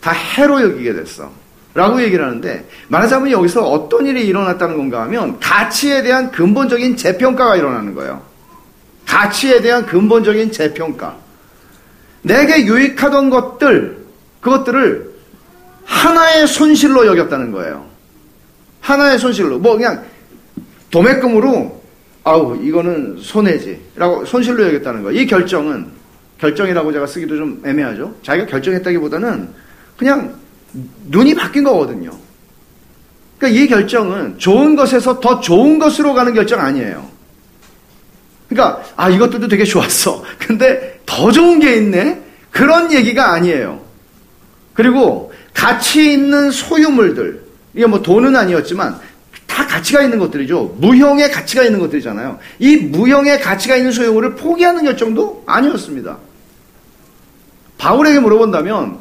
다 0.00 0.12
해로 0.12 0.62
여기게 0.62 0.94
됐어. 0.94 1.41
라고 1.74 2.02
얘기를 2.02 2.24
하는데 2.24 2.68
말하자면 2.88 3.30
여기서 3.30 3.64
어떤 3.64 4.06
일이 4.06 4.26
일어났다는 4.26 4.76
건가 4.76 5.02
하면 5.02 5.40
가치에 5.40 6.02
대한 6.02 6.30
근본적인 6.30 6.96
재평가가 6.96 7.56
일어나는 7.56 7.94
거예요. 7.94 8.22
가치에 9.06 9.60
대한 9.60 9.86
근본적인 9.86 10.52
재평가. 10.52 11.16
내게 12.22 12.66
유익하던 12.66 13.30
것들, 13.30 13.98
그것들을 14.40 15.12
하나의 15.84 16.46
손실로 16.46 17.06
여겼다는 17.06 17.52
거예요. 17.52 17.86
하나의 18.80 19.18
손실로. 19.18 19.58
뭐 19.58 19.76
그냥 19.76 20.04
도매금으로 20.90 21.82
아우 22.24 22.56
이거는 22.62 23.16
손해지라고 23.18 24.24
손실로 24.24 24.66
여겼다는 24.68 25.02
거예요. 25.02 25.20
이 25.20 25.26
결정은 25.26 25.86
결정이라고 26.38 26.92
제가 26.92 27.06
쓰기도 27.06 27.36
좀 27.36 27.62
애매하죠. 27.64 28.14
자기가 28.22 28.46
결정했다기보다는 28.46 29.48
그냥 29.96 30.34
눈이 31.08 31.34
바뀐 31.34 31.64
거거든요. 31.64 32.10
그러니까 33.38 33.60
이 33.60 33.66
결정은 33.66 34.38
좋은 34.38 34.76
것에서 34.76 35.20
더 35.20 35.40
좋은 35.40 35.78
것으로 35.78 36.14
가는 36.14 36.32
결정 36.32 36.60
아니에요. 36.60 37.10
그러니까 38.48 38.84
아 38.96 39.08
이것들도 39.08 39.48
되게 39.48 39.64
좋았어. 39.64 40.22
근데 40.38 41.00
더 41.06 41.30
좋은 41.32 41.58
게 41.58 41.76
있네. 41.76 42.22
그런 42.50 42.92
얘기가 42.92 43.32
아니에요. 43.32 43.80
그리고 44.74 45.32
가치 45.54 46.12
있는 46.12 46.50
소유물들 46.50 47.42
이게 47.74 47.86
뭐 47.86 48.02
돈은 48.02 48.36
아니었지만 48.36 49.00
다 49.46 49.66
가치가 49.66 50.02
있는 50.02 50.18
것들이죠. 50.18 50.76
무형의 50.78 51.30
가치가 51.30 51.62
있는 51.62 51.78
것들이잖아요. 51.80 52.38
이 52.58 52.76
무형의 52.76 53.40
가치가 53.40 53.76
있는 53.76 53.92
소유물을 53.92 54.36
포기하는 54.36 54.84
결정도 54.84 55.42
아니었습니다. 55.46 56.18
바울에게 57.76 58.20
물어본다면 58.20 58.98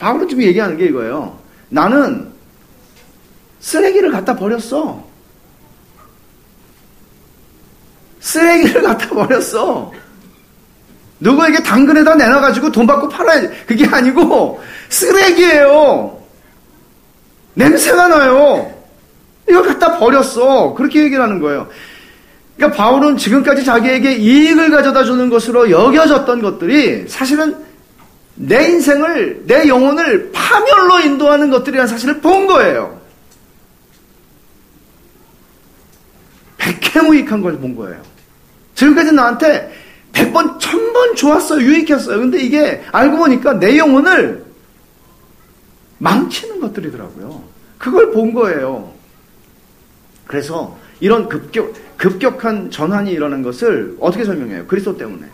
바울은 0.00 0.28
지금 0.28 0.42
얘기하는 0.42 0.76
게 0.76 0.86
이거예요. 0.86 1.38
나는 1.68 2.32
쓰레기를 3.60 4.10
갖다 4.10 4.34
버렸어. 4.34 5.04
쓰레기를 8.18 8.82
갖다 8.82 9.08
버렸어. 9.10 9.92
누구에게 11.20 11.62
당근에다 11.62 12.14
내놔가지고 12.14 12.72
돈 12.72 12.86
받고 12.86 13.10
팔아야지. 13.10 13.50
그게 13.66 13.86
아니고 13.86 14.60
쓰레기예요. 14.88 16.18
냄새가 17.54 18.08
나요. 18.08 18.74
이걸 19.48 19.66
갖다 19.66 19.98
버렸어. 19.98 20.72
그렇게 20.74 21.02
얘기를 21.02 21.22
하는 21.22 21.40
거예요. 21.40 21.68
그러니까 22.56 22.76
바울은 22.76 23.18
지금까지 23.18 23.64
자기에게 23.64 24.14
이익을 24.14 24.70
가져다 24.70 25.04
주는 25.04 25.28
것으로 25.28 25.70
여겨졌던 25.70 26.40
것들이 26.40 27.06
사실은 27.06 27.69
내 28.42 28.70
인생을, 28.70 29.42
내 29.46 29.68
영혼을 29.68 30.30
파멸로 30.32 31.00
인도하는 31.00 31.50
것들이라는 31.50 31.86
사실을 31.86 32.20
본 32.22 32.46
거예요. 32.46 32.98
백해무익한 36.56 37.42
걸 37.42 37.58
본 37.58 37.76
거예요. 37.76 38.00
지금까지 38.74 39.12
나한테 39.12 39.72
백번, 40.12 40.58
천번 40.58 41.14
좋았어요. 41.16 41.60
유익했어요. 41.60 42.18
근데 42.18 42.40
이게 42.40 42.82
알고 42.92 43.18
보니까 43.18 43.54
내 43.54 43.76
영혼을 43.76 44.42
망치는 45.98 46.60
것들이더라고요. 46.60 47.44
그걸 47.76 48.10
본 48.10 48.32
거예요. 48.32 48.92
그래서 50.26 50.78
이런 51.00 51.28
급격, 51.28 51.74
급격한 51.98 52.70
전환이 52.70 53.12
일어난 53.12 53.42
것을 53.42 53.96
어떻게 54.00 54.24
설명해요? 54.24 54.66
그리스도 54.66 54.96
때문에. 54.96 55.26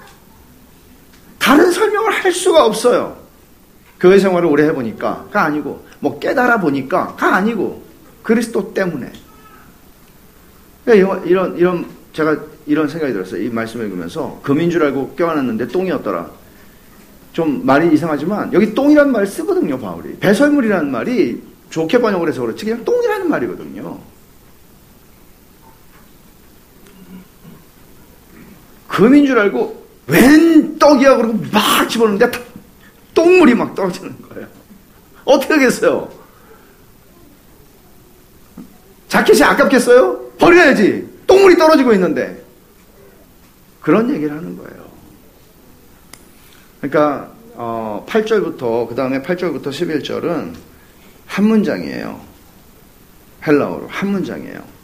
다른 1.47 1.71
설명을 1.71 2.11
할 2.11 2.33
수가 2.33 2.67
없어요. 2.67 3.17
교회 4.01 4.19
생활을 4.19 4.49
오래 4.49 4.65
해보니까,가 4.65 5.45
아니고, 5.45 5.87
뭐 6.01 6.19
깨달아 6.19 6.59
보니까, 6.59 7.15
가 7.15 7.37
아니고, 7.37 7.85
그리스도 8.25 8.75
때문에. 8.75 9.13
그러니까 10.85 11.25
이런, 11.25 11.57
이런, 11.57 11.87
제가 12.13 12.37
이런 12.67 12.89
생각이 12.89 13.13
들었어요. 13.13 13.43
이 13.43 13.49
말씀을 13.49 13.87
읽으면서, 13.87 14.41
금인 14.43 14.71
줄 14.71 14.83
알고 14.83 15.15
껴안았는데 15.15 15.69
똥이었더라. 15.69 16.29
좀 17.33 17.65
말이 17.65 17.95
이상하지만, 17.95 18.53
여기 18.53 18.75
똥이라는 18.75 19.13
말을 19.13 19.29
쓰거든요, 19.29 19.79
바울이. 19.79 20.17
배설물이라는 20.19 20.91
말이 20.91 21.41
좋게 21.71 22.01
번역을 22.01 22.29
해서 22.29 22.41
그렇지, 22.41 22.65
그냥 22.65 22.85
똥이라는 22.85 23.31
말이거든요. 23.31 24.01
금인 28.89 29.27
줄 29.27 29.39
알고 29.39 29.86
웬 30.07 30.79
떡이야 30.79 31.17
그러고 31.17 31.39
막 31.53 31.89
집어넣는데 31.89 32.31
똥물이 33.15 33.55
막 33.55 33.75
떨어지는 33.75 34.15
거예요. 34.23 34.47
어떻게 35.25 35.55
하겠어요? 35.55 36.11
자켓이 39.09 39.43
아깝겠어요? 39.43 40.31
버려야지. 40.39 41.09
똥물이 41.27 41.57
떨어지고 41.57 41.93
있는데. 41.95 42.45
그런 43.81 44.13
얘기를 44.13 44.37
하는 44.37 44.57
거예요. 44.57 44.87
그러니까 46.81 47.33
어, 47.55 48.05
8절부터 48.09 48.89
그 48.89 48.95
다음에 48.95 49.23
8절부터 49.23 49.69
11절은 49.69 50.55
한 51.27 51.45
문장이에요. 51.45 52.21
헬라어로 53.47 53.87
한 53.89 54.11
문장이에요. 54.11 54.76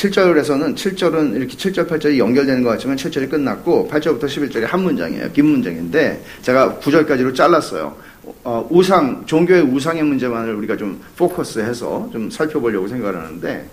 7절에서는 0.00 0.74
7절은 0.74 1.36
이렇게 1.36 1.56
7절, 1.56 1.86
8절이 1.86 2.16
연결되는 2.16 2.62
것 2.62 2.70
같지만 2.70 2.96
7절이 2.96 3.28
끝났고 3.28 3.88
8절부터 3.92 4.24
11절이 4.24 4.62
한 4.62 4.80
문장이에요. 4.80 5.30
긴 5.32 5.46
문장인데 5.46 6.22
제가 6.40 6.78
9절까지로 6.80 7.34
잘랐어요. 7.34 7.94
어, 8.44 8.66
우상, 8.70 9.24
종교의 9.26 9.62
우상의 9.62 10.02
문제만을 10.02 10.54
우리가 10.54 10.76
좀 10.76 11.00
포커스해서 11.18 12.08
좀 12.12 12.30
살펴보려고 12.30 12.88
생각을 12.88 13.18
하는데 13.18 13.68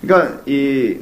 그러니까 0.00 0.40
이 0.46 0.96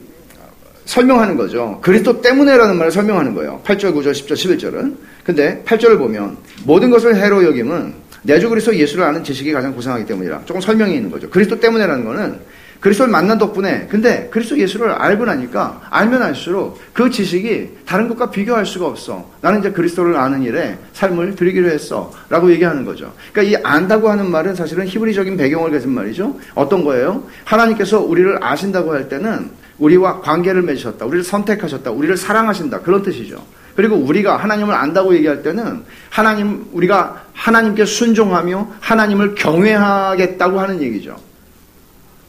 설명하는 0.85 1.37
거죠. 1.37 1.79
그리스도 1.83 2.21
때문에라는 2.21 2.77
말을 2.77 2.91
설명하는 2.91 3.35
거예요. 3.35 3.61
8절, 3.65 3.95
9절, 3.95 4.13
10절, 4.13 4.33
11절은. 4.33 4.97
근데 5.25 5.63
8절을 5.65 5.99
보면 5.99 6.39
모든 6.65 6.91
것을 6.91 7.17
해로 7.17 7.45
여김은 7.45 7.95
내주 8.23 8.49
그리스도 8.49 8.75
예수를 8.75 9.05
아는 9.05 9.23
지식이 9.23 9.53
가장 9.53 9.73
고상하기 9.75 10.07
때문이라. 10.07 10.43
조금 10.45 10.61
설명이 10.61 10.95
있는 10.95 11.11
거죠. 11.11 11.29
그리스도 11.31 11.59
때문에라는 11.61 12.05
거는 12.05 12.41
그리스도를 12.81 13.11
만난 13.11 13.39
덕분에 13.39 13.89
근데 13.91 14.29
그리스도 14.31 14.59
예수를 14.59 14.91
알고 14.91 15.25
나니까 15.25 15.83
알면 15.91 16.23
알수록 16.23 16.81
그 16.93 17.11
지식이 17.11 17.79
다른 17.87 18.09
것과 18.09 18.31
비교할 18.31 18.67
수가 18.67 18.87
없어. 18.87 19.31
나는 19.41 19.61
이제 19.61 19.71
그리스도를 19.71 20.17
아는 20.17 20.43
일에 20.43 20.79
삶을 20.93 21.37
드리기로 21.37 21.69
했어. 21.69 22.13
라고 22.29 22.51
얘기하는 22.51 22.85
거죠. 22.85 23.13
그러니까 23.33 23.59
이 23.59 23.63
안다고 23.63 24.11
하는 24.11 24.31
말은 24.31 24.55
사실은 24.55 24.87
히브리적인 24.87 25.37
배경을 25.37 25.71
가진 25.71 25.91
말이죠. 25.93 26.39
어떤 26.55 26.85
거예요? 26.85 27.25
하나님께서 27.45 28.01
우리를 28.01 28.39
아신다고 28.43 28.93
할 28.93 29.09
때는 29.09 29.51
우리와 29.79 30.21
관계를 30.21 30.63
맺으셨다. 30.63 31.05
우리를 31.05 31.25
선택하셨다. 31.25 31.91
우리를 31.91 32.17
사랑하신다. 32.17 32.81
그런 32.81 33.03
뜻이죠. 33.03 33.43
그리고 33.75 33.97
우리가 33.97 34.39
하나님을 34.39 34.75
안다고 34.75 35.15
얘기할 35.15 35.43
때는 35.43 35.83
하나님, 36.09 36.67
우리가 36.73 37.25
하나님께 37.35 37.85
순종하며 37.85 38.77
하나님을 38.81 39.35
경외하겠다고 39.35 40.59
하는 40.59 40.81
얘기죠. 40.81 41.26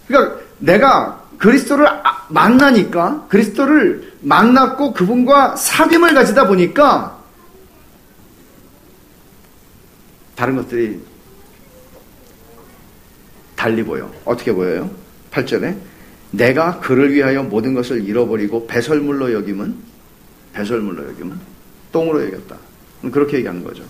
그러니까 0.08 0.40
내가 0.60 1.28
그리스도를 1.38 1.88
아, 1.88 2.26
만나니까 2.30 3.28
그리스도를 3.28 4.14
만났고 4.22 4.94
그분과 4.94 5.56
사귐을 5.56 6.14
가지다 6.14 6.48
보니까 6.48 7.18
다른 10.36 10.56
것들이 10.56 11.02
달리 13.56 13.84
보여. 13.84 14.12
어떻게 14.24 14.54
보여요? 14.54 14.90
8절에 15.32 15.76
내가 16.32 16.80
그를 16.80 17.14
위하여 17.14 17.44
모든 17.44 17.74
것을 17.74 18.04
잃어버리고 18.04 18.68
배설물로 18.68 19.34
여김은 19.34 19.76
배설물로 20.54 21.08
여김은 21.10 21.40
똥으로 21.92 22.26
여겼다. 22.26 22.58
그렇게 23.12 23.38
얘기하는 23.38 23.64
거죠. 23.64 23.84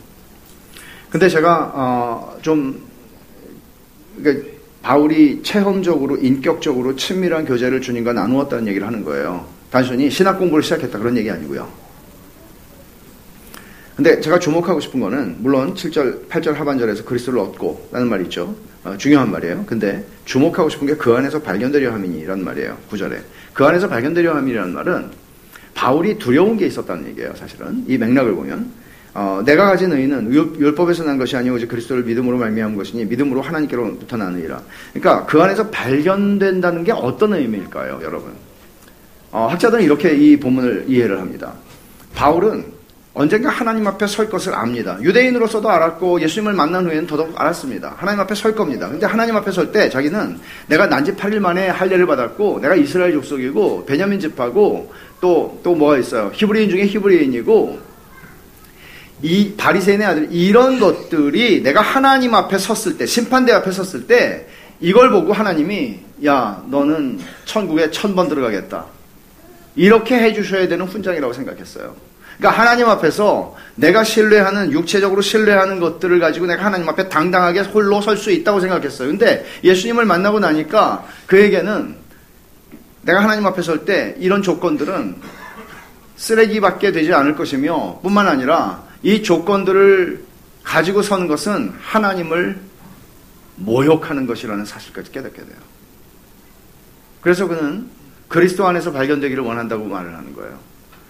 근데 1.10 1.30
제가 1.30 1.72
어, 1.74 2.38
좀 2.42 2.86
그러니까 4.18 4.57
바울이 4.88 5.44
체험적으로 5.44 6.16
인격적으로 6.16 6.96
친밀한 6.96 7.44
교제를 7.44 7.82
주님과 7.82 8.14
나누었다는 8.14 8.70
얘기를 8.70 8.88
하는 8.88 9.04
거예요. 9.04 9.46
단순히 9.70 10.10
신학 10.10 10.40
공부를 10.40 10.64
시작했다 10.64 10.98
그런 10.98 11.18
얘기 11.18 11.30
아니고요. 11.30 11.68
근데 13.98 14.22
제가 14.22 14.40
주목하고 14.40 14.80
싶은 14.80 15.02
거는 15.02 15.40
물론 15.40 15.74
7절, 15.74 16.30
8절 16.30 16.54
하반절에서 16.54 17.04
그리스도를 17.04 17.38
얻고 17.38 17.90
라는 17.92 18.08
말이 18.08 18.24
있죠. 18.26 18.56
어, 18.86 18.96
중요한 18.98 19.30
말이에요. 19.30 19.66
근데 19.66 20.06
주목하고 20.24 20.70
싶은 20.70 20.88
게 20.88 20.96
그 20.96 21.14
안에서 21.14 21.42
발견되려 21.42 21.92
함이니라는 21.92 22.46
말이에요. 22.46 22.78
9절에. 22.90 23.20
그 23.54 23.66
안에서 23.66 23.90
발견되려 23.90 24.36
함이라는 24.36 24.74
말은 24.74 25.10
바울이 25.74 26.18
두려운 26.18 26.56
게 26.56 26.66
있었다는 26.66 27.08
얘기예요. 27.10 27.34
사실은 27.36 27.84
이 27.90 27.98
맥락을 27.98 28.34
보면 28.34 28.72
어, 29.20 29.42
내가 29.44 29.66
가진 29.66 29.92
의는 29.92 30.32
율법에서 30.32 31.04
난 31.04 31.18
것이 31.18 31.36
아니고 31.36 31.56
오직 31.56 31.68
그리스도를 31.68 32.04
믿음으로 32.04 32.38
말미암은 32.38 32.78
것이니 32.78 33.06
믿음으로 33.06 33.42
하나님께로부터 33.42 34.16
나느니라. 34.16 34.62
그러니까 34.94 35.26
그 35.26 35.42
안에서 35.42 35.72
발견된다는 35.72 36.84
게 36.84 36.92
어떤 36.92 37.34
의미일까요, 37.34 38.00
여러분? 38.04 38.34
어, 39.32 39.48
학자들은 39.50 39.84
이렇게 39.84 40.16
이 40.16 40.38
본문을 40.38 40.86
이해를 40.88 41.20
합니다. 41.20 41.54
바울은 42.14 42.78
언젠가 43.16 43.50
하나님 43.50 43.88
앞에 43.88 44.06
설 44.06 44.30
것을 44.30 44.54
압니다. 44.54 45.00
유대인으로서도 45.02 45.68
알았고 45.68 46.22
예수님을 46.22 46.54
만난 46.54 46.86
후에는 46.86 47.08
더더욱 47.08 47.34
알았습니다. 47.42 47.96
하나님 47.98 48.20
앞에 48.20 48.36
설 48.36 48.54
겁니다. 48.54 48.88
근데 48.88 49.08
하나님 49.08 49.36
앞에 49.36 49.50
설 49.50 49.72
때 49.72 49.90
자기는 49.90 50.38
내가 50.68 50.86
난지 50.86 51.12
8일 51.14 51.40
만에 51.40 51.70
할례를 51.70 52.06
받았고 52.06 52.60
내가 52.60 52.76
이스라엘 52.76 53.14
족속이고 53.14 53.86
베냐민 53.88 54.20
집하고 54.20 54.94
또 55.20 55.60
또 55.64 55.74
뭐가 55.74 55.98
있어요? 55.98 56.30
히브리인 56.36 56.70
중에 56.70 56.86
히브리인이고 56.86 57.87
이 59.22 59.54
바리새인의 59.58 60.08
아들 60.08 60.28
이런 60.32 60.80
것들이 60.80 61.64
내가 61.64 61.82
하나님 61.82 62.36
앞에 62.36 62.58
섰을 62.58 62.98
때 62.98 63.06
심판대 63.06 63.52
앞에 63.52 63.72
섰을 63.72 64.06
때 64.08 64.48
이걸 64.80 65.10
보고 65.10 65.34
하나님이 65.34 66.00
야 66.26 66.62
너는 66.68 67.20
천국에 67.46 67.90
천 67.92 68.16
번 68.16 68.30
들어가겠다 68.30 68.86
이렇게 69.76 70.18
해주셔야 70.20 70.68
되는 70.68 70.86
훈장이라고 70.86 71.34
생각했어요. 71.34 71.96
그러니까 72.38 72.62
하나님 72.62 72.88
앞에서 72.88 73.56
내가 73.76 74.04
신뢰하는 74.04 74.72
육체적으로 74.72 75.22
신뢰하는 75.22 75.80
것들을 75.80 76.20
가지고 76.20 76.46
내가 76.46 76.66
하나님 76.66 76.88
앞에 76.88 77.10
당당하게 77.10 77.62
홀로 77.62 78.02
설 78.02 78.18
수 78.18 78.30
있다고 78.32 78.60
생각했어요. 78.60 79.08
근데 79.10 79.46
예수님을 79.64 80.06
만나고 80.06 80.40
나니까 80.40 81.06
그에게는 81.26 81.96
내가 83.02 83.24
하나님 83.24 83.46
앞에 83.48 83.64
설 83.64 83.86
때 83.86 84.16
이런 84.20 84.44
조건들은 84.44 85.16
쓰레기밖에 86.18 86.92
되지 86.92 87.14
않을 87.14 87.36
것이며 87.36 88.00
뿐만 88.04 88.28
아니라 88.28 88.84
이 89.04 89.24
조건들을 89.24 90.24
가지고 90.64 91.02
서는 91.02 91.28
것은 91.28 91.74
하나님을 91.82 92.60
모욕하는 93.58 94.28
것이라는 94.28 94.66
사실까지 94.66 95.12
깨닫게 95.12 95.38
돼요. 95.38 95.58
그래서 97.22 97.48
그는 97.48 97.88
그리스도 98.28 98.68
안에서 98.68 98.92
발견되기를 98.92 99.44
원한다고 99.44 99.86
말을 99.86 100.16
하는 100.16 100.34
거예요. 100.36 100.58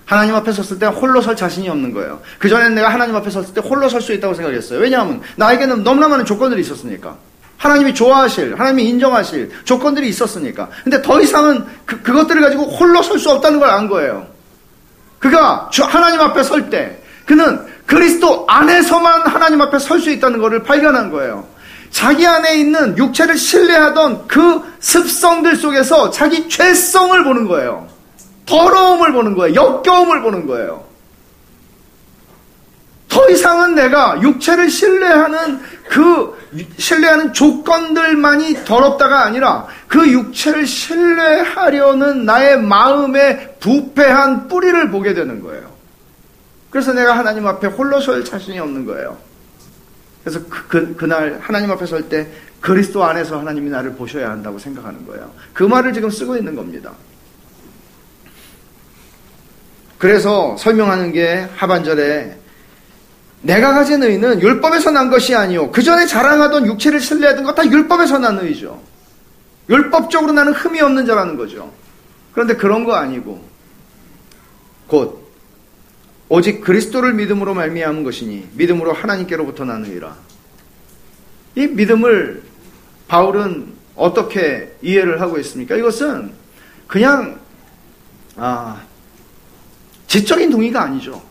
하나님 0.06 0.36
앞에 0.36 0.52
섰을 0.54 0.80
때 0.80 0.86
홀로 0.86 1.21
설 1.21 1.36
자신이 1.36 1.67
없는 1.67 1.91
거예요. 1.91 2.21
그전에는 2.39 2.76
내가 2.76 2.89
하나님 2.89 3.15
앞에 3.15 3.30
섰을 3.30 3.54
때 3.54 3.62
홀로 3.62 3.89
설 3.89 4.00
수 4.02 4.13
있다고 4.13 4.34
생각했어요. 4.36 4.80
왜냐하면 4.80 5.21
나에게는 5.36 5.84
너무나 5.84 6.08
많은 6.08 6.23
조건들이 6.26 6.62
있었으니까. 6.62 7.17
하나님이 7.58 7.93
좋아하실, 7.93 8.54
하나님이 8.54 8.88
인정하실 8.89 9.52
조건들이 9.65 10.08
있었으니까. 10.08 10.69
근데 10.84 11.02
더 11.02 11.19
이상은 11.19 11.65
그, 11.86 12.02
그것들을 12.04 12.39
가지고 12.41 12.65
홀로 12.65 13.02
설 13.02 13.19
수 13.19 13.32
없다는 13.32 13.60
걸 13.60 13.69
안 13.69 13.89
거예요. 13.89 14.28
그가 15.19 15.69
하나님 15.73 16.21
앞에 16.21 16.43
설 16.43 16.69
때, 16.69 17.02
그는 17.26 17.60
그리스도 17.88 18.45
안에서만 18.47 19.21
하나님 19.28 19.62
앞에 19.62 19.80
설 19.80 20.00
수 20.00 20.12
있다는 20.12 20.39
것을 20.39 20.62
발견한 20.63 21.10
거예요. 21.10 21.47
자기 21.89 22.28
안에 22.28 22.58
있는 22.58 22.97
육체를 22.97 23.38
신뢰하던 23.38 24.28
그 24.28 24.62
습성들 24.80 25.56
속에서 25.56 26.12
자기 26.12 26.47
죄성을 26.50 27.23
보는 27.23 27.47
거예요. 27.47 27.88
더러움을 28.45 29.13
보는 29.13 29.36
거예요. 29.36 29.56
역겨움을 29.56 30.21
보는 30.21 30.45
거예요. 30.47 30.86
더 33.10 33.30
이상은 33.30 33.73
내가 33.73 34.21
육체를 34.21 34.69
신뢰하는 34.69 35.60
그 35.89 36.38
신뢰하는 36.78 37.34
조건들만이 37.34 38.65
더럽다가 38.65 39.23
아니라 39.23 39.65
그 39.88 40.08
육체를 40.08 40.67
신뢰하려는 40.67 42.26
나의 42.26 42.62
마음의 42.62 43.56
부패한 43.60 44.50
뿌리를 44.50 44.91
보게 44.91 45.13
되는 45.13 45.41
거예요. 45.41 45.77
그래서 46.78 46.94
내가 46.94 47.18
하나님 47.18 47.48
앞에 47.48 47.66
홀로 47.70 48.00
설 48.00 48.24
자신이 48.24 48.60
없는 48.60 48.86
거예요. 48.86 49.18
그래서 50.24 50.40
그, 50.48 50.68
그, 50.68 50.96
그 50.96 51.06
날 51.08 51.40
하나님 51.42 51.72
앞에 51.72 51.88
설 51.88 52.08
때 52.08 52.28
그리스도 52.62 53.04
안에서 53.04 53.40
하나님이 53.40 53.72
나를 53.72 53.94
보셔야 53.96 54.30
한다고 54.30 54.60
생각하는 54.60 55.04
거예요. 55.08 55.34
그 55.54 55.63
말을 55.63 55.92
지금 55.92 56.12
쓰고 56.12 56.38
있는 56.38 56.54
겁니다. 56.54 56.92
그래서 59.98 60.56
설명하는 60.58 61.13
게 61.13 61.48
하반절에 61.56 62.38
내가 63.42 63.74
가진 63.74 64.04
의는 64.04 64.40
율법에서 64.40 64.92
난 64.92 65.10
것이 65.10 65.34
아니오. 65.34 65.72
그 65.72 65.82
전에 65.82 66.06
자랑하던 66.06 66.68
육체를 66.68 67.00
신뢰하던 67.00 67.44
것 67.44 67.56
다 67.56 67.66
율법에서 67.66 68.20
난 68.20 68.38
의죠. 68.38 68.80
율법적으로 69.68 70.32
나는 70.32 70.54
흠이 70.54 70.80
없는 70.80 71.08
자라는 71.08 71.38
거죠. 71.38 71.74
그런데 72.34 72.56
그런 72.56 72.84
거 72.84 72.94
아니고 72.94 73.44
곧 74.86 75.27
오직 76.30 76.62
그리스도를 76.62 77.13
믿음으로 77.13 77.54
말미암은 77.54 78.04
것이니 78.04 78.50
믿음으로 78.54 78.94
하나님께로부터 78.94 79.63
나느니라. 79.66 80.16
이 81.56 81.68
믿음을 81.68 82.44
바울은 83.08 83.74
어떻게 83.96 84.76
이해를 84.82 85.22
하고 85.22 85.40
있습니까? 85.40 85.76
이것은 85.76 86.32
그냥 86.86 87.40
아, 88.36 88.84
지적인 90.08 90.52
동의가 90.52 90.84
아니죠. 90.84 91.23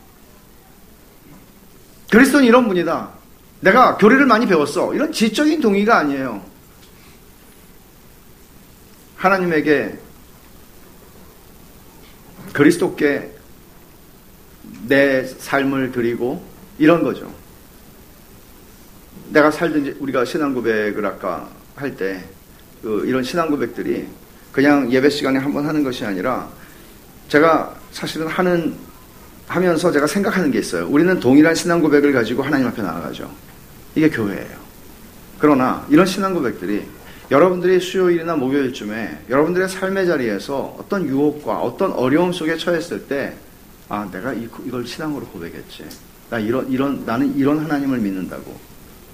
그리스도는 2.11 2.47
이런 2.47 2.66
분이다. 2.66 3.11
내가 3.61 3.97
교리를 3.97 4.24
많이 4.26 4.47
배웠어. 4.47 4.94
이런 4.94 5.12
지적인 5.12 5.61
동의가 5.61 5.99
아니에요. 5.99 6.42
하나님에게 9.16 9.99
그리스도께 12.53 13.36
내 14.89 15.24
삶을 15.24 15.93
드리고 15.93 16.43
이런 16.78 17.03
거죠. 17.03 17.32
내가 19.30 19.51
살든지 19.51 19.97
우리가 20.01 20.24
신앙 20.24 20.55
고백을 20.55 21.05
아까 21.05 21.49
할때 21.74 22.24
그 22.82 23.05
이런 23.07 23.22
신앙 23.22 23.51
고백들이 23.51 24.07
그냥 24.53 24.91
예배 24.91 25.11
시간에 25.11 25.39
한 25.39 25.53
번 25.53 25.66
하는 25.66 25.82
것이 25.82 26.05
아니라 26.05 26.49
제가 27.28 27.74
사실은 27.91 28.26
하는 28.28 28.74
하면서 29.49 29.93
제가 29.93 30.07
생각하는 30.07 30.51
게 30.51 30.59
있어요. 30.59 30.87
우리는 30.89 31.18
동일한 31.20 31.55
신앙 31.55 31.80
고백을 31.80 32.12
가지고 32.12 32.43
하나님 32.43 32.66
앞에 32.66 32.82
나아가죠. 32.82 33.30
이게 33.95 34.09
교회예요. 34.11 34.66
그러나 35.39 35.87
이런 35.89 36.07
신앙 36.07 36.34
고백들이 36.34 36.84
여러분들이 37.30 37.80
수요일이나 37.80 38.37
목요일쯤에 38.37 39.24
여러분들의 39.28 39.68
삶의 39.68 40.07
자리에서 40.07 40.76
어떤 40.78 41.07
유혹과 41.07 41.59
어떤 41.59 41.93
어려움 41.93 42.32
속에 42.32 42.57
처했을 42.57 43.07
때, 43.09 43.34
아, 43.89 44.09
내가 44.11 44.32
이, 44.32 44.49
이걸 44.64 44.87
신앙으로 44.87 45.26
고백했지. 45.26 45.89
나 46.28 46.39
이런, 46.39 46.70
이런, 46.70 47.05
나는 47.05 47.37
이런 47.37 47.61
하나님을 47.61 47.99
믿는다고 47.99 48.59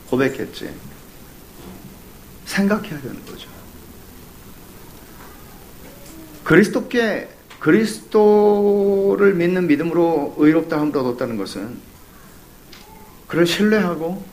고백했지. 0.09 0.75
생각해야 2.47 3.01
되는 3.01 3.25
거죠. 3.27 3.49
그리스도께, 6.45 7.29
그리스도를 7.61 9.35
믿는 9.35 9.67
믿음으로 9.67 10.35
의롭다 10.39 10.81
함을 10.81 10.97
얻었다는 10.97 11.37
것은 11.37 11.79
그를 13.29 13.47
신뢰하고 13.47 14.25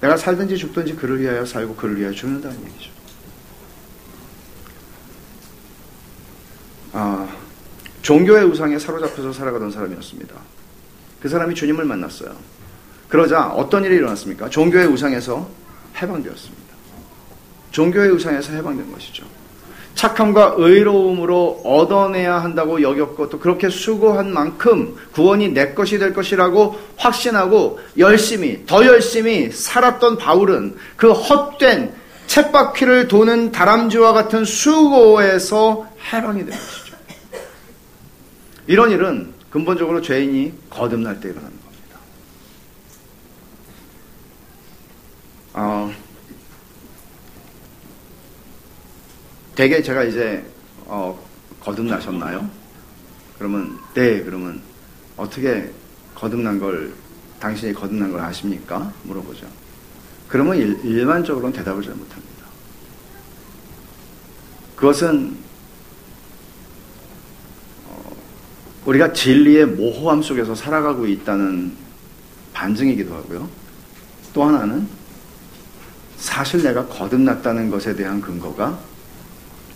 내가 0.00 0.16
살든지 0.16 0.56
죽든지 0.56 0.94
그를 0.94 1.20
위하여 1.20 1.44
살고 1.44 1.74
그를 1.74 1.98
위하여 1.98 2.12
죽는다는 2.12 2.56
얘기죠. 2.64 2.90
아, 6.92 7.28
종교의 8.08 8.46
우상에 8.46 8.78
사로잡혀서 8.78 9.34
살아가던 9.34 9.70
사람이었습니다. 9.70 10.34
그 11.20 11.28
사람이 11.28 11.54
주님을 11.54 11.84
만났어요. 11.84 12.34
그러자 13.06 13.48
어떤 13.48 13.84
일이 13.84 13.96
일어났습니까? 13.96 14.48
종교의 14.48 14.86
우상에서 14.86 15.46
해방되었습니다. 15.94 16.74
종교의 17.70 18.12
우상에서 18.12 18.54
해방된 18.54 18.90
것이죠. 18.92 19.26
착함과 19.94 20.54
의로움으로 20.56 21.60
얻어내야 21.62 22.38
한다고 22.38 22.80
여겼고 22.80 23.28
또 23.28 23.38
그렇게 23.38 23.68
수고한 23.68 24.32
만큼 24.32 24.96
구원이 25.12 25.50
내 25.50 25.74
것이 25.74 25.98
될 25.98 26.14
것이라고 26.14 26.78
확신하고 26.96 27.78
열심히 27.98 28.64
더 28.64 28.86
열심히 28.86 29.50
살았던 29.50 30.16
바울은 30.16 30.76
그 30.96 31.12
헛된 31.12 31.92
쳇바퀴를 32.26 33.08
도는 33.08 33.52
다람쥐와 33.52 34.14
같은 34.14 34.46
수고에서 34.46 35.86
해방이 36.10 36.46
된 36.46 36.56
것이죠. 36.56 36.87
이런 38.68 38.90
일은 38.90 39.32
근본적으로 39.48 40.02
죄인이 40.02 40.52
거듭날 40.68 41.18
때 41.20 41.30
일어나는 41.30 41.56
겁니다. 41.58 41.98
어, 45.54 45.90
대개 49.54 49.82
제가 49.82 50.04
이제 50.04 50.44
어, 50.84 51.18
거듭나셨나요? 51.62 52.48
그러면 53.38 53.78
네 53.94 54.22
그러면 54.22 54.60
어떻게 55.16 55.72
거듭난 56.14 56.58
걸 56.58 56.92
당신이 57.40 57.72
거듭난 57.72 58.12
걸 58.12 58.20
아십니까? 58.20 58.92
물어보죠. 59.04 59.46
그러면 60.28 60.56
일, 60.58 61.06
반적으로는 61.06 61.56
대답을 61.56 61.82
잘 61.82 61.94
못합니다. 61.94 62.44
그것은 64.76 65.38
어, 67.86 68.16
우리가 68.88 69.12
진리의 69.12 69.66
모호함 69.66 70.22
속에서 70.22 70.54
살아가고 70.54 71.06
있다는 71.06 71.72
반증이기도 72.54 73.14
하고요. 73.14 73.46
또 74.32 74.44
하나는 74.44 74.88
사실 76.16 76.62
내가 76.62 76.86
거듭났다는 76.86 77.68
것에 77.70 77.94
대한 77.94 78.18
근거가 78.22 78.78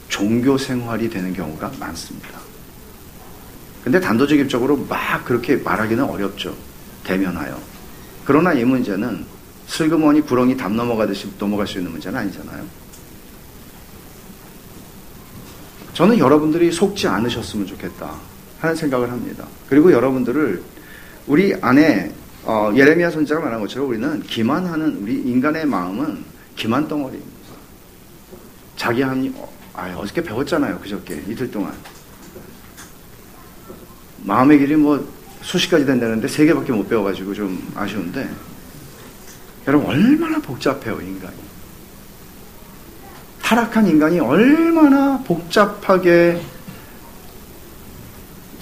종교 0.09 0.57
생활이 0.57 1.11
되는 1.11 1.35
경우가 1.35 1.73
많습니다. 1.79 2.41
근데 3.85 4.01
단도직입적으로 4.01 4.79
막 4.89 5.25
그렇게 5.27 5.57
말하기는 5.57 6.03
어렵죠. 6.05 6.57
대면하여. 7.05 7.61
그러나 8.25 8.55
이 8.55 8.65
문제는 8.65 9.27
슬그머니 9.67 10.23
구렁이 10.23 10.57
담 10.57 10.75
넘어가듯이 10.75 11.31
넘어갈 11.39 11.67
수 11.67 11.79
있는 11.79 11.93
문제는 11.93 12.19
아니잖아요. 12.19 12.65
저는 15.93 16.19
여러분들이 16.19 16.73
속지 16.73 17.07
않으셨으면 17.09 17.67
좋겠다 17.67 18.32
하는 18.63 18.77
생각을 18.77 19.11
합니다. 19.11 19.45
그리고 19.69 19.93
여러분들을 19.93 20.63
우리 21.27 21.55
안에 21.61 22.13
어, 22.45 22.73
예레미야 22.75 23.11
선자가 23.11 23.41
말한 23.41 23.61
것처럼 23.61 23.89
우리는 23.89 24.23
기만하는 24.23 24.99
우리 25.03 25.15
인간의 25.15 25.67
마음은 25.67 26.25
기만 26.55 26.87
덩어리입니다. 26.87 27.33
자기 28.77 29.03
한 29.03 29.35
아, 29.75 29.93
어저께 29.97 30.23
배웠잖아요. 30.23 30.79
그저께 30.79 31.23
이틀 31.29 31.51
동안. 31.51 31.73
마음의 34.25 34.61
길이 34.61 34.77
뭐 34.77 35.05
수십 35.41 35.69
가지 35.69 35.85
된다는데 35.85 36.29
세 36.29 36.45
개밖에 36.45 36.73
못 36.73 36.89
배워가지고 36.89 37.35
좀 37.35 37.73
아쉬운데 37.75 38.29
여러분 39.67 39.89
얼마나 39.89 40.39
복잡해요 40.39 41.01
인간이. 41.01 41.37
타락한 43.43 43.89
인간이 43.89 44.21
얼마나 44.21 45.19
복잡하게 45.25 46.41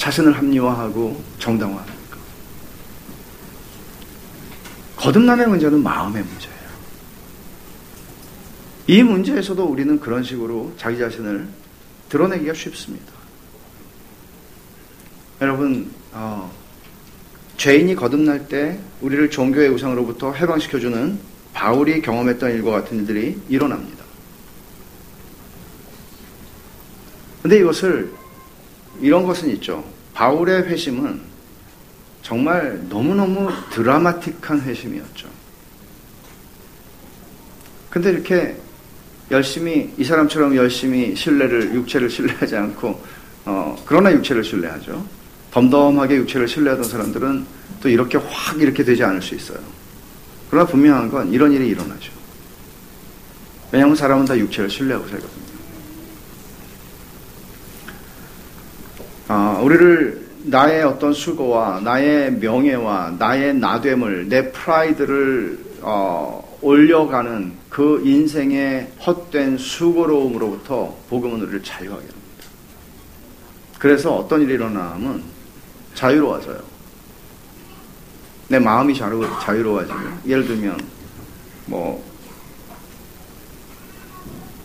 자신을 0.00 0.34
합리화하고 0.34 1.22
정당화합니까? 1.38 2.16
거듭남의 4.96 5.46
문제는 5.46 5.82
마음의 5.82 6.24
문제예요. 6.24 6.56
이 8.86 9.02
문제에서도 9.02 9.62
우리는 9.62 10.00
그런 10.00 10.24
식으로 10.24 10.72
자기 10.78 10.98
자신을 10.98 11.46
드러내기가 12.08 12.54
쉽습니다. 12.54 13.12
여러분, 15.42 15.92
어, 16.12 16.50
죄인이 17.58 17.94
거듭날 17.94 18.48
때 18.48 18.80
우리를 19.02 19.28
종교의 19.28 19.68
우상으로부터 19.68 20.32
해방시켜주는 20.32 21.18
바울이 21.52 22.00
경험했던 22.00 22.52
일과 22.52 22.70
같은 22.70 23.00
일들이 23.00 23.38
일어납니다. 23.50 24.02
근데 27.42 27.58
이것을, 27.58 28.19
이런 29.00 29.24
것은 29.24 29.50
있죠. 29.50 29.84
바울의 30.14 30.64
회심은 30.64 31.20
정말 32.22 32.80
너무너무 32.88 33.50
드라마틱한 33.70 34.60
회심이었죠. 34.60 35.28
근데 37.88 38.10
이렇게 38.10 38.56
열심히 39.30 39.92
이 39.96 40.04
사람처럼 40.04 40.54
열심히 40.56 41.14
신뢰를 41.16 41.74
육체를 41.74 42.10
신뢰하지 42.10 42.56
않고 42.56 43.02
어, 43.46 43.82
그러나 43.86 44.12
육체를 44.12 44.44
신뢰하죠. 44.44 45.04
덤덤하게 45.50 46.16
육체를 46.16 46.46
신뢰하던 46.46 46.84
사람들은 46.84 47.46
또 47.82 47.88
이렇게 47.88 48.18
확 48.18 48.60
이렇게 48.60 48.84
되지 48.84 49.02
않을 49.02 49.22
수 49.22 49.34
있어요. 49.34 49.58
그러나 50.50 50.66
분명한 50.66 51.10
건 51.10 51.32
이런 51.32 51.52
일이 51.52 51.68
일어나죠. 51.68 52.12
왜냐하면 53.72 53.96
사람은 53.96 54.24
다 54.26 54.36
육체를 54.36 54.68
신뢰하고 54.68 55.08
살거든요. 55.08 55.49
아, 59.32 59.60
우리를 59.62 60.26
나의 60.42 60.82
어떤 60.82 61.12
수고와 61.12 61.78
나의 61.78 62.32
명예와 62.32 63.14
나의 63.16 63.54
나됨을 63.54 64.28
내 64.28 64.50
프라이드를 64.50 65.66
어, 65.82 66.58
올려가는 66.60 67.52
그 67.68 68.02
인생의 68.04 68.90
헛된 69.06 69.56
수고로움으로부터 69.56 70.96
복음은 71.08 71.42
우리를 71.42 71.62
자유하게 71.62 72.00
합니다. 72.00 72.44
그래서 73.78 74.16
어떤 74.16 74.42
일이 74.42 74.54
일어나면 74.54 75.22
자유로워져요. 75.94 76.60
내 78.48 78.58
마음이 78.58 78.96
자유, 78.96 79.24
자유로워지면 79.42 80.22
예를 80.26 80.44
들면 80.44 80.76
뭐 81.66 82.04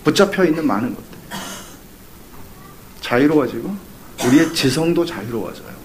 붙잡혀 0.04 0.44
있는 0.44 0.66
많은 0.66 0.96
것들 0.96 1.20
자유로워지고 3.02 3.85
우리의 4.24 4.54
지성도 4.54 5.06
자유로워져요. 5.06 5.76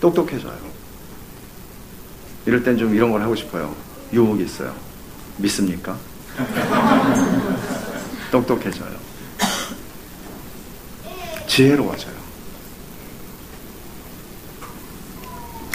똑똑해져요. 0.00 0.58
이럴 2.46 2.62
땐 2.62 2.76
좀 2.78 2.94
이런 2.94 3.10
걸 3.10 3.20
하고 3.22 3.34
싶어요. 3.34 3.74
유혹이 4.12 4.44
있어요. 4.44 4.74
믿습니까? 5.36 5.96
똑똑해져요. 8.32 9.10
지혜로워져요. 11.46 12.14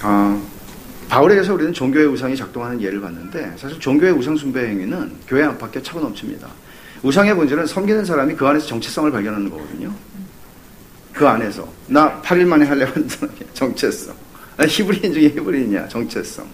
아, 0.02 0.42
바울에게서 1.10 1.54
우리는 1.54 1.74
종교의 1.74 2.08
우상이 2.08 2.36
작동하는 2.36 2.82
예를 2.82 3.02
봤는데 3.02 3.54
사실 3.58 3.80
종교의 3.80 4.14
우상 4.14 4.36
숭배 4.38 4.68
행위는 4.68 5.12
교회 5.28 5.44
안팎에 5.44 5.82
차고 5.82 6.00
넘칩니다. 6.00 6.48
우상의 7.04 7.36
본질은 7.36 7.68
섬기는 7.68 8.06
사람이 8.06 8.36
그 8.36 8.48
안에서 8.48 8.66
정체성을 8.68 9.12
발견하는 9.12 9.50
거거든요. 9.50 9.94
그 11.16 11.26
안에서 11.26 11.68
나 11.88 12.22
8일 12.22 12.46
만에 12.46 12.66
하려고 12.66 13.02
정체성. 13.54 14.14
히브리인 14.60 15.14
중에 15.14 15.24
히브리인이야 15.30 15.88
정체성. 15.88 16.46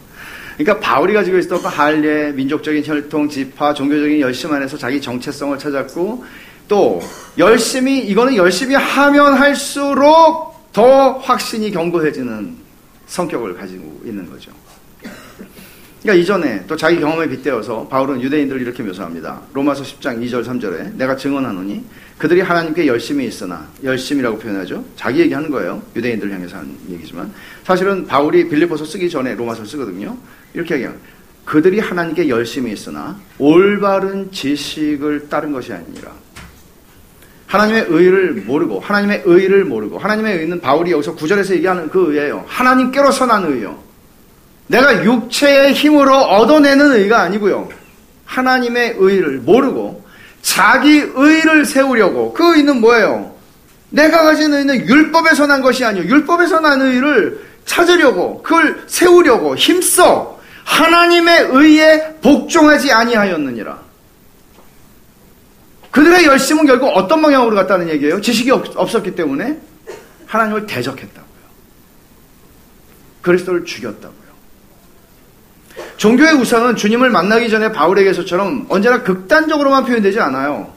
그러니까 0.58 0.80
바울이 0.80 1.14
가지고 1.14 1.40
있었던 1.40 1.62
그 1.62 1.68
할례, 1.68 2.32
민족적인 2.32 2.86
혈통, 2.86 3.28
지파, 3.30 3.74
종교적인 3.74 4.20
열심 4.20 4.54
안에서 4.54 4.78
자기 4.78 5.02
정체성을 5.02 5.58
찾았고 5.58 6.24
또 6.68 7.02
열심히 7.40 8.00
이거는 8.00 8.36
열심히 8.36 8.76
하면 8.76 9.34
할수록 9.34 10.52
더 10.72 11.14
확신이 11.14 11.72
견고해지는 11.72 12.56
성격을 13.08 13.58
가지고 13.58 14.02
있는 14.06 14.30
거죠. 14.30 14.52
그러니까 16.02 16.22
이전에 16.22 16.64
또 16.68 16.76
자기 16.76 17.00
경험에 17.00 17.30
빗대어서 17.30 17.88
바울은 17.88 18.22
유대인들을 18.22 18.60
이렇게 18.62 18.82
묘사합니다. 18.82 19.42
로마서 19.54 19.84
10장 19.84 20.20
2절 20.26 20.44
3절에 20.44 20.96
내가 20.96 21.16
증언하노니 21.16 21.86
그들이 22.18 22.42
하나님께 22.42 22.88
열심히 22.88 23.26
있으나 23.26 23.68
열심이라고 23.84 24.40
표현하죠. 24.40 24.84
자기 24.96 25.20
얘기하는 25.22 25.52
거예요. 25.52 25.82
유대인들 25.96 26.32
향해서 26.32 26.58
하는 26.58 26.76
얘기지만 26.90 27.32
사실은 27.64 28.08
바울이 28.08 28.50
빌립보서 28.50 28.84
쓰기 28.84 29.10
전에 29.10 29.36
로마서 29.36 29.64
쓰거든요. 29.66 30.18
이렇게 30.56 30.76
얘기합니다. 30.76 31.06
그들이 31.46 31.80
하나님께 31.80 32.30
열심히 32.30 32.72
있으나 32.72 33.20
올바른 33.38 34.32
지식을 34.32 35.30
따른 35.30 35.52
것이 35.52 35.72
아니라 35.72 36.12
하나님의 37.46 37.88
의를 37.90 38.34
모르고 38.46 38.80
하나님의 38.80 39.24
의를 39.26 39.66
모르고 39.66 40.00
하나님의 40.00 40.40
의는 40.40 40.62
바울이 40.62 40.92
여기서 40.92 41.14
구절에서 41.16 41.56
얘기하는 41.56 41.90
그 41.90 42.14
의예요. 42.14 42.46
하나님께로서 42.48 43.26
난 43.28 43.44
의요. 43.46 43.91
내가 44.72 45.04
육체의 45.04 45.74
힘으로 45.74 46.16
얻어내는 46.16 46.94
의가 46.94 47.22
아니고요. 47.22 47.68
하나님의 48.26 48.96
의를 48.98 49.40
모르고 49.40 50.06
자기 50.42 51.04
의를 51.14 51.66
세우려고 51.66 52.34
그 52.34 52.56
의는 52.56 52.80
뭐예요? 52.80 53.36
내가 53.90 54.24
가진 54.24 54.54
의는 54.54 54.88
율법에서 54.88 55.46
난 55.48 55.62
것이 55.62 55.84
아니요. 55.84 56.06
율법에서 56.06 56.62
난 56.62 56.82
의를 56.82 57.46
찾으려고 57.66 58.42
그걸 58.42 58.86
세우려고 58.88 59.58
힘써 59.58 60.40
하나님의 60.64 61.50
의에 61.52 62.16
복종하지 62.22 62.94
아니하였느니라. 62.94 63.78
그들의 65.92 66.26
열심은 66.26 66.66
결국 66.66 66.88
어떤 66.96 67.22
방향으로 67.22 67.54
갔다는 67.58 67.90
얘기예요? 67.90 68.22
지식이 68.22 68.50
없, 68.52 68.96
었기 68.96 69.16
때문에 69.16 69.60
하나님을 70.28 70.66
대적했다고요. 70.66 71.42
그리스도를 73.22 73.66
죽였다고요. 73.66 74.21
종교의 76.02 76.34
우상은 76.34 76.76
주님을 76.76 77.12
만나기 77.12 77.48
전에 77.48 77.72
바울에게서처럼 77.72 78.66
언제나 78.70 79.04
극단적으로만 79.04 79.86
표현되지 79.86 80.20
않아요. 80.20 80.74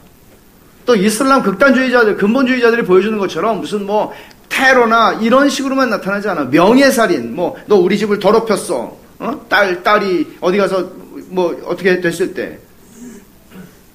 또 0.85 0.95
이슬람 0.95 1.41
극단주의자들, 1.41 2.17
근본주의자들이 2.17 2.83
보여주는 2.83 3.17
것처럼 3.17 3.59
무슨 3.59 3.87
뭐 3.87 4.13
테러나 4.49 5.13
이런 5.13 5.49
식으로만 5.49 5.89
나타나지 5.89 6.29
않아. 6.29 6.43
명예살인, 6.51 7.35
뭐 7.35 7.57
너 7.65 7.75
우리 7.75 7.97
집을 7.97 8.19
더럽혔어. 8.19 8.95
어? 9.17 9.45
딸 9.49 9.81
딸이 9.81 10.37
어디 10.41 10.59
가서 10.59 10.91
뭐 11.29 11.59
어떻게 11.65 11.99
됐을 12.01 12.35
때 12.35 12.59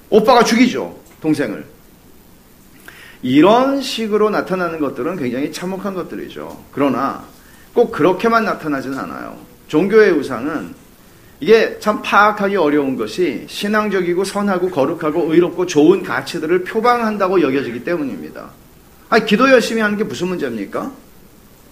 오빠가 0.08 0.42
죽이죠. 0.42 0.98
동생을. 1.22 1.64
이런 3.22 3.80
식으로 3.80 4.30
나타나는 4.30 4.80
것들은 4.80 5.14
굉장히 5.14 5.52
참혹한 5.52 5.94
것들이죠. 5.94 6.60
그러나 6.72 7.22
꼭 7.72 7.92
그렇게만 7.92 8.44
나타나지는 8.44 8.98
않아요. 8.98 9.38
종교의 9.68 10.10
우상은 10.10 10.79
이게 11.40 11.78
참 11.78 12.02
파악하기 12.02 12.54
어려운 12.56 12.96
것이 12.96 13.46
신앙적이고 13.48 14.24
선하고 14.24 14.70
거룩하고 14.70 15.32
의롭고 15.32 15.64
좋은 15.64 16.02
가치들을 16.02 16.64
표방한다고 16.64 17.40
여겨지기 17.40 17.82
때문입니다. 17.82 18.50
아니, 19.08 19.24
기도 19.24 19.50
열심히 19.50 19.80
하는 19.80 19.96
게 19.96 20.04
무슨 20.04 20.28
문제입니까? 20.28 20.92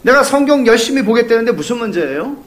내가 0.03 0.23
성경 0.23 0.67
열심히 0.67 1.05
보겠다는데 1.05 1.53
무슨 1.53 1.79
문제예요? 1.79 2.43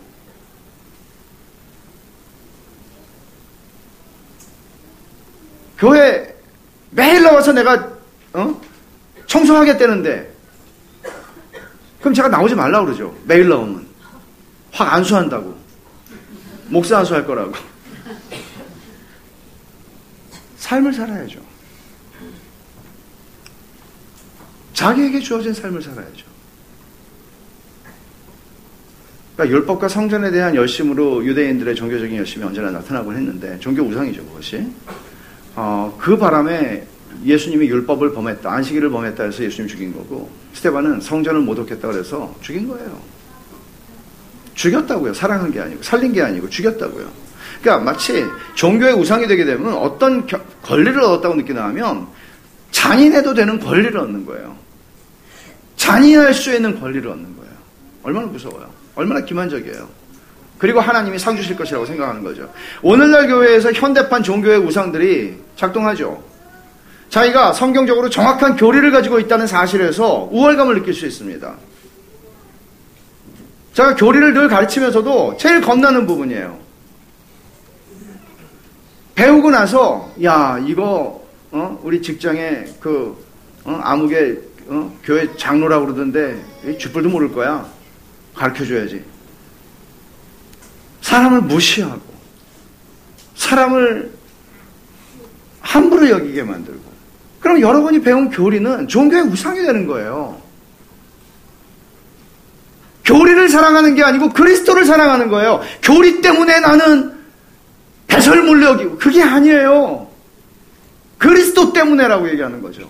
교회 5.78 6.36
매일 6.90 7.24
나와서 7.24 7.54
내가 7.54 7.92
어? 8.34 8.62
청소하겠다는데 9.28 10.32
그럼 12.00 12.14
제가 12.14 12.28
나오지 12.30 12.56
말라 12.56 12.84
그러죠. 12.84 13.16
매일 13.26 13.48
나오면 13.48 13.88
확 14.72 14.94
안수한다고 14.94 15.61
목사 16.72 17.00
안수할 17.00 17.26
거라고 17.26 17.54
삶을 20.58 20.94
살아야죠. 20.94 21.40
자기에게 24.74 25.20
주어진 25.20 25.54
삶을 25.54 25.82
살아야죠. 25.82 26.32
그러니까 29.36 29.58
율법과 29.58 29.88
성전에 29.88 30.32
대한 30.32 30.56
열심으로 30.56 31.26
유대인들의 31.26 31.76
종교적인 31.76 32.18
열심이 32.18 32.46
언제나 32.46 32.72
나타나곤 32.72 33.16
했는데 33.18 33.60
종교 33.60 33.84
우상이죠 33.84 34.26
그것이. 34.26 34.66
어, 35.56 35.96
그 36.00 36.18
바람에 36.18 36.88
예수님이 37.26 37.68
율법을 37.68 38.14
범했다, 38.14 38.50
안식일을 38.50 38.90
범했다 38.90 39.26
해서 39.26 39.44
예수님 39.44 39.68
죽인 39.68 39.94
거고, 39.94 40.30
스테반은 40.54 41.02
성전을 41.02 41.42
모독했다 41.42 41.88
그래서 41.88 42.34
죽인 42.42 42.68
거예요. 42.68 43.00
죽였다고요. 44.62 45.14
사랑한 45.14 45.52
게 45.52 45.60
아니고, 45.60 45.82
살린 45.82 46.14
게 46.14 46.22
아니고, 46.22 46.50
죽였다고요. 46.50 47.10
그러니까 47.62 47.84
마치 47.84 48.26
종교의 48.56 48.94
우상이 48.94 49.28
되게 49.28 49.44
되면 49.44 49.74
어떤 49.74 50.26
겨, 50.28 50.40
권리를 50.62 51.00
얻었다고 51.02 51.36
느끼나 51.36 51.64
하면 51.66 52.08
잔인해도 52.72 53.34
되는 53.34 53.60
권리를 53.60 53.98
얻는 53.98 54.26
거예요. 54.26 54.56
잔인할 55.78 56.34
수 56.34 56.54
있는 56.54 56.80
권리를 56.80 57.08
얻는 57.08 57.38
거예요. 57.38 57.52
얼마나 58.04 58.28
무서워요. 58.28 58.70
얼마나 58.96 59.22
기만적이에요. 59.26 59.90
그리고 60.58 60.80
하나님이 60.80 61.18
상 61.18 61.36
주실 61.36 61.56
것이라고 61.56 61.86
생각하는 61.86 62.24
거죠. 62.24 62.52
오늘날 62.84 63.28
교회에서 63.28 63.74
현대판 63.74 64.22
종교의 64.22 64.60
우상들이 64.60 65.38
작동하죠. 65.56 66.24
자기가 67.10 67.54
성경적으로 67.54 68.10
정확한 68.10 68.56
교리를 68.56 68.92
가지고 68.92 69.20
있다는 69.20 69.48
사실에서 69.48 70.30
우월감을 70.32 70.76
느낄 70.76 70.94
수 70.94 71.06
있습니다. 71.08 71.56
제가 73.82 73.96
교리를 73.96 74.34
늘 74.36 74.48
가르치면서도 74.48 75.38
제일 75.38 75.60
겁나는 75.60 76.06
부분이에요. 76.06 76.60
배우고 79.16 79.50
나서 79.50 80.14
야 80.24 80.60
이거 80.64 81.24
어? 81.52 81.80
우리 81.82 82.02
직장에 82.02 82.66
그 82.80 83.18
어? 83.64 83.80
아무개 83.82 84.36
어? 84.68 85.00
교회 85.04 85.36
장로라고 85.36 85.88
그러던데 85.88 86.40
쥐뿔도 86.80 87.10
모를 87.10 87.32
거야. 87.32 87.66
가르쳐 88.36 88.66
줘야지. 88.66 89.04
사람을 91.02 91.42
무시하고 91.42 92.02
사람을 93.36 94.12
함부로 95.62 96.08
여기게 96.10 96.44
만들고 96.44 96.84
그럼 97.40 97.62
여러분이 97.62 98.02
배운 98.02 98.30
교리는 98.30 98.88
종교의 98.88 99.24
우상이 99.24 99.62
되는 99.64 99.88
거예요. 99.88 100.41
교리를 103.12 103.50
사랑하는 103.50 103.94
게 103.94 104.04
아니고 104.04 104.30
그리스도를 104.30 104.86
사랑하는 104.86 105.28
거예요. 105.28 105.62
교리 105.84 106.22
때문에 106.22 106.62
나는 106.62 107.12
배설물 108.08 108.64
여기고 108.64 108.98
그게 108.98 109.22
아니에요. 109.22 110.08
그리스도 111.18 111.74
때문에라고 111.74 112.30
얘기하는 112.30 112.62
거죠. 112.62 112.90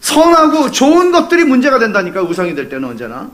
선하고 0.00 0.70
좋은 0.70 1.12
것들이 1.12 1.44
문제가 1.44 1.78
된다니까 1.78 2.22
우상이 2.22 2.54
될 2.54 2.70
때는 2.70 2.88
언제나. 2.88 3.30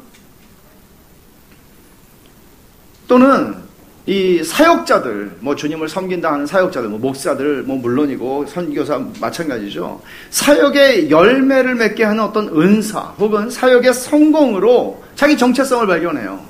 또는 3.06 3.56
이 4.04 4.42
사역자들, 4.42 5.36
뭐 5.40 5.54
주님을 5.54 5.88
섬긴다 5.88 6.32
하는 6.32 6.44
사역자들, 6.44 6.88
뭐 6.88 6.98
목사들, 6.98 7.62
뭐 7.62 7.76
물론이고 7.76 8.46
선교사 8.46 8.98
마찬가지죠. 9.20 10.02
사역의 10.30 11.08
열매를 11.08 11.76
맺게 11.76 12.02
하는 12.02 12.24
어떤 12.24 12.48
은사 12.48 12.98
혹은 13.18 13.48
사역의 13.48 13.94
성공으로 13.94 15.02
자기 15.14 15.36
정체성을 15.38 15.86
발견해요. 15.86 16.44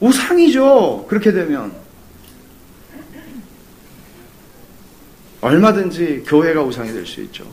우상이죠. 0.00 1.04
그렇게 1.08 1.30
되면. 1.30 1.72
얼마든지 5.42 6.24
교회가 6.26 6.62
우상이 6.62 6.92
될 6.92 7.06
수 7.06 7.20
있죠. 7.22 7.44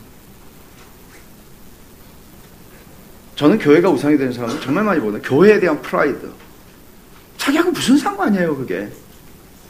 저는 3.36 3.60
교회가 3.60 3.90
우상이 3.90 4.18
되는 4.18 4.32
사람을 4.34 4.62
정말 4.62 4.84
많이 4.86 5.00
보거든요. 5.00 5.22
교회에 5.24 5.60
대한 5.60 5.82
프라이드. 5.82 6.32
자기하고 7.48 7.72
무슨 7.72 7.98
상관이에요, 7.98 8.58
그게? 8.58 8.90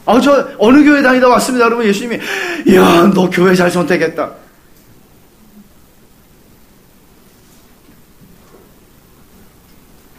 아, 0.04 0.20
저 0.20 0.48
어느 0.58 0.82
교회 0.84 1.02
다니다 1.02 1.28
왔습니다. 1.28 1.66
그러면 1.66 1.86
예수님이, 1.86 2.18
이야, 2.66 3.10
너 3.14 3.30
교회 3.30 3.54
잘 3.54 3.70
선택했다. 3.70 4.34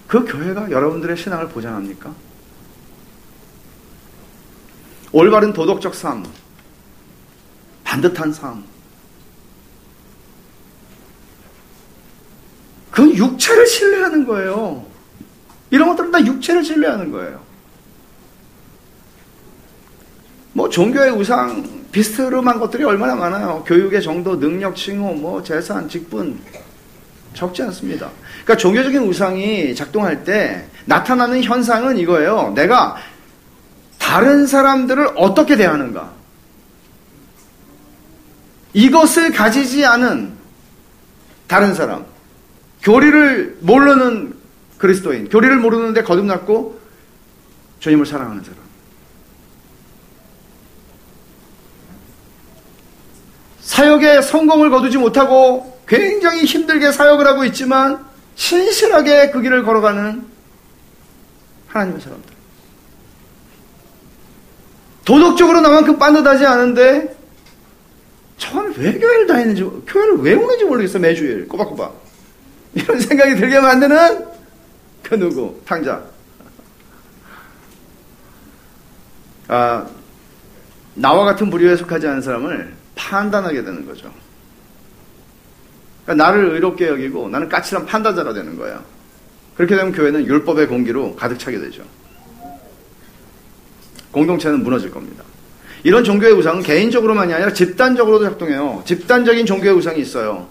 그 0.07 0.26
교회가 0.26 0.72
여러분들의 0.72 1.18
신앙을 1.18 1.49
보장합니까? 1.49 2.14
올바른 5.12 5.53
도덕적 5.53 5.93
삶, 5.93 6.26
반듯한 7.84 8.32
삶. 8.34 8.64
그건 12.91 13.16
육체를 13.16 13.68
신뢰하는 13.68 14.26
거예요. 14.26 14.86
이런 15.72 15.89
것들은 15.89 16.12
다 16.12 16.26
육체를 16.26 16.64
신뢰하는 16.64 17.12
거예요. 17.12 17.49
뭐 20.70 20.72
종교의 20.72 21.11
우상 21.11 21.67
비스름한 21.91 22.59
것들이 22.59 22.84
얼마나 22.84 23.15
많아요. 23.15 23.63
교육의 23.65 24.03
정도, 24.03 24.39
능력, 24.39 24.76
칭호, 24.76 25.15
뭐 25.15 25.41
재산, 25.41 25.89
직분 25.89 26.39
적지 27.34 27.63
않습니다. 27.63 28.11
그러니까 28.43 28.57
종교적인 28.57 29.01
우상이 29.01 29.74
작동할 29.74 30.24
때 30.24 30.67
나타나는 30.86 31.41
현상은 31.41 31.97
이거예요. 31.97 32.53
내가 32.55 32.97
다른 33.97 34.45
사람들을 34.45 35.13
어떻게 35.15 35.55
대하는가? 35.57 36.13
이것을 38.74 39.32
가지지 39.32 39.84
않은 39.86 40.34
다른 41.47 41.74
사람, 41.74 42.05
교리를 42.84 43.57
모르는 43.61 44.36
그리스도인, 44.78 45.30
교리를 45.30 45.57
모르는데 45.57 46.03
거듭났고 46.03 46.80
주님을 47.80 48.05
사랑하는 48.05 48.43
사람. 48.43 48.68
사역에 53.80 54.22
성공을 54.22 54.70
거두지 54.70 54.98
못하고 54.98 55.80
굉장히 55.88 56.44
힘들게 56.44 56.92
사역을 56.92 57.26
하고 57.26 57.46
있지만 57.46 58.06
신실하게 58.36 59.32
그 59.32 59.42
길을 59.42 59.64
걸어가는 59.64 60.28
하나님의 61.68 62.02
사람들. 62.02 62.30
도덕적으로 65.06 65.62
나만큼 65.62 65.98
빤듯하지 65.98 66.46
않은데 66.46 67.18
저는 68.38 68.74
왜 68.78 69.00
교회를 69.00 69.28
다니는지, 69.28 69.64
교회를 69.64 70.18
왜 70.18 70.34
오는지 70.34 70.66
모르겠어, 70.66 71.00
매주일. 71.00 71.48
꼬박꼬박. 71.48 71.94
이런 72.74 73.00
생각이 73.00 73.36
들게 73.36 73.60
만드는 73.62 74.26
그 75.04 75.16
누구? 75.16 75.60
탕자. 75.66 76.04
아, 79.48 79.88
나와 80.96 81.24
같은 81.24 81.50
부류에 81.50 81.78
속하지 81.78 82.08
않은 82.08 82.22
사람을 82.22 82.79
판단하게 83.00 83.64
되는 83.64 83.86
거죠. 83.86 84.14
그러니까 86.06 86.26
나를 86.26 86.52
의롭게 86.52 86.88
여기고 86.88 87.30
나는 87.30 87.47
까칠한 87.47 87.86
판단자가 87.86 88.34
되는 88.34 88.58
거예요. 88.58 88.84
그렇게 89.56 89.76
되면 89.76 89.91
교회는 89.93 90.26
율법의 90.26 90.68
공기로 90.68 91.16
가득 91.16 91.39
차게 91.39 91.60
되죠. 91.60 91.84
공동체는 94.12 94.64
무너질 94.64 94.91
겁니다. 94.91 95.24
이런 95.84 96.04
종교의 96.04 96.34
우상은 96.34 96.62
개인적으로만이 96.62 97.34
아니라 97.34 97.54
집단적으로도 97.54 98.26
작동해요. 98.26 98.84
집단적인 98.86 99.45
종교의 99.45 99.74
우상이 99.76 100.02
있어요. 100.02 100.50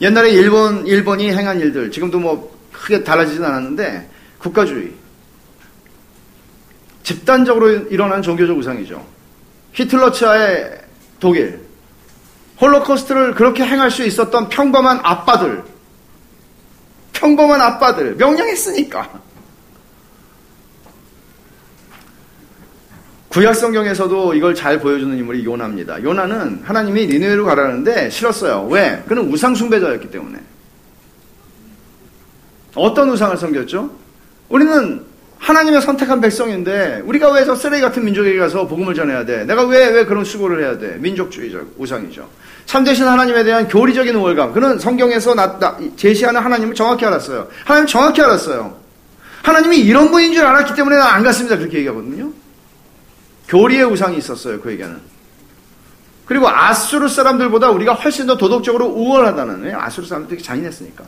옛날에 0.00 0.30
일본, 0.30 0.86
일본이 0.86 1.30
행한 1.30 1.60
일들, 1.60 1.90
지금도 1.90 2.18
뭐 2.18 2.58
크게 2.72 3.04
달라지진 3.04 3.44
않았는데, 3.44 4.08
국가주의. 4.38 4.92
집단적으로 7.02 7.70
일어난 7.70 8.22
종교적 8.22 8.56
우상이죠. 8.56 9.04
히틀러치아의 9.72 10.80
독일. 11.20 11.71
홀로코스트를 12.62 13.34
그렇게 13.34 13.64
행할 13.64 13.90
수 13.90 14.04
있었던 14.04 14.48
평범한 14.48 15.00
아빠들. 15.02 15.64
평범한 17.12 17.60
아빠들. 17.60 18.14
명령했으니까. 18.14 19.20
구약 23.28 23.56
성경에서도 23.56 24.34
이걸 24.34 24.54
잘 24.54 24.78
보여주는 24.78 25.16
인물이 25.16 25.44
요나입니다. 25.44 26.02
요나는 26.02 26.62
하나님이 26.64 27.06
니누에로 27.06 27.46
가라는데 27.46 28.10
싫었어요. 28.10 28.68
왜? 28.70 29.02
그는 29.08 29.32
우상 29.32 29.54
숭배자였기 29.54 30.10
때문에. 30.10 30.38
어떤 32.74 33.10
우상을 33.10 33.36
섬겼죠? 33.36 33.90
우리는 34.48 35.04
하나님의 35.42 35.82
선택한 35.82 36.20
백성인데 36.20 37.02
우리가 37.04 37.32
왜 37.32 37.44
저 37.44 37.56
쓰레기 37.56 37.82
같은 37.82 38.04
민족에게 38.04 38.38
가서 38.38 38.66
복음을 38.68 38.94
전해야 38.94 39.24
돼? 39.24 39.44
내가 39.44 39.64
왜 39.66 39.88
왜 39.92 40.04
그런 40.04 40.24
수고를 40.24 40.62
해야 40.62 40.78
돼? 40.78 40.96
민족주의적 41.00 41.74
우상이죠. 41.78 42.28
참되신 42.66 43.04
하나님에 43.04 43.42
대한 43.42 43.66
교리적인 43.66 44.14
우월감. 44.14 44.52
그는 44.52 44.78
성경에서 44.78 45.34
나, 45.34 45.58
나, 45.58 45.76
제시하는 45.96 46.40
하나님을 46.40 46.74
정확히 46.76 47.04
알았어요. 47.04 47.48
하나님 47.64 47.88
정확히 47.88 48.22
알았어요. 48.22 48.78
하나님이 49.42 49.78
이런 49.78 50.12
분인 50.12 50.32
줄 50.32 50.44
알았기 50.46 50.74
때문에 50.74 50.96
난 50.96 51.08
안 51.16 51.22
갔습니다. 51.24 51.58
그렇게 51.58 51.78
얘기하거든요. 51.78 52.30
교리의 53.48 53.82
우상이 53.84 54.16
있었어요, 54.18 54.60
그에게는. 54.60 55.00
그리고 56.24 56.48
아수르 56.48 57.08
사람들보다 57.08 57.70
우리가 57.70 57.94
훨씬 57.94 58.26
더 58.28 58.36
도덕적으로 58.36 58.86
우월하다는, 58.86 59.62
왜? 59.64 59.72
아수르 59.74 60.06
사람들이 60.06 60.40
잔인했으니까. 60.40 61.02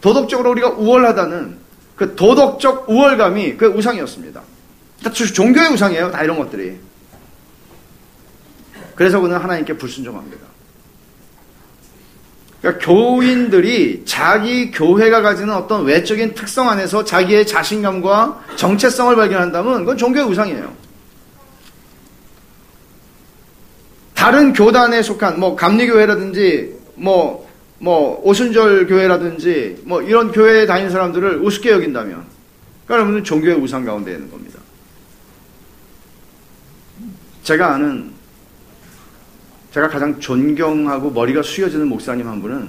도덕적으로 0.00 0.50
우리가 0.52 0.70
우월하다는 0.70 1.58
그 1.96 2.14
도덕적 2.14 2.88
우월감이 2.88 3.56
그 3.56 3.66
우상이었습니다. 3.66 4.42
종교의 5.34 5.72
우상이에요, 5.72 6.10
다 6.10 6.22
이런 6.22 6.38
것들이. 6.38 6.78
그래서 8.94 9.20
그는 9.20 9.36
하나님께 9.36 9.76
불순종합니다. 9.76 10.52
그러니까 12.60 12.86
교인들이 12.86 14.04
자기 14.04 14.70
교회가 14.70 15.20
가지는 15.20 15.54
어떤 15.54 15.84
외적인 15.84 16.34
특성 16.34 16.68
안에서 16.68 17.04
자기의 17.04 17.46
자신감과 17.46 18.44
정체성을 18.54 19.16
발견한다면 19.16 19.80
그건 19.80 19.96
종교의 19.96 20.26
우상이에요. 20.26 20.72
다른 24.14 24.52
교단에 24.52 25.02
속한 25.02 25.40
뭐 25.40 25.56
감리교회라든지 25.56 26.78
뭐 26.94 27.41
뭐 27.82 28.20
오순절 28.22 28.86
교회라든지 28.86 29.82
뭐 29.84 30.00
이런 30.02 30.30
교회에 30.30 30.66
다니는 30.66 30.92
사람들을 30.92 31.42
우습게 31.42 31.72
여긴다면 31.72 32.24
그러면 32.86 33.24
종교의 33.24 33.56
우상 33.56 33.84
가운데 33.84 34.12
있는 34.12 34.30
겁니다. 34.30 34.60
제가 37.42 37.74
아는 37.74 38.12
제가 39.72 39.88
가장 39.88 40.20
존경하고 40.20 41.10
머리가 41.10 41.42
숙여지는 41.42 41.88
목사님 41.88 42.28
한 42.28 42.40
분은 42.40 42.68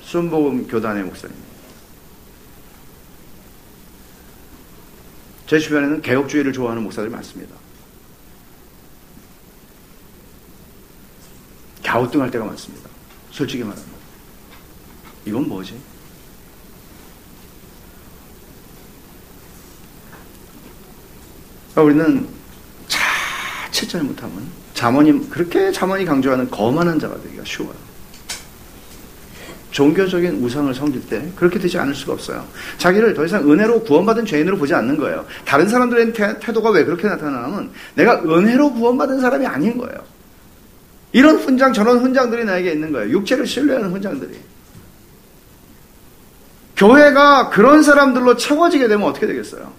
순복음 0.00 0.68
교단의 0.68 1.02
목사님입니다. 1.02 1.54
제 5.46 5.58
주변에는 5.58 6.00
개혁주의를 6.00 6.50
좋아하는 6.54 6.82
목사들이 6.82 7.12
많습니다. 7.12 7.54
갸우뚱할 11.84 12.30
때가 12.30 12.46
많습니다. 12.46 12.88
솔직히 13.30 13.62
말하면. 13.62 13.93
이건 15.24 15.48
뭐지? 15.48 15.78
그러니까 21.74 21.82
우리는 21.82 22.28
자칫 22.86 23.88
잘못하면 23.88 24.46
자모님 24.74 25.28
그렇게 25.28 25.72
자모니 25.72 26.04
강조하는 26.04 26.50
거만한 26.50 26.98
자가 26.98 27.20
되기가 27.22 27.42
쉬워요. 27.44 27.74
종교적인 29.72 30.44
우상을 30.44 30.72
섬길 30.72 31.08
때 31.08 31.32
그렇게 31.34 31.58
되지 31.58 31.76
않을 31.78 31.96
수가 31.96 32.12
없어요. 32.12 32.46
자기를 32.78 33.12
더 33.12 33.24
이상 33.24 33.50
은혜로 33.50 33.82
구원받은 33.82 34.24
죄인으로 34.24 34.56
보지 34.56 34.72
않는 34.72 34.96
거예요. 34.96 35.26
다른 35.44 35.68
사람들의 35.68 36.12
태도가 36.12 36.70
왜 36.70 36.84
그렇게 36.84 37.08
나타나냐면 37.08 37.72
내가 37.96 38.22
은혜로 38.22 38.72
구원받은 38.74 39.20
사람이 39.20 39.44
아닌 39.44 39.76
거예요. 39.76 39.98
이런 41.10 41.38
훈장 41.38 41.72
저런 41.72 41.98
훈장들이 41.98 42.44
나에게 42.44 42.72
있는 42.72 42.92
거예요. 42.92 43.10
육체를 43.10 43.46
신뢰하는 43.46 43.90
훈장들이. 43.90 44.38
교회가 46.76 47.50
그런 47.50 47.82
사람들로 47.82 48.36
채워지게 48.36 48.88
되면 48.88 49.08
어떻게 49.08 49.26
되겠어요? 49.26 49.72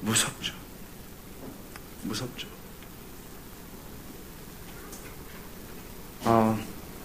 무섭죠. 0.00 0.54
무섭죠. 2.02 2.46
아, 6.24 6.56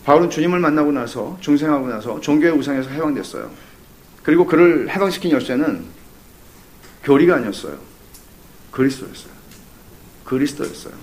바울은 0.03 0.29
주님을 0.29 0.59
만나고 0.59 0.91
나서 0.91 1.37
중생하고 1.41 1.87
나서 1.87 2.19
종교의 2.19 2.53
우상에서 2.53 2.89
해방됐어요. 2.89 3.51
그리고 4.23 4.45
그를 4.45 4.89
해방시킨 4.89 5.31
열쇠는 5.31 5.85
교리가 7.03 7.35
아니었어요. 7.35 7.79
그리스도였어요. 8.71 9.31
그리스도였어요. 10.25 10.93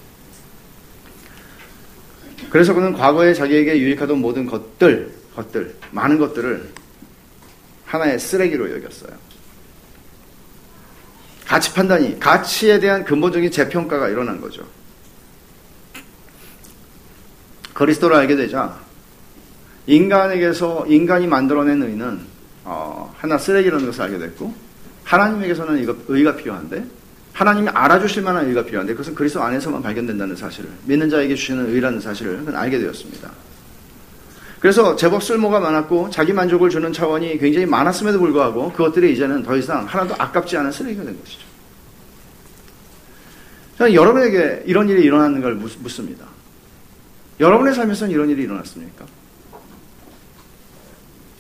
그래서 2.51 2.73
그는 2.73 2.93
과거에 2.93 3.35
자기에게 3.35 3.79
유익하던 3.79 4.19
모든 4.19 4.47
것들, 4.47 5.18
것들, 5.39 5.77
많은 5.93 6.19
것들을 6.19 6.69
하나의 7.87 8.19
쓰레기로 8.19 8.71
여겼어요. 8.77 9.13
가치 11.47 11.73
판단이, 11.73 12.19
가치에 12.19 12.79
대한 12.81 13.05
근본적인 13.05 13.51
재평가가 13.51 14.09
일어난 14.09 14.41
거죠. 14.41 14.67
그리스도를 17.73 18.17
알게 18.17 18.35
되자 18.35 18.77
인간에게서 19.87 20.87
인간이 20.89 21.27
만들어낸 21.29 21.81
의는 21.83 22.21
어, 22.65 23.15
하나 23.17 23.39
쓰레기라는 23.39 23.87
것을 23.87 24.03
알게 24.03 24.19
됐고 24.19 24.53
하나님에게서는 25.05 25.79
이거, 25.79 25.97
의가 26.09 26.37
필요한데 26.37 26.85
하나님이 27.33 27.69
알아주실 27.69 28.25
만한 28.25 28.49
의가 28.49 28.65
필요한데 28.65 28.93
그것은 28.93 29.15
그리스도 29.15 29.43
안에서만 29.43 29.81
발견된다는 29.81 30.35
사실을 30.35 30.69
믿는 30.85 31.09
자에게 31.09 31.35
주시는 31.37 31.71
의라는 31.71 32.01
사실을 32.01 32.45
알게 32.55 32.81
되었습니다. 32.81 33.31
그래서 34.69 34.95
제법 34.97 35.23
쓸모가 35.23 35.61
많았고 35.61 36.11
자기 36.11 36.35
만족을 36.35 36.69
주는 36.69 36.93
차원이 36.93 37.39
굉장히 37.39 37.65
많았음에도 37.65 38.19
불구하고 38.19 38.71
그것들이 38.73 39.15
이제는 39.15 39.43
더 39.43 39.57
이상 39.57 39.87
하나도 39.87 40.15
아깝지 40.19 40.59
않은 40.59 40.71
쓰레기가 40.71 41.05
된 41.05 41.19
것이죠. 41.19 41.41
저는 43.79 43.95
여러분에게 43.95 44.65
이런 44.67 44.91
일이 44.91 45.05
일어나는 45.05 45.41
걸 45.41 45.55
묻습니다. 45.55 46.27
여러분의 47.41 47.73
삶에서는 47.73 48.13
이런 48.13 48.29
일이 48.29 48.43
일어났습니까? 48.43 49.07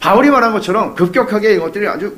바울이 0.00 0.30
말한 0.30 0.54
것처럼 0.54 0.94
급격하게 0.94 1.56
이것들이 1.56 1.86
아주 1.86 2.16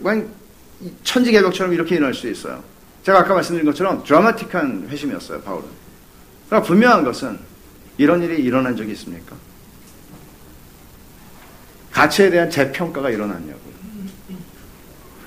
천지개벽처럼 1.02 1.72
이렇게 1.72 1.96
일어날 1.96 2.14
수 2.14 2.30
있어요. 2.30 2.62
제가 3.02 3.18
아까 3.18 3.34
말씀드린 3.34 3.66
것처럼 3.66 4.04
드라마틱한 4.04 4.86
회심이었어요, 4.90 5.40
바울은. 5.40 5.64
그러나 6.46 6.64
분명한 6.64 7.02
것은 7.02 7.36
이런 7.98 8.22
일이 8.22 8.40
일어난 8.44 8.76
적이 8.76 8.92
있습니까? 8.92 9.49
가치에 12.00 12.30
대한 12.30 12.48
재평가가 12.48 13.10
일어났냐고요. 13.10 13.74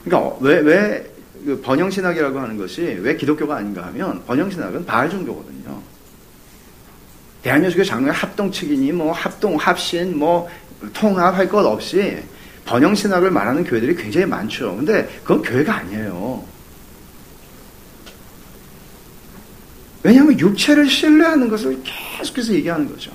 그러니까 0.03 0.37
왜, 0.39 0.59
왜그 0.59 1.61
번영신학이라고 1.61 2.39
하는 2.39 2.57
것이 2.57 2.81
왜 2.81 3.15
기독교가 3.15 3.57
아닌가 3.57 3.85
하면 3.87 4.25
번영신학은 4.25 4.83
바알 4.83 5.07
종교거든요. 5.07 5.79
대한민국의 7.43 7.85
장로의 7.85 8.13
합동측이니 8.13 8.91
뭐 8.91 9.11
합동, 9.11 9.55
합신, 9.55 10.17
뭐 10.17 10.49
통합할 10.93 11.47
것 11.47 11.63
없이 11.63 12.17
번영신학을 12.65 13.29
말하는 13.29 13.63
교회들이 13.65 13.95
굉장히 13.95 14.25
많죠. 14.25 14.75
근데 14.75 15.07
그건 15.21 15.43
교회가 15.43 15.75
아니에요. 15.75 16.43
왜냐하면 20.01 20.39
육체를 20.39 20.89
신뢰하는 20.89 21.49
것을 21.49 21.79
계속해서 22.17 22.53
얘기하는 22.53 22.89
거죠. 22.89 23.11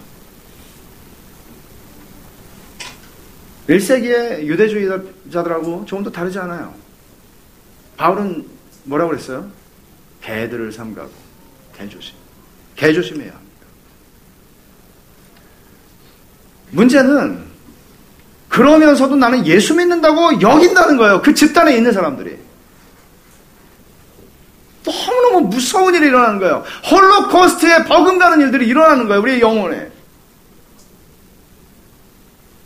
1세기의 3.68 4.46
유대주의자들하고 4.46 5.84
조금 5.84 6.04
더 6.04 6.10
다르지 6.10 6.38
않아요. 6.38 6.74
바울은 7.96 8.46
뭐라고 8.84 9.10
그랬어요? 9.10 9.50
개들을 10.22 10.72
삼가고 10.72 11.10
개조심. 11.76 12.14
개조심해야 12.76 13.30
합니다. 13.30 13.48
문제는 16.70 17.44
그러면서도 18.48 19.16
나는 19.16 19.46
예수 19.46 19.74
믿는다고 19.74 20.40
여긴다는 20.40 20.96
거예요. 20.96 21.22
그 21.22 21.34
집단에 21.34 21.76
있는 21.76 21.92
사람들이. 21.92 22.38
너무너무 24.84 25.48
무서운 25.48 25.94
일이 25.94 26.06
일어나는 26.06 26.38
거예요. 26.38 26.64
홀로코스트에 26.90 27.84
버금가는 27.84 28.40
일들이 28.40 28.66
일어나는 28.66 29.06
거예요. 29.06 29.20
우리의 29.22 29.40
영혼에. 29.40 29.90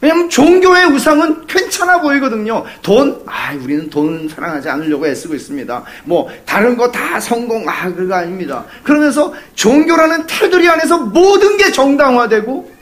왜냐하면 0.00 0.22
종교의 0.33 0.87
우상은 0.87 1.47
괜찮아 1.47 2.01
보이거든요. 2.01 2.64
돈, 2.80 3.22
아, 3.26 3.53
우리는 3.53 3.91
돈 3.91 4.26
사랑하지 4.30 4.66
않으려고 4.70 5.07
애쓰고 5.07 5.35
있습니다. 5.35 5.85
뭐, 6.05 6.26
다른 6.47 6.74
거 6.74 6.91
다 6.91 7.20
성공, 7.20 7.68
아, 7.68 7.93
그거 7.93 8.14
아닙니다. 8.14 8.64
그러면서 8.83 9.35
종교라는 9.55 10.26
테두리 10.26 10.66
안에서 10.70 11.01
모든 11.01 11.59
게 11.59 11.70
정당화되고, 11.70 12.72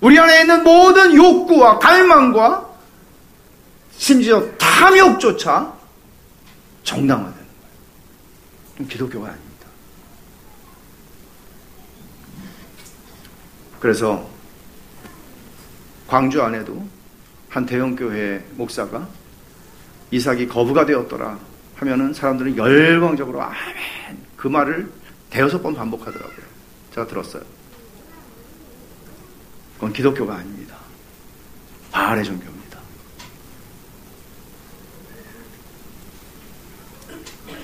우리 0.00 0.18
안에 0.18 0.40
있는 0.40 0.64
모든 0.64 1.14
욕구와 1.14 1.78
갈망과, 1.78 2.66
심지어 3.98 4.42
탐욕조차 4.56 5.74
정당화되는 6.84 7.34
거예요. 8.78 8.88
기독교가 8.88 9.26
아닙니다. 9.26 9.66
그래서 13.78 14.31
광주 16.12 16.42
안에도 16.42 16.86
한 17.48 17.64
대형교회 17.64 18.44
목사가 18.56 19.08
이삭이 20.10 20.46
거부가 20.46 20.84
되었더라 20.84 21.38
하면은 21.76 22.12
사람들은 22.12 22.54
열광적으로 22.54 23.40
아멘 23.40 24.18
그 24.36 24.46
말을 24.46 24.92
대여섯 25.30 25.62
번 25.62 25.74
반복하더라고요. 25.74 26.44
제가 26.92 27.06
들었어요. 27.06 27.42
그건 29.76 29.94
기독교가 29.94 30.34
아닙니다. 30.34 30.76
바알의 31.92 32.24
종교입니다. 32.24 32.78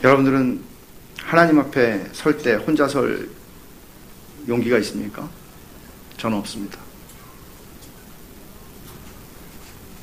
여러분들은 0.02 0.64
하나님 1.20 1.58
앞에 1.58 2.06
설 2.14 2.38
때 2.38 2.54
혼자 2.54 2.88
설 2.88 3.28
용기가 4.48 4.78
있습니까? 4.78 5.28
저는 6.16 6.38
없습니다. 6.38 6.87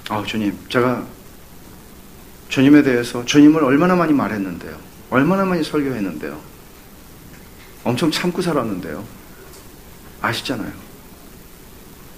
아, 0.09 0.23
주님, 0.25 0.57
제가 0.69 1.05
주님에 2.49 2.83
대해서 2.83 3.25
주님을 3.25 3.63
얼마나 3.63 3.95
많이 3.95 4.13
말했는데요. 4.13 4.77
얼마나 5.09 5.45
많이 5.45 5.63
설교했는데요. 5.63 6.39
엄청 7.83 8.11
참고 8.11 8.41
살았는데요. 8.41 9.03
아시잖아요. 10.21 10.71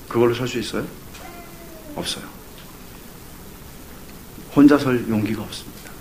그걸로 0.07 0.33
설 0.33 0.47
수 0.47 0.59
있어요? 0.59 0.85
없어요. 1.95 2.23
혼자 4.55 4.77
설 4.77 5.07
용기가 5.09 5.41
없습니다. 5.43 5.91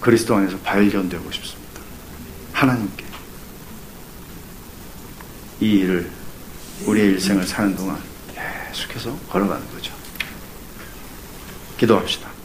그리스도 0.00 0.34
안에서 0.36 0.58
발견되고 0.58 1.30
싶습니다. 1.32 1.80
하나님께. 2.52 3.04
이 5.60 5.66
일을, 5.78 6.10
우리의 6.86 7.08
일생을 7.12 7.44
사는 7.46 7.74
동안 7.74 8.00
계속해서 8.68 9.16
걸어가는 9.30 9.70
거죠. 9.72 9.92
기도합시다. 11.78 12.37